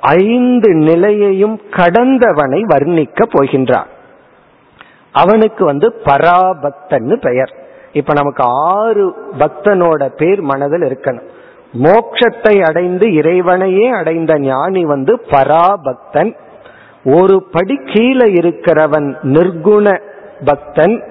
ஐந்து 0.01 0.74
நிலையையும் 0.74 1.61
கடந்தவனை 1.72 2.61
வர்ணிக்க 2.61 3.26
போகின்றார். 3.34 3.89
அவனுக்கு 5.11 5.65
வந்து 5.65 5.95
பராபக்தன்னு 6.03 7.15
பெயர். 7.22 7.59
இப்ப 7.93 8.13
நமக்கு 8.13 8.43
ஆறு 8.47 9.13
பக்தனோட 9.39 10.09
பேர் 10.17 10.41
மனதில் 10.41 10.81
இருக்கணும். 10.81 11.27
மோட்சத்தை 11.83 12.65
அடைந்து 12.65 13.13
இறைவனையே 13.13 13.89
அடைந்த 13.89 14.39
ஞானி 14.39 14.85
வந்து 14.85 15.21
பராபக்தன். 15.29 16.35
ஒரு 17.03 17.43
படி 17.51 17.79
கீழே 17.85 18.33
இருக்கிறவன் 18.33 19.15
நிர்குண 19.23 20.01
பக்தன். 20.45 21.03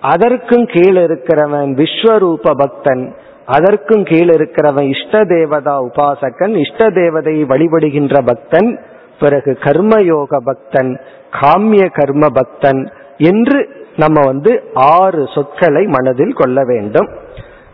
அதற்கும் 0.00 0.66
கீழே 0.66 1.06
இருக்கிறவன் 1.06 1.82
விஸ்வரூப 1.82 2.50
பக்தன். 2.56 3.16
அதற்கும் 3.46 4.04
கீழே 4.04 4.36
இருக்கிறவன் 4.36 4.88
இஷ்ட 4.88 5.24
தேவதா 5.24 5.82
உபாசகன். 5.82 6.56
இஷ்ட 6.56 6.86
தேவதையை 6.86 7.44
வழிபடுகின்ற 7.44 8.26
பக்தன். 8.26 8.80
பிறகு 9.20 9.58
கர்மயோக 9.60 10.36
பக்தன் 10.44 11.00
காமிய 11.40 11.88
கர்ம 11.92 12.28
பக்தன் 12.28 12.90
என்று 13.16 13.81
நம்ம 13.96 14.20
வந்து 14.24 14.70
ஆறு 14.74 15.28
சொற்களை 15.34 15.86
மனதில் 15.86 16.32
கொள்ள 16.32 16.64
வேண்டும். 16.64 17.08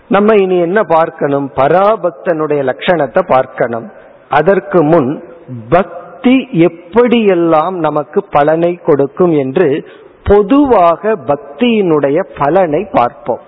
நம்ம 0.08 0.34
இனி 0.34 0.58
என்ன 0.58 0.82
பார்க்கணும்? 0.82 1.50
பராபக்தனுடைய 1.54 2.60
லட்சணத்தை 2.64 3.18
பார்க்கணும். 3.26 3.90
அதற்கு 4.28 4.82
முன் 4.82 5.24
பக்தி 5.68 6.48
எப்படியெல்லாம் 6.52 7.70
நமக்கு 7.70 8.24
பலனை 8.30 8.80
கொடுக்கும் 8.84 9.32
என்று 9.32 9.88
பொதுவாக 10.24 11.16
பக்தியினுடைய 11.26 12.26
பலனை 12.38 12.88
பார்ப்போம். 12.92 13.40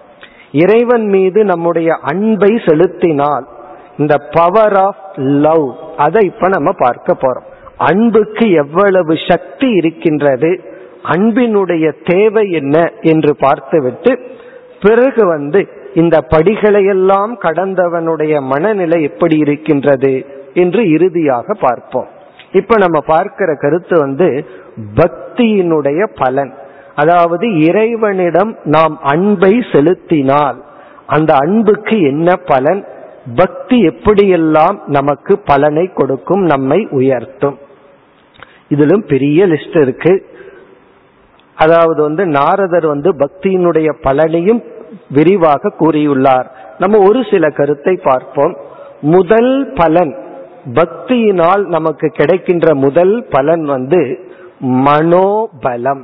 இறைவன் 0.53 1.07
மீது 1.07 1.45
நம்முடைய 1.45 1.99
அன்பை 2.03 2.61
செலுத்தினால் 2.66 3.47
இந்த 3.97 4.16
பவர் 4.31 4.73
ஆஃப் 4.73 5.05
லவ் 5.14 5.71
அதை 5.97 6.27
இப்ப 6.27 6.49
நம்ம 6.49 6.71
பார்க்க 6.79 7.16
போறோம். 7.21 7.49
அன்புக்கு 7.77 8.51
எவ்வளவு 8.51 9.14
சக்தி 9.29 9.71
இருக்கின்றது? 9.71 10.70
அன்பினுடைய 11.03 11.92
தேவை 12.05 12.51
என்ன 12.51 12.92
என்று 13.01 13.36
பார்த்துவிட்டு 13.36 14.20
பிறகு 14.80 15.26
வந்து 15.26 15.68
இந்த 15.94 16.26
படிகளையெல்லாம் 16.30 17.32
கடந்தவனுடைய 17.40 18.40
மனநிலை 18.40 19.03
எப்படி 19.03 19.38
இருக்கின்றது 19.38 20.26
என்று 20.55 20.90
இறுதியாக 20.90 21.55
பார்ப்போம். 21.55 22.07
இப்ப 22.53 22.76
நம்ம 22.76 23.01
பார்க்கிற 23.01 23.55
கருத்து 23.55 23.98
வந்து 23.98 24.44
பக்தியினுடைய 24.94 26.07
பலன். 26.18 26.53
அதாவது 26.94 27.61
இறைவனிடம் 27.61 28.57
நாம் 28.64 28.98
அன்பை 29.03 29.64
செலுத்தினால் 29.72 30.64
அந்த 31.07 31.34
அன்புக்கு 31.34 32.01
என்ன 32.01 32.36
பலன்? 32.36 32.84
பக்தி 33.36 33.86
எப்படியெல்லாம் 33.86 34.78
நமக்கு 34.86 35.38
பலனை 35.38 35.92
கொடுக்கும் 35.92 36.40
நம்மை 36.40 36.88
உயர்த்தும். 36.90 37.59
இதிலும் 38.68 39.05
பெரிய 39.07 39.46
லிஸ்ட் 39.46 39.80
இருக்கு. 39.80 40.30
அதாவது 41.61 42.00
வந்து 42.02 42.26
நாரதர் 42.26 42.86
வந்து 42.86 43.11
பக்தியினுடைய 43.12 43.88
பலனையும் 44.02 44.61
விரிவாக 45.11 45.72
கூறியுள்ளார். 45.78 46.46
நம்ம 46.78 46.98
ஒரு 47.08 47.20
சில 47.30 47.48
கருத்தை 47.50 47.94
பார்ப்போம். 48.02 48.54
முதல் 49.00 49.52
பலன் 49.74 50.12
பக்தியினால் 50.72 51.62
நமக்கு 51.66 52.08
கிடைக்கின்ற 52.08 52.74
முதல் 52.74 53.14
பலன் 53.30 53.64
வந்து 53.64 54.00
மனோபலம். 54.86 56.02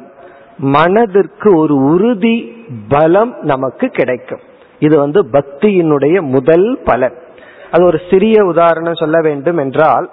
மனதிற்கு 0.58 1.48
ஒரு 1.58 1.74
உறுதி 1.92 2.36
பலம் 2.88 3.32
நமக்கு 3.42 3.86
கிடைக்கும். 3.88 4.44
இது 4.78 4.98
வந்து 4.98 5.20
பக்தியினுடைய 5.32 6.16
முதல் 6.20 6.68
பலன். 6.84 7.16
அது 7.70 7.82
ஒரு 7.84 7.98
சிறிய 8.10 8.44
உதாரணம் 8.44 9.00
சொல்ல 9.02 9.18
வேண்டும் 9.20 9.58
என்றால் 9.58 10.06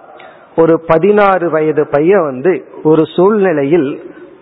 ஒரு 0.55 0.73
பதினாறு 0.87 1.45
வயது 1.49 1.83
பையன் 1.91 2.23
வந்து 2.23 2.53
ஒரு 2.83 3.03
சூழ்நிலையில் 3.15 3.89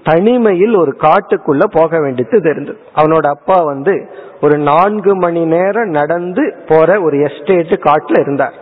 தனிமையில் 0.03 0.75
ஒரு 0.75 0.95
காட்டுக்குள்ள 0.99 1.63
போக 1.71 1.99
வேண்டியது 1.99 2.49
இருந்தது 2.49 2.79
அவனோட 2.95 3.27
அப்பா 3.27 3.61
வந்து 3.61 4.09
ஒரு 4.41 4.57
நான்கு 4.57 5.15
மணி 5.15 5.45
நேரம் 5.45 5.89
நடந்து 5.89 6.53
போற 6.67 7.01
ஒரு 7.01 7.19
எஸ்டேட் 7.19 7.79
காட்டுல 7.83 8.19
இருந்தார். 8.19 8.53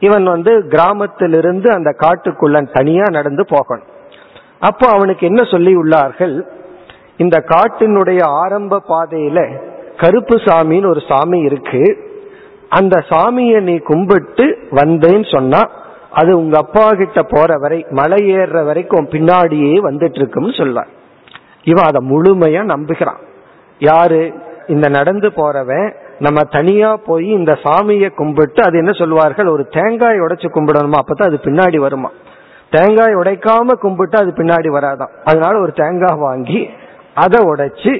இவன் 0.00 0.24
வந்து 0.24 0.66
கிராமத்திலிருந்து 0.68 1.72
அந்த 1.72 1.94
காட்டுக்குள்ள 1.98 2.72
தனியா 2.72 3.04
நடந்து 3.08 3.44
போகணும். 3.48 3.86
அப்போ 4.60 4.88
அவனுக்கு 4.88 5.26
என்ன 5.26 5.42
சொல்லி 5.44 5.76
உள்ளார்கள்? 5.76 6.42
இந்த 7.16 7.44
காட்டினுடைய 7.46 8.22
ஆரம்ப 8.22 8.82
பாதையில 8.88 9.60
கருப்பு 9.96 10.36
சாமின்னு 10.36 10.88
ஒரு 10.88 11.02
சாமி 11.08 11.38
இருக்கு. 11.38 12.04
அந்த 12.68 13.04
சாமியை 13.10 13.60
நீ 13.60 13.76
கும்பிட்டு 13.76 14.58
வந்தேன்னு 14.70 15.34
சொன்னா 15.34 15.60
அது 16.16 16.38
உங்க 16.38 16.56
அப்பா 16.58 16.90
கிட்ட 16.90 17.22
போற 17.22 17.58
வரை 17.58 17.86
மலை 17.90 18.20
ஏறுற 18.36 18.64
வரைக்கும் 18.64 19.08
பின்னாடியே 19.08 19.72
வந்துட்டு 19.88 20.18
இருக்கும்னு 20.18 20.52
சொல்லுவார் 20.52 20.92
இவன் 21.64 21.84
அதை 21.84 22.00
முழுமையா 22.10 22.62
நம்புகிறான். 22.64 23.20
யாரு? 23.78 24.32
இந்த 24.66 24.88
நடந்து 24.88 25.28
போறவன் 25.28 25.88
நம்ம 26.18 26.42
தனியா 26.50 26.96
போய் 26.96 27.26
இந்த 27.28 27.52
சாமியை 27.64 28.08
கும்பிட்டு 28.14 28.62
அது 28.62 28.76
என்ன 28.78 28.92
சொல்வார்கள்? 28.92 29.48
ஒரு 29.48 29.64
தேங்காய் 29.66 30.20
உடைச்சு 30.20 30.48
கும்பிடணுமா? 30.54 30.98
அப்பதான் 31.02 31.30
அது 31.30 31.38
பின்னாடி 31.42 31.76
வருமா? 31.76 32.10
தேங்காய் 32.70 33.14
உடைக்காம 33.14 33.72
கும்பிட்டு 33.72 34.18
அது 34.18 34.30
பின்னாடி 34.30 34.68
வராதான் 34.78 35.12
அதனால 35.24 35.60
ஒரு 35.60 35.72
தேங்காய் 35.72 36.18
வாங்கி 36.18 36.70
அதை 37.14 37.40
உடைச்சு 37.44 37.92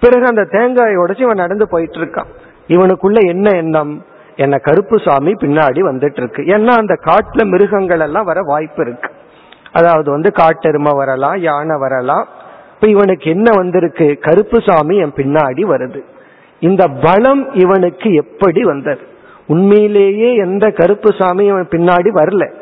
பிறகு 0.00 0.26
அந்த 0.26 0.44
தேங்காயை 0.50 0.96
உடைச்சு 0.96 1.20
இவன் 1.20 1.42
நடந்து 1.44 1.68
போயிட்டு 1.68 1.98
இருக்கான் 1.98 2.30
இவனுக்குள்ள 2.68 3.18
என்ன 3.26 3.50
எண்ணம்? 3.50 3.92
என்ன 4.36 4.58
கருப்பு 4.58 4.98
சாமி 4.98 5.32
பின்னாடி 5.32 5.80
வந்துட்டு 5.80 6.16
இருக்கு 6.16 6.42
ஏன்னா 6.42 6.66
அந்த 6.66 6.98
காட்டுல 7.04 7.44
மிருகங்கள் 7.44 8.00
எல்லாம் 8.00 8.24
வர 8.24 8.40
வாய்ப்பு 8.42 8.82
இருக்கு. 8.82 9.10
அதாவது 9.72 10.10
வந்து 10.10 10.32
காட்டெருமை 10.34 10.96
வரலாம் 10.96 11.36
யானை 11.36 11.78
வரலாம். 11.78 12.28
இப்ப 12.74 12.88
இவனுக்கு 12.88 13.30
என்ன 13.30 13.50
வந்திருக்கு? 13.56 14.18
கருப்பு 14.20 14.62
சாமி 14.66 14.96
என் 14.96 15.12
பின்னாடி 15.12 15.64
வருது. 15.64 16.00
இந்த 16.60 16.88
பலம் 16.88 17.54
இவனுக்கு 17.54 18.12
எப்படி 18.12 18.62
வந்தது? 18.62 19.00
உண்மையிலேயே 19.46 20.34
எந்த 20.34 20.70
கருப்பு 20.70 21.10
சாமி 21.18 21.44
இவன் 21.44 21.68
பின்னாடி 21.70 22.08
வரல. 22.14 22.52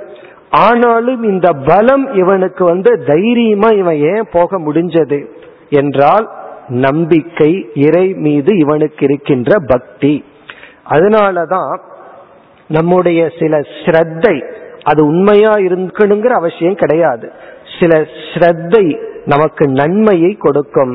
ஆனாலும் 0.50 1.22
இந்த 1.22 1.52
பலம் 1.52 2.14
இவனுக்கு 2.14 2.64
வந்து 2.64 3.04
தைரியமா 3.06 3.68
இவன் 3.68 3.96
ஏன் 3.96 4.24
போக 4.32 4.58
முடிஞ்சது? 4.58 5.26
என்றால் 5.70 6.30
நம்பிக்கை 6.68 7.68
இறை 7.74 8.14
மீது 8.14 8.58
இவனுக்கு 8.58 9.04
இருக்கின்ற 9.04 9.56
பக்தி. 9.66 10.24
அதனாலதான் 10.94 11.72
நம்முடைய 12.76 13.20
சில 13.38 13.54
ஸ்ரத்தை 13.76 14.36
அது 14.90 15.00
உண்மையா 15.12 15.54
இருக்கணுங்கிற 15.68 16.32
அவசியம் 16.40 16.80
கிடையாது. 16.82 17.26
சில 17.78 17.94
ஸ்ரத்தை 18.28 18.84
நமக்கு 19.32 19.64
நன்மையை 19.80 20.32
கொடுக்கும். 20.44 20.94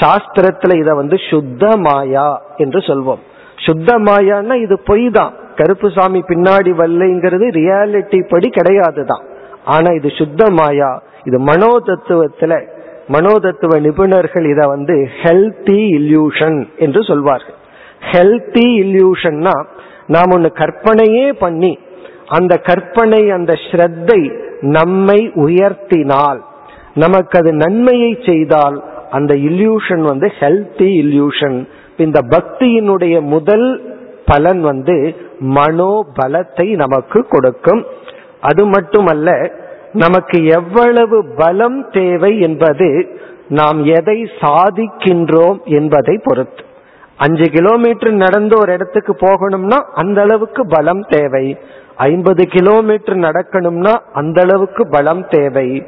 சாஸ்திரத்துல 0.00 0.76
இத 0.82 0.90
வந்து 1.00 1.16
சுத்த 1.30 1.64
மாயா 1.86 2.28
என்று 2.64 2.80
சொல்வோம். 2.88 3.22
சுத்த 3.66 3.90
மாயான்னா 4.08 4.54
இது 4.66 4.76
பொய் 4.90 5.06
தான். 5.18 5.32
கருப்பு 5.58 5.88
சாமி 5.96 6.20
பின்னாடி 6.30 6.72
வல்லைங்கிறது 6.80 7.48
ரியாலிட்டி 7.60 8.20
படி 8.32 8.48
கிடையாது 8.58 9.02
தான் 9.10 9.24
ஆனா 9.74 9.90
இது 9.98 10.08
சுத்த 10.20 10.50
மாயா. 10.60 10.92
இது 11.28 11.38
மனோ 11.50 11.72
தத்துவத்துல 11.88 12.54
மனோதத்துவ 13.14 13.76
நிபுணர்கள் 13.86 14.46
இத 14.50 14.62
வந்து 14.74 14.94
ஹெல்தி 15.22 15.80
இல்யூஷன் 15.98 16.58
என்று 16.84 17.00
சொல்வார்கள். 17.10 17.58
ஹெல்தி 18.10 18.66
இல்யூஷன்னா 18.82 19.56
நாம் 20.06 20.32
ஒன்று 20.32 20.50
கற்பனையே 20.52 21.26
பண்ணி 21.32 21.72
அந்த 22.28 22.54
கற்பனை 22.56 23.22
அந்த 23.30 23.52
ஸ்ரத்தை 23.66 24.20
நம்மை 24.60 25.20
உயர்த்தினால் 25.34 26.40
நமக்கு 26.94 27.34
அது 27.38 27.52
நன்மையை 27.52 28.12
செய்தால் 28.20 28.76
அந்த 29.10 29.32
இல்யூஷன் 29.34 30.00
வந்து 30.00 30.28
ஹெல்த்தி 30.38 30.88
இல்யூஷன் 31.02 31.58
இந்த 31.96 32.20
பக்தியினுடைய 32.30 33.20
முதல் 33.20 33.66
பலன் 34.26 34.60
வந்து 34.60 34.96
மனோபலத்தை 35.54 36.66
நமக்கு 36.76 37.26
கொடுக்கும். 37.28 37.82
அது 38.40 38.62
மட்டுமல்ல 38.66 39.28
நமக்கு 39.92 40.38
எவ்வளவு 40.44 41.18
பலம் 41.36 41.80
தேவை 41.90 42.32
என்பது 42.40 42.88
நாம் 43.48 43.80
எதை 43.98 44.18
சாதிக்கின்றோம் 44.40 45.58
என்பதை 45.78 46.20
பொறுத்து. 46.22 46.64
அஞ்சு 47.16 47.44
கிலோமீட்டர் 47.44 48.12
நடந்து 48.12 48.58
ஒரு 48.58 48.72
இடத்துக்கு 48.72 49.12
போகணும்னா 49.12 49.80
அந்த 49.94 50.20
அளவுக்கு 50.20 50.66
பலம் 50.66 51.04
தேவை. 51.08 51.58
ஐம்பது 51.96 52.46
கிலோமீட்டர் 52.46 53.16
நடக்கணும்னா 53.16 53.92
அந்த 54.12 54.40
அளவுக்கு 54.40 54.88
பலம் 54.88 55.28
தேவை. 55.28 55.86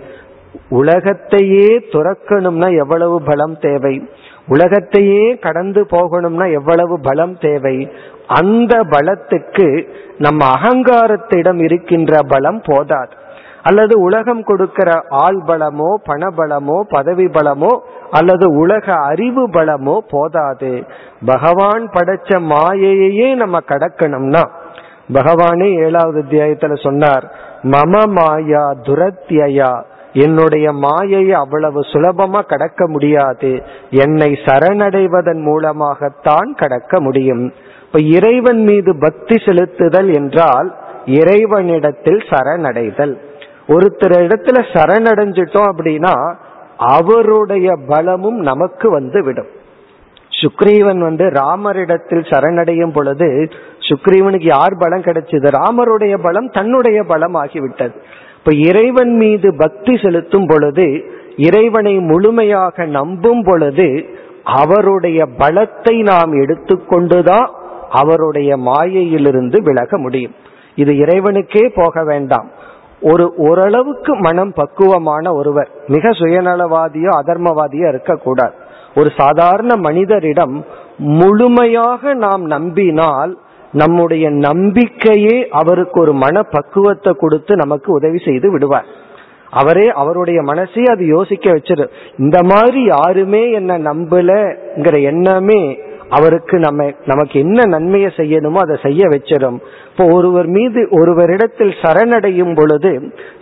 உலகத்தையே 0.68 1.78
துறக்கணும்னா 1.78 2.76
எவ்வளவு 2.76 3.22
பலம் 3.22 3.58
தேவை? 3.60 4.08
உலகத்தையே 4.48 5.38
கடந்து 5.38 5.86
போகணும்னா 5.90 6.52
எவ்வளவு 6.52 7.00
பலம் 7.00 7.38
தேவை? 7.38 7.92
அந்த 8.26 8.82
பலத்துக்கு 8.82 9.88
நம்ம 10.18 10.50
அகங்காரத்திடம் 10.50 11.62
இருக்கின்ற 11.62 12.20
பலம் 12.28 12.62
போதாது. 12.64 13.24
அல்லது 13.68 13.94
உலகம் 14.00 14.42
கொடுக்கிற 14.42 14.88
ஆள் 15.08 15.40
பலமோ 15.46 15.90
பணபலமோ 16.08 16.78
பதவி 16.88 17.24
பலமோ 17.24 17.72
அல்லது 18.10 18.46
உலக 18.54 18.86
அறிவு 18.92 19.44
பலமோ 19.48 19.96
போதாது. 20.10 20.72
பகவான் 21.24 21.84
படைச்ச 21.90 22.38
மாயையே 22.52 23.28
நம்ம 23.34 23.58
கடக்கணும்னா 23.68 24.44
பகவானே 25.12 25.68
ஏழாவது 25.84 26.18
அத்தியாயத்துல 26.22 26.76
சொன்னார் 26.82 27.26
மம 27.62 28.06
மாயா 28.06 28.64
துரத்தியா 28.82 29.72
என்னுடைய 30.12 30.66
மாயையை 30.72 31.32
அவ்வளவு 31.32 31.80
சுலபமா 31.80 32.40
கடக்க 32.46 32.82
முடியாது. 32.88 33.50
என்னை 34.02 34.28
சரணடைவதன் 34.44 35.42
மூலமாகத்தான் 35.42 36.50
கடக்க 36.54 37.00
முடியும். 37.00 37.44
இப்ப 37.86 38.00
இறைவன் 38.16 38.62
மீது 38.62 38.92
பக்தி 38.98 39.36
செலுத்துதல் 39.44 40.10
என்றால் 40.14 40.68
இறைவனிடத்தில் 41.18 42.22
சரணடைதல். 42.30 43.14
ஒருத்தர் 43.68 44.16
இடத்துல 44.26 44.58
சரணடைஞ்சிட்டோம் 44.72 45.70
அப்படின்னா 45.72 46.34
அவருடைய 46.76 47.76
பலமும் 47.86 48.38
நமக்கு 48.40 48.90
வந்து 48.90 49.24
விடும். 49.24 49.46
சுக்ரீவன் 50.42 50.98
வந்து 50.98 51.26
ராமரிடத்தில் 51.26 52.26
சரணடையும் 52.30 52.92
பொழுது 52.92 53.48
சுக்ரீவனுக்கு 53.88 54.44
யார் 54.44 54.74
பலம் 54.78 55.00
கிடைச்சது? 55.00 55.48
ராமருடைய 55.58 56.18
பலம் 56.22 56.48
தன்னுடைய 56.48 57.02
பலம் 57.02 57.34
ஆகிவிட்டது 57.34 57.94
இப்ப 58.38 58.54
இறைவன் 58.54 59.14
மீது 59.16 59.54
பக்தி 59.56 59.96
செலுத்தும் 59.96 60.46
பொழுது 60.46 61.04
இறைவனை 61.36 61.94
முழுமையாக 61.98 62.84
நம்பும் 62.84 63.42
பொழுது 63.44 64.04
அவருடைய 64.44 65.26
பலத்தை 65.38 66.02
நாம் 66.02 66.32
எடுத்துக்கொண்டுதான் 66.32 67.48
அவருடைய 67.90 68.56
மாயையிலிருந்து 68.56 69.62
விலக 69.62 69.98
முடியும். 69.98 70.34
இது 70.74 70.92
இறைவனுக்கே 70.92 71.72
போக 71.74 72.04
வேண்டாம். 72.04 72.50
ஒரு 73.00 73.34
ஓரளவுக்கு 73.36 74.16
மனம் 74.16 74.52
பக்குவமான 74.52 75.34
ஒருவர் 75.34 75.68
மிக 75.86 76.08
சுயநலவாதியோ 76.08 77.10
அதர்மவாதியோ 77.20 77.88
இருக்கக்கூடாது. 77.88 78.52
ஒரு 78.94 79.10
சாதாரண 79.16 79.76
மனிதரிடம் 79.76 80.64
முழுமையாக 80.96 82.14
நாம் 82.14 82.44
நம்பினால் 82.44 83.38
நம்முடைய 83.72 84.30
நம்பிக்கையே 84.30 85.48
அவருக்கு 85.50 86.00
ஒரு 86.00 86.12
மன 86.12 86.42
பக்குவத்தை 86.42 87.12
கொடுத்து 87.12 87.56
நமக்கு 87.56 87.92
உதவி 87.92 88.18
செய்து 88.18 88.50
விடுவார். 88.50 88.86
அவரே 89.50 89.88
அவருடைய 89.88 90.42
மனசே 90.42 90.82
அது 90.82 91.06
யோசிக்க 91.06 91.50
வச்சிரு 91.50 91.88
இந்த 92.18 92.42
மாதிரி 92.42 92.84
யாருமே 92.84 93.50
என்ன 93.50 93.78
நம்பலங்கிற 93.78 95.02
எண்ணமே 95.02 95.78
அவருக்கு 96.08 96.58
நம்ம 96.58 96.90
நமக்கு 97.04 97.40
என்ன 97.40 97.64
நன்மையை 97.64 98.10
செய்யணுமோ 98.16 98.58
அதை 98.58 98.76
செய்ய 98.82 99.08
வச்சிடும் 99.08 99.58
இப்போ 99.90 100.04
ஒருவர் 100.16 100.46
மீது 100.46 100.88
ஒருவரிடத்தில் 100.90 101.74
சரணடையும் 101.82 102.54
பொழுது 102.54 102.92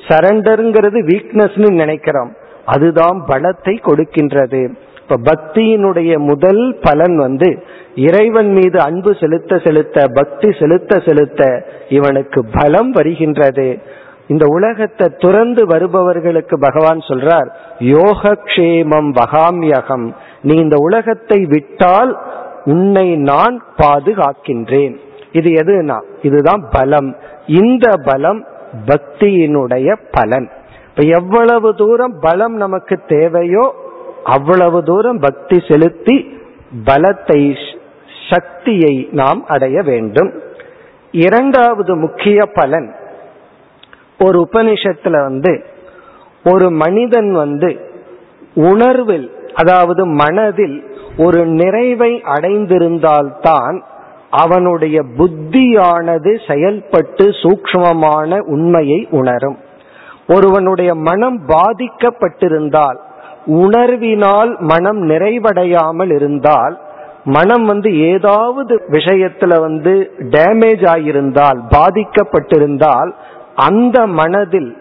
சரண்டருங்கிறது 0.08 0.98
வீக்னஸ்னு 1.10 1.70
நினைக்கிறோம். 1.72 2.32
அதுதான் 2.64 3.24
பலத்தை 3.28 3.74
கொடுக்கின்றது. 3.88 4.62
இப்ப 5.00 5.16
பக்தியினுடைய 5.32 6.18
முதல் 6.18 6.78
பலன் 6.80 7.16
வந்து 7.16 7.48
இறைவன் 7.94 8.52
மீது 8.52 8.78
அன்பு 8.80 9.16
செலுத்த 9.20 9.58
செலுத்த 9.58 10.06
பக்தி 10.14 10.52
செலுத்த 10.52 11.00
செலுத்த 11.00 11.42
இவனுக்கு 11.88 12.44
பலம் 12.52 12.90
வருகின்றது. 12.90 13.78
இந்த 14.26 14.44
உலகத்தை 14.46 15.06
துறந்து 15.18 15.66
வருபவர்களுக்கு 15.66 16.58
பகவான் 16.58 16.98
சொல்றார் 16.98 17.48
யோகக்ஷேமம் 17.78 19.10
வகாமியகம். 19.20 20.06
நீ 20.42 20.54
இந்த 20.54 20.76
உலகத்தை 20.76 21.46
விட்டால் 21.48 22.12
உன்னை 22.64 23.16
நான் 23.16 23.62
பாதுகாக்கின்றேன். 23.76 24.96
இது 25.32 25.50
எதுனா 25.50 26.02
இதுதான் 26.22 26.68
பலம். 26.70 27.16
இந்த 27.46 27.92
பலம் 28.04 28.44
பக்தியினுடைய 28.86 29.96
பலன். 30.10 30.50
இப்ப 30.88 31.02
எவ்வளவு 31.02 31.74
தூரம் 31.74 32.18
பலம் 32.20 32.54
நமக்கு 32.54 33.00
தேவையோ 33.06 33.74
அவ்வளவு 34.24 34.82
தூரம் 34.82 35.18
பக்தி 35.18 35.62
செலுத்தி 35.68 36.38
பலத்தை 36.84 37.56
சக்தியை 38.30 39.08
நாம் 39.12 39.44
அடைய 39.46 39.82
வேண்டும். 39.82 40.32
இரண்டாவது 41.12 41.96
முக்கிய 41.96 42.46
பலன் 42.54 42.94
ஒரு 44.18 44.48
உபனிஷத்துல 44.52 45.10
வந்து 45.10 45.64
ஒரு 46.44 46.70
மனிதன் 46.70 47.32
வந்து 47.32 47.92
உணர்வில் 48.54 49.33
அதாவது 49.54 50.06
மனதில் 50.06 50.84
ஒரு 51.18 51.46
நிறைவை 51.46 52.22
அடைந்திருந்தால்தான் 52.24 53.82
அவனுடைய 54.30 55.02
புத்தியானது 55.18 56.52
செயல்பட்டு 56.52 57.24
சூக்மமான 57.24 58.38
உண்மையை 58.38 59.08
உணரும். 59.10 59.58
ஒருவனுடைய 60.28 60.94
மனம் 60.94 61.40
பாதிக்கப்பட்டிருந்தால் 61.46 62.98
உணர்வினால் 63.46 64.58
மனம் 64.58 65.08
நிறைவடையாமல் 65.08 66.14
இருந்தால் 66.14 66.80
மனம் 67.24 67.64
வந்து 67.64 67.98
ஏதாவது 67.98 68.82
விஷயத்துல 68.90 69.60
வந்து 69.60 70.10
டேமேஜ் 70.18 70.86
ஆகியிருந்தால் 70.88 71.58
பாதிக்கப்பட்டிருந்தால் 71.68 73.12
அந்த 73.54 74.06
மனதில் 74.06 74.76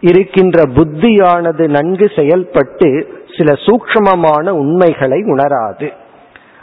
இருக்கின்ற 0.00 0.62
புத்தியானது 0.62 1.68
நன்கு 1.68 2.10
செயல்பட்டு 2.16 3.08
சில 3.36 3.52
சூக்மமான 3.66 4.48
உண்மைகளை 4.62 5.20
உணராது. 5.34 5.88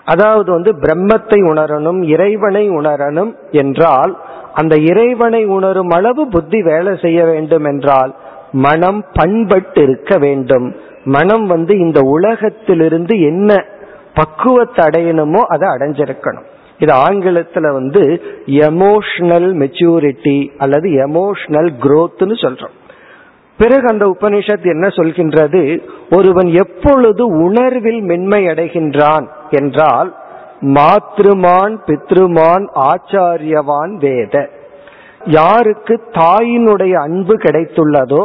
அதாவது 0.05 0.49
வந்து 0.51 0.71
பிரம்மத்தை 0.81 1.39
உணரணும் 1.51 1.99
இறைவனை 2.03 2.63
உணரணும் 2.69 3.31
என்றால் 3.51 4.13
அந்த 4.53 4.75
இறைவனை 4.91 5.43
உணரும் 5.45 5.89
அளவு 5.89 6.23
புத்தி 6.27 6.59
வேலை 6.61 6.93
செய்ய 7.01 7.19
வேண்டும் 7.25 7.65
என்றால் 7.65 8.11
மனம் 8.65 8.99
பண்பட்டு 9.13 9.81
இருக்க 9.83 10.17
வேண்டும். 10.17 10.67
மனம் 11.03 11.45
வந்து 11.47 11.73
இந்த 11.77 11.99
உலகத்திலிருந்து 12.15 13.13
என்ன 13.21 13.51
பக்குவத்தை 14.13 14.81
அடையணுமோ 14.85 15.41
அதை 15.53 15.67
அடைஞ்சிருக்கணும். 15.69 16.47
இது 16.79 16.93
ஆங்கிலத்துல 17.07 17.71
வந்து 17.73 18.01
எமோஷனல் 18.67 19.49
மெச்சூரிட்டி 19.61 20.37
அல்லது 20.57 20.87
எமோஷனல் 21.07 21.69
குரோத்னு 21.85 22.35
சொல்றோம். 22.43 22.75
பிறகு 23.57 23.87
அந்த 23.87 24.05
உபனிஷத் 24.05 24.65
என்ன 24.65 24.87
சொல்கின்றது? 24.87 25.81
ஒருவன் 26.11 26.47
எப்பொழுது 26.47 27.27
உணர்வில் 27.27 28.01
மென்மை 28.01 28.45
அடைகின்றான் 28.45 29.27
என்றால் 29.49 30.15
மாத்ருமான் 30.61 31.75
பித்ருமான் 31.85 32.65
ஆச்சாரியவான் 32.89 33.93
வேத. 33.99 34.49
யாருக்கு 35.25 36.01
தாயினுடைய 36.11 36.93
அன்பு 36.93 37.33
கிடைத்துள்ளதோ 37.35 38.23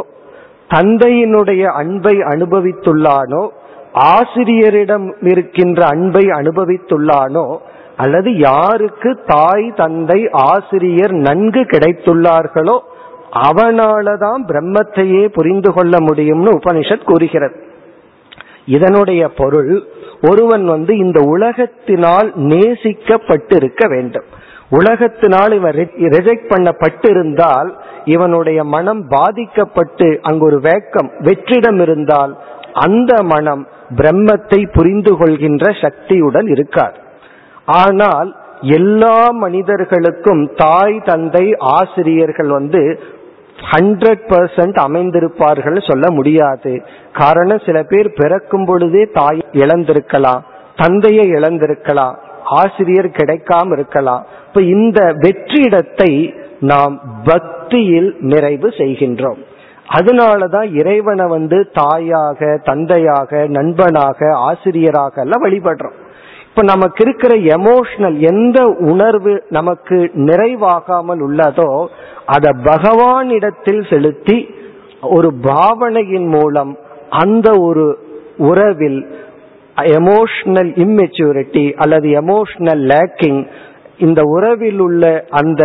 தந்தையினுடைய 0.73 1.63
அன்பை 1.65 2.17
அனுபவித்துள்ளானோ 2.17 3.49
ஆசிரியரிடம் 3.93 5.15
இருக்கின்ற 5.21 5.85
அன்பை 5.85 6.25
அனுபவித்துள்ளானோ 6.25 7.57
அல்லது 7.97 8.37
யாருக்கு 8.37 9.19
தாய் 9.25 9.73
தந்தை 9.75 10.29
ஆசிரியர் 10.31 11.11
நன்கு 11.11 11.61
கிடைத்துள்ளார்களோ 11.61 12.79
அவனாலதான் 13.31 14.41
பிரம்மத்தையே 14.47 15.27
புரிந்து 15.27 15.73
கொள்ள 15.73 15.97
முடியும்னு 15.97 16.59
உபனிஷத் 16.59 17.05
கூறுகிறது. 17.05 17.63
இதனுடைய 18.65 19.29
பொருள் 19.29 19.83
ஒருவன் 20.21 20.65
வந்து 20.65 20.97
இந்த 20.97 21.19
உலகத்தினால் 21.19 22.33
நேசிக்கப்பட்டு 22.35 23.55
இருக்க 23.55 23.87
வேண்டும். 23.87 24.23
உலகத்தினால் 24.69 25.53
இவன் 25.53 25.75
ரிஜெக்ட் 25.95 26.49
பண்ணப்பட்டிருந்தால் 26.49 27.73
இவனுடைய 28.05 28.63
மனம் 28.63 29.07
பாதிக்கப்பட்டு 29.07 30.19
அங்கு 30.21 30.45
ஒரு 30.45 30.59
வேக்கம் 30.59 31.09
வெற்றிடம் 31.19 31.81
இருந்தால் 31.81 32.37
அந்த 32.73 33.23
மனம் 33.23 33.67
பிரம்மத்தை 33.95 34.73
புரிந்து 34.73 35.17
கொள்கின்ற 35.17 35.71
சக்தியுடன் 35.81 36.47
இருக்கார். 36.47 36.99
ஆனால் 37.65 38.35
எல்லா 38.61 39.29
மனிதர்களுக்கும் 39.31 40.51
தாய் 40.55 41.01
தந்தை 41.05 41.55
ஆசிரியர்கள் 41.59 42.47
வந்து 42.47 42.99
ஹண்ட்ரட் 43.61 44.23
பர்சன்ட் 44.27 44.77
அமைந்திருப்பார்கள் 44.87 45.89
சொல்ல 45.89 46.11
முடியாது. 46.11 46.81
காரணம் 47.13 47.61
சில 47.65 47.83
பேர் 47.83 48.13
பிறக்கும் 48.15 48.65
பொழுதே 48.65 49.03
தாய் 49.13 49.45
இழந்திருக்கலாம் 49.51 50.41
தந்தையை 50.75 51.31
இழந்திருக்கலாம் 51.31 52.15
ஆசிரியர் 52.43 53.05
கிடைக்காம 53.05 53.71
இருக்கலாம். 53.71 54.25
இப்ப 54.47 54.61
இந்த 54.61 55.13
வெற்றிடத்தை 55.13 56.33
நாம் 56.59 57.01
பக்தியில் 57.23 58.15
நிறைவு 58.19 58.67
செய்கின்றோம். 58.67 59.39
அதனாலதான் 59.93 60.75
இறைவனை 60.79 61.25
வந்து 61.25 61.69
தாயாக 61.73 62.59
தந்தையாக 62.63 63.45
நண்பனாக 63.47 64.29
ஆசிரியராக 64.33 65.21
எல்லாம் 65.21 65.43
வழிபடுறோம். 65.45 65.97
இப்ப 66.49 66.63
நமக்கு 66.63 67.01
இருக்கிற 67.05 67.33
எமோஷனல் 67.55 68.15
எந்த 68.29 68.59
உணர்வு 68.91 69.33
நமக்கு 69.49 69.97
நிறைவாகாமல் 70.29 71.21
உள்ளதோ 71.27 71.69
அதை 72.25 72.51
பகவானிடத்தில் 72.63 73.81
செலுத்தி 73.89 74.37
ஒரு 75.15 75.29
பாவனையின் 75.41 76.27
மூலம் 76.27 76.71
அந்த 77.23 77.47
ஒரு 77.59 77.85
உறவில் 78.49 78.99
எமோஷனல் 79.99 80.71
இம்மெச்சூரிட்டி 80.83 81.65
அல்லது 81.73 82.07
எமோஷனல் 82.21 82.83
லேக்கிங் 82.93 83.41
இந்த 83.97 84.21
உறவில் 84.35 84.79
உள்ள 84.79 85.03
அந்த 85.29 85.63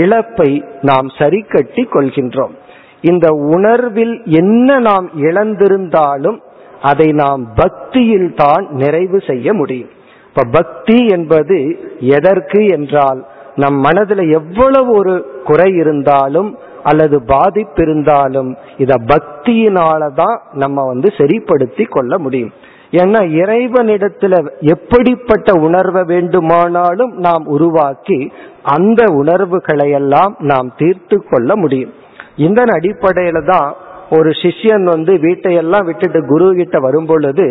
இழப்பை 0.00 0.50
நாம் 0.80 1.08
சரி 1.18 1.40
கட்டி 1.54 1.84
கொள்கின்றோம். 1.84 2.54
இந்த 3.00 3.26
உணர்வில் 3.28 4.14
என்ன 4.40 4.78
நாம் 4.78 5.06
இழந்திருந்தாலும் 5.28 6.38
அதை 6.82 7.08
நாம் 7.12 7.42
பக்தியில் 7.54 8.30
தான் 8.34 8.64
நிறைவு 8.72 9.20
செய்ய 9.30 9.52
முடியும். 9.52 9.92
இப்ப 10.36 10.44
பக்தி 10.50 11.06
என்பது 11.06 11.56
எதற்கு 11.98 12.66
என்றால் 12.66 13.26
நம் 13.56 13.76
மனதில் 13.78 14.30
எவ்வளவு 14.30 14.96
ஒரு 14.96 15.42
குறை 15.44 15.74
இருந்தாலும் 15.74 16.58
அல்லது 16.82 17.22
பாதிப்பு 17.22 17.82
இருந்தாலும் 17.82 18.56
இத 18.76 18.94
பக்தியினாலதான் 19.06 20.38
நம்ம 20.52 20.86
வந்து 20.86 21.12
சரிப்படுத்தி 21.18 21.84
கொள்ள 21.84 22.18
முடியும். 22.18 22.52
ஏன்னா 22.90 23.20
இறைவனிடத்துல 23.42 24.34
எப்படிப்பட்ட 24.60 25.52
உணர்வை 25.52 26.02
வேண்டுமானாலும் 26.04 27.12
நாம் 27.12 27.46
உருவாக்கி 27.46 28.32
அந்த 28.62 29.04
உணர்வுகளை 29.12 29.90
எல்லாம் 29.90 30.36
நாம் 30.38 30.74
தீர்த்து 30.76 31.24
கொள்ள 31.30 31.56
முடியும். 31.56 31.92
இதன் 32.36 32.72
அடிப்படையில 32.78 33.46
தான் 33.46 33.74
ஒரு 34.10 34.30
சிஷ்யன் 34.30 34.84
வந்து 34.84 35.12
வீட்டையெல்லாம் 35.14 35.84
விட்டுட்டு 35.84 36.20
குரு 36.26 36.54
கிட்ட 36.54 36.78
வரும் 36.78 37.06
பொழுது 37.06 37.46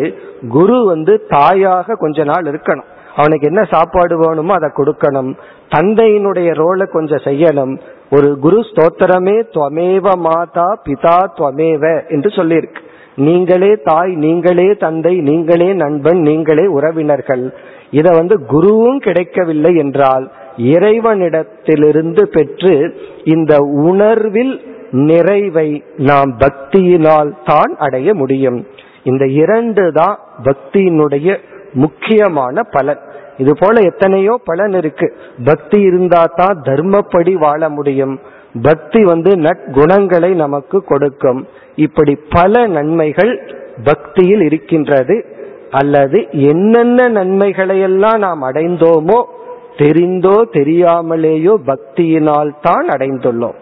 குரு 0.48 0.84
வந்து 0.84 1.26
தாயாக 1.28 1.94
கொஞ்ச 1.94 2.24
நாள் 2.24 2.44
இருக்கணும். 2.44 2.88
அவனுக்கு 3.16 3.46
என்ன 3.46 3.62
சாப்பாடு 3.64 4.18
வேணுமோ 4.18 4.54
அதை 4.54 4.70
கொடுக்கணும். 4.76 5.34
தந்தையினுடைய 5.74 6.48
ரோலை 6.62 6.86
கொஞ்சம் 6.86 7.24
செய்யணும். 7.24 7.78
ஒரு 8.10 8.38
குரு 8.38 8.58
ஸ்தோத்திரமே 8.58 9.36
துவமேவ 9.54 10.16
மாதா 10.16 10.68
பிதா 10.88 11.18
துவமேவ 11.36 12.10
என்று 12.10 12.28
சொல்லியிருக்கு. 12.28 12.82
நீங்களே 13.16 13.76
தாய் 13.84 14.14
நீங்களே 14.14 14.74
தந்தை 14.74 15.20
நீங்களே 15.20 15.74
நண்பன் 15.74 16.20
நீங்களே 16.20 16.66
உறவினர்கள். 16.66 17.54
இத 17.90 18.10
வந்து 18.10 18.40
குருவும் 18.52 18.98
கிடைக்கவில்லை 18.98 19.76
என்றால் 19.76 20.32
இறைவனிடத்திலிருந்து 20.56 22.22
பெற்று 22.22 22.98
இந்த 23.24 23.56
உணர்வில் 23.58 24.60
நிறைவை 24.94 25.84
நாம் 25.96 26.30
பக்தியினால் 26.38 27.30
தான் 27.44 27.76
அடைய 27.78 28.14
முடியும். 28.14 28.66
இந்த 29.02 29.26
இரண்டு 29.26 29.92
தான் 29.92 30.18
பக்தியினுடைய 30.42 31.36
முக்கியமான 31.72 32.62
பலன். 32.62 32.98
இது 33.38 33.52
போல 33.58 33.80
எத்தனையோ 33.80 34.40
பலன் 34.44 34.74
இருக்கு. 34.74 35.16
பக்தி 35.44 35.80
இருந்தா 35.80 36.24
தான் 36.36 36.60
தர்மப்படி 36.62 37.32
வாழ 37.32 37.68
முடியும். 37.68 38.20
பக்தி 38.62 39.04
வந்து 39.04 39.30
நற்குணங்களை 39.36 40.34
நமக்கு 40.34 40.84
கொடுக்கும். 40.84 41.46
இப்படி 41.76 42.14
பல 42.30 42.66
நன்மைகள் 42.66 43.32
பக்தியில் 43.84 44.40
இருக்கின்றது. 44.40 45.24
அல்லது 45.70 46.26
என்னென்ன 46.30 47.08
நன்மைகளையெல்லாம் 47.08 48.18
நாம் 48.18 48.42
அடைந்தோமோ 48.42 49.18
தெரிந்தோ 49.76 50.36
தெரியாமலேயோ 50.52 51.54
பக்தியினால் 51.66 52.50
தான் 52.62 52.88
அடைந்துள்ளோம். 52.88 53.58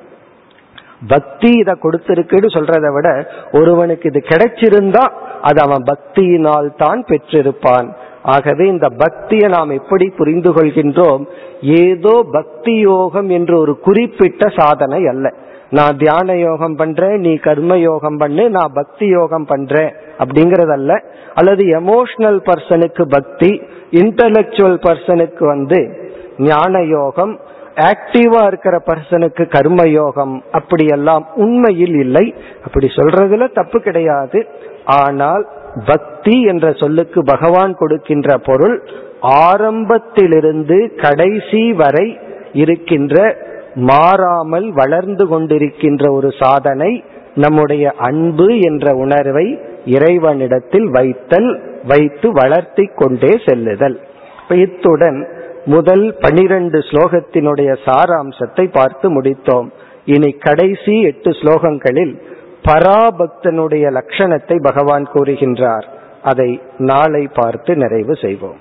பக்தி 1.08 1.50
இதை 1.58 1.74
கொடுத்திருக்குன்னு 1.82 2.48
சொல்றதை 2.54 2.92
விட 2.92 3.28
ஒருவனுக்கு 3.52 4.08
இது 4.08 4.22
கிடைச்சிருந்தா 4.28 5.04
அது 5.40 5.60
அவன் 5.60 5.82
பக்தியினால் 5.82 6.76
தான் 6.76 7.04
பெற்றிருப்பான். 7.04 7.88
ஆகவே 8.22 8.66
இந்த 8.66 8.88
பக்தியை 8.88 9.48
நாம் 9.48 9.70
எப்படி 9.70 10.08
புரிந்து 10.08 10.50
கொள்கின்றோம்? 10.50 11.22
ஏதோ 11.62 12.26
பக்தி 12.32 12.74
யோகம் 12.80 13.28
என்று 13.28 13.58
ஒரு 13.58 13.78
குறிப்பிட்ட 13.78 14.48
சாதனை 14.56 15.06
அல்ல. 15.06 15.34
நான் 15.70 15.96
தியான 15.96 16.36
யோகம் 16.36 16.76
பண்றேன் 16.76 17.20
நீ 17.20 17.36
கர்ம 17.36 17.76
யோகம் 17.78 18.16
பண்ணு 18.16 18.50
நான் 18.50 18.72
பக்தி 18.74 19.06
யோகம் 19.06 19.44
பண்றேன் 19.44 19.92
அப்படிங்கறதல்ல. 20.18 20.98
அல்லது 21.34 21.64
எமோஷனல் 21.64 22.40
பர்சனுக்கு 22.48 23.02
பக்தி 23.02 23.62
இன்டலெக்சுவல் 23.90 24.78
பர்சனுக்கு 24.88 25.44
வந்து 25.44 26.10
ஞான 26.38 26.82
யோகம் 26.82 27.40
ஆக்டிவா 27.76 28.46
இருக்கிற 28.46 28.82
பர்சனுக்கு 28.86 29.48
கர்ம 29.48 29.88
யோகம் 29.88 30.42
அப்படி 30.52 30.86
எல்லாம் 30.86 31.26
உண்மையில் 31.34 31.94
இல்லை. 31.94 32.34
அப்படி 32.64 32.86
சொல்றதுல 32.86 33.52
தப்பு 33.52 33.80
கிடையாது. 33.80 34.46
ஆனால் 34.84 35.48
பக்தி 35.86 36.42
என்ற 36.42 36.72
சொல்லுக்கு 36.72 37.24
பகவான் 37.24 37.76
கொடுக்கின்ற 37.76 38.38
பொருள் 38.38 38.88
ஆரம்பத்திலிருந்து 39.20 40.92
கடைசி 40.96 41.72
வரை 41.72 42.18
இருக்கின்ற 42.52 43.36
மாறாமல் 43.74 44.72
வளர்ந்து 44.72 45.26
கொண்டிருக்கின்ற 45.26 46.10
ஒரு 46.10 46.30
சாதனை 46.38 47.04
நம்முடைய 47.34 47.92
அன்பு 47.96 48.58
என்ற 48.58 48.94
உணர்வை 48.94 49.58
இறைவனிடத்தில் 49.84 50.90
வைத்தல் 50.90 51.62
வைத்து 51.86 52.32
வளர்த்தி 52.32 52.90
கொண்டே 52.94 53.40
செல்லுதல். 53.46 54.00
இத்துடன் 54.48 55.28
முதல் 55.66 56.16
பனிரெண்டு 56.20 56.78
ஸ்லோகத்தினுடைய 56.78 57.76
சாராம்சத்தை 57.84 58.70
பார்த்து 58.70 59.22
முடித்தோம். 59.22 59.68
இனி 60.04 60.30
கடைசி 60.30 61.00
எட்டு 61.00 61.30
ஸ்லோகங்களில் 61.30 62.20
பராபக்தனுடைய 62.64 63.84
லட்சணத்தை 63.92 64.62
பகவான் 64.62 65.06
கூறுகின்றார். 65.12 65.86
அதை 66.22 66.60
நாளை 66.78 67.26
பார்த்து 67.26 67.76
நிறைவு 67.76 68.16
செய்வோம். 68.16 68.58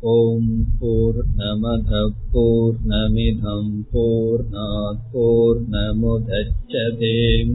ஓம் 0.00 0.50
போர் 0.80 1.20
நமத 1.36 2.10
போர் 2.32 2.74
நமிதம் 2.88 3.74
போர் 3.92 5.58
நமுதச்சதேம் 5.70 7.54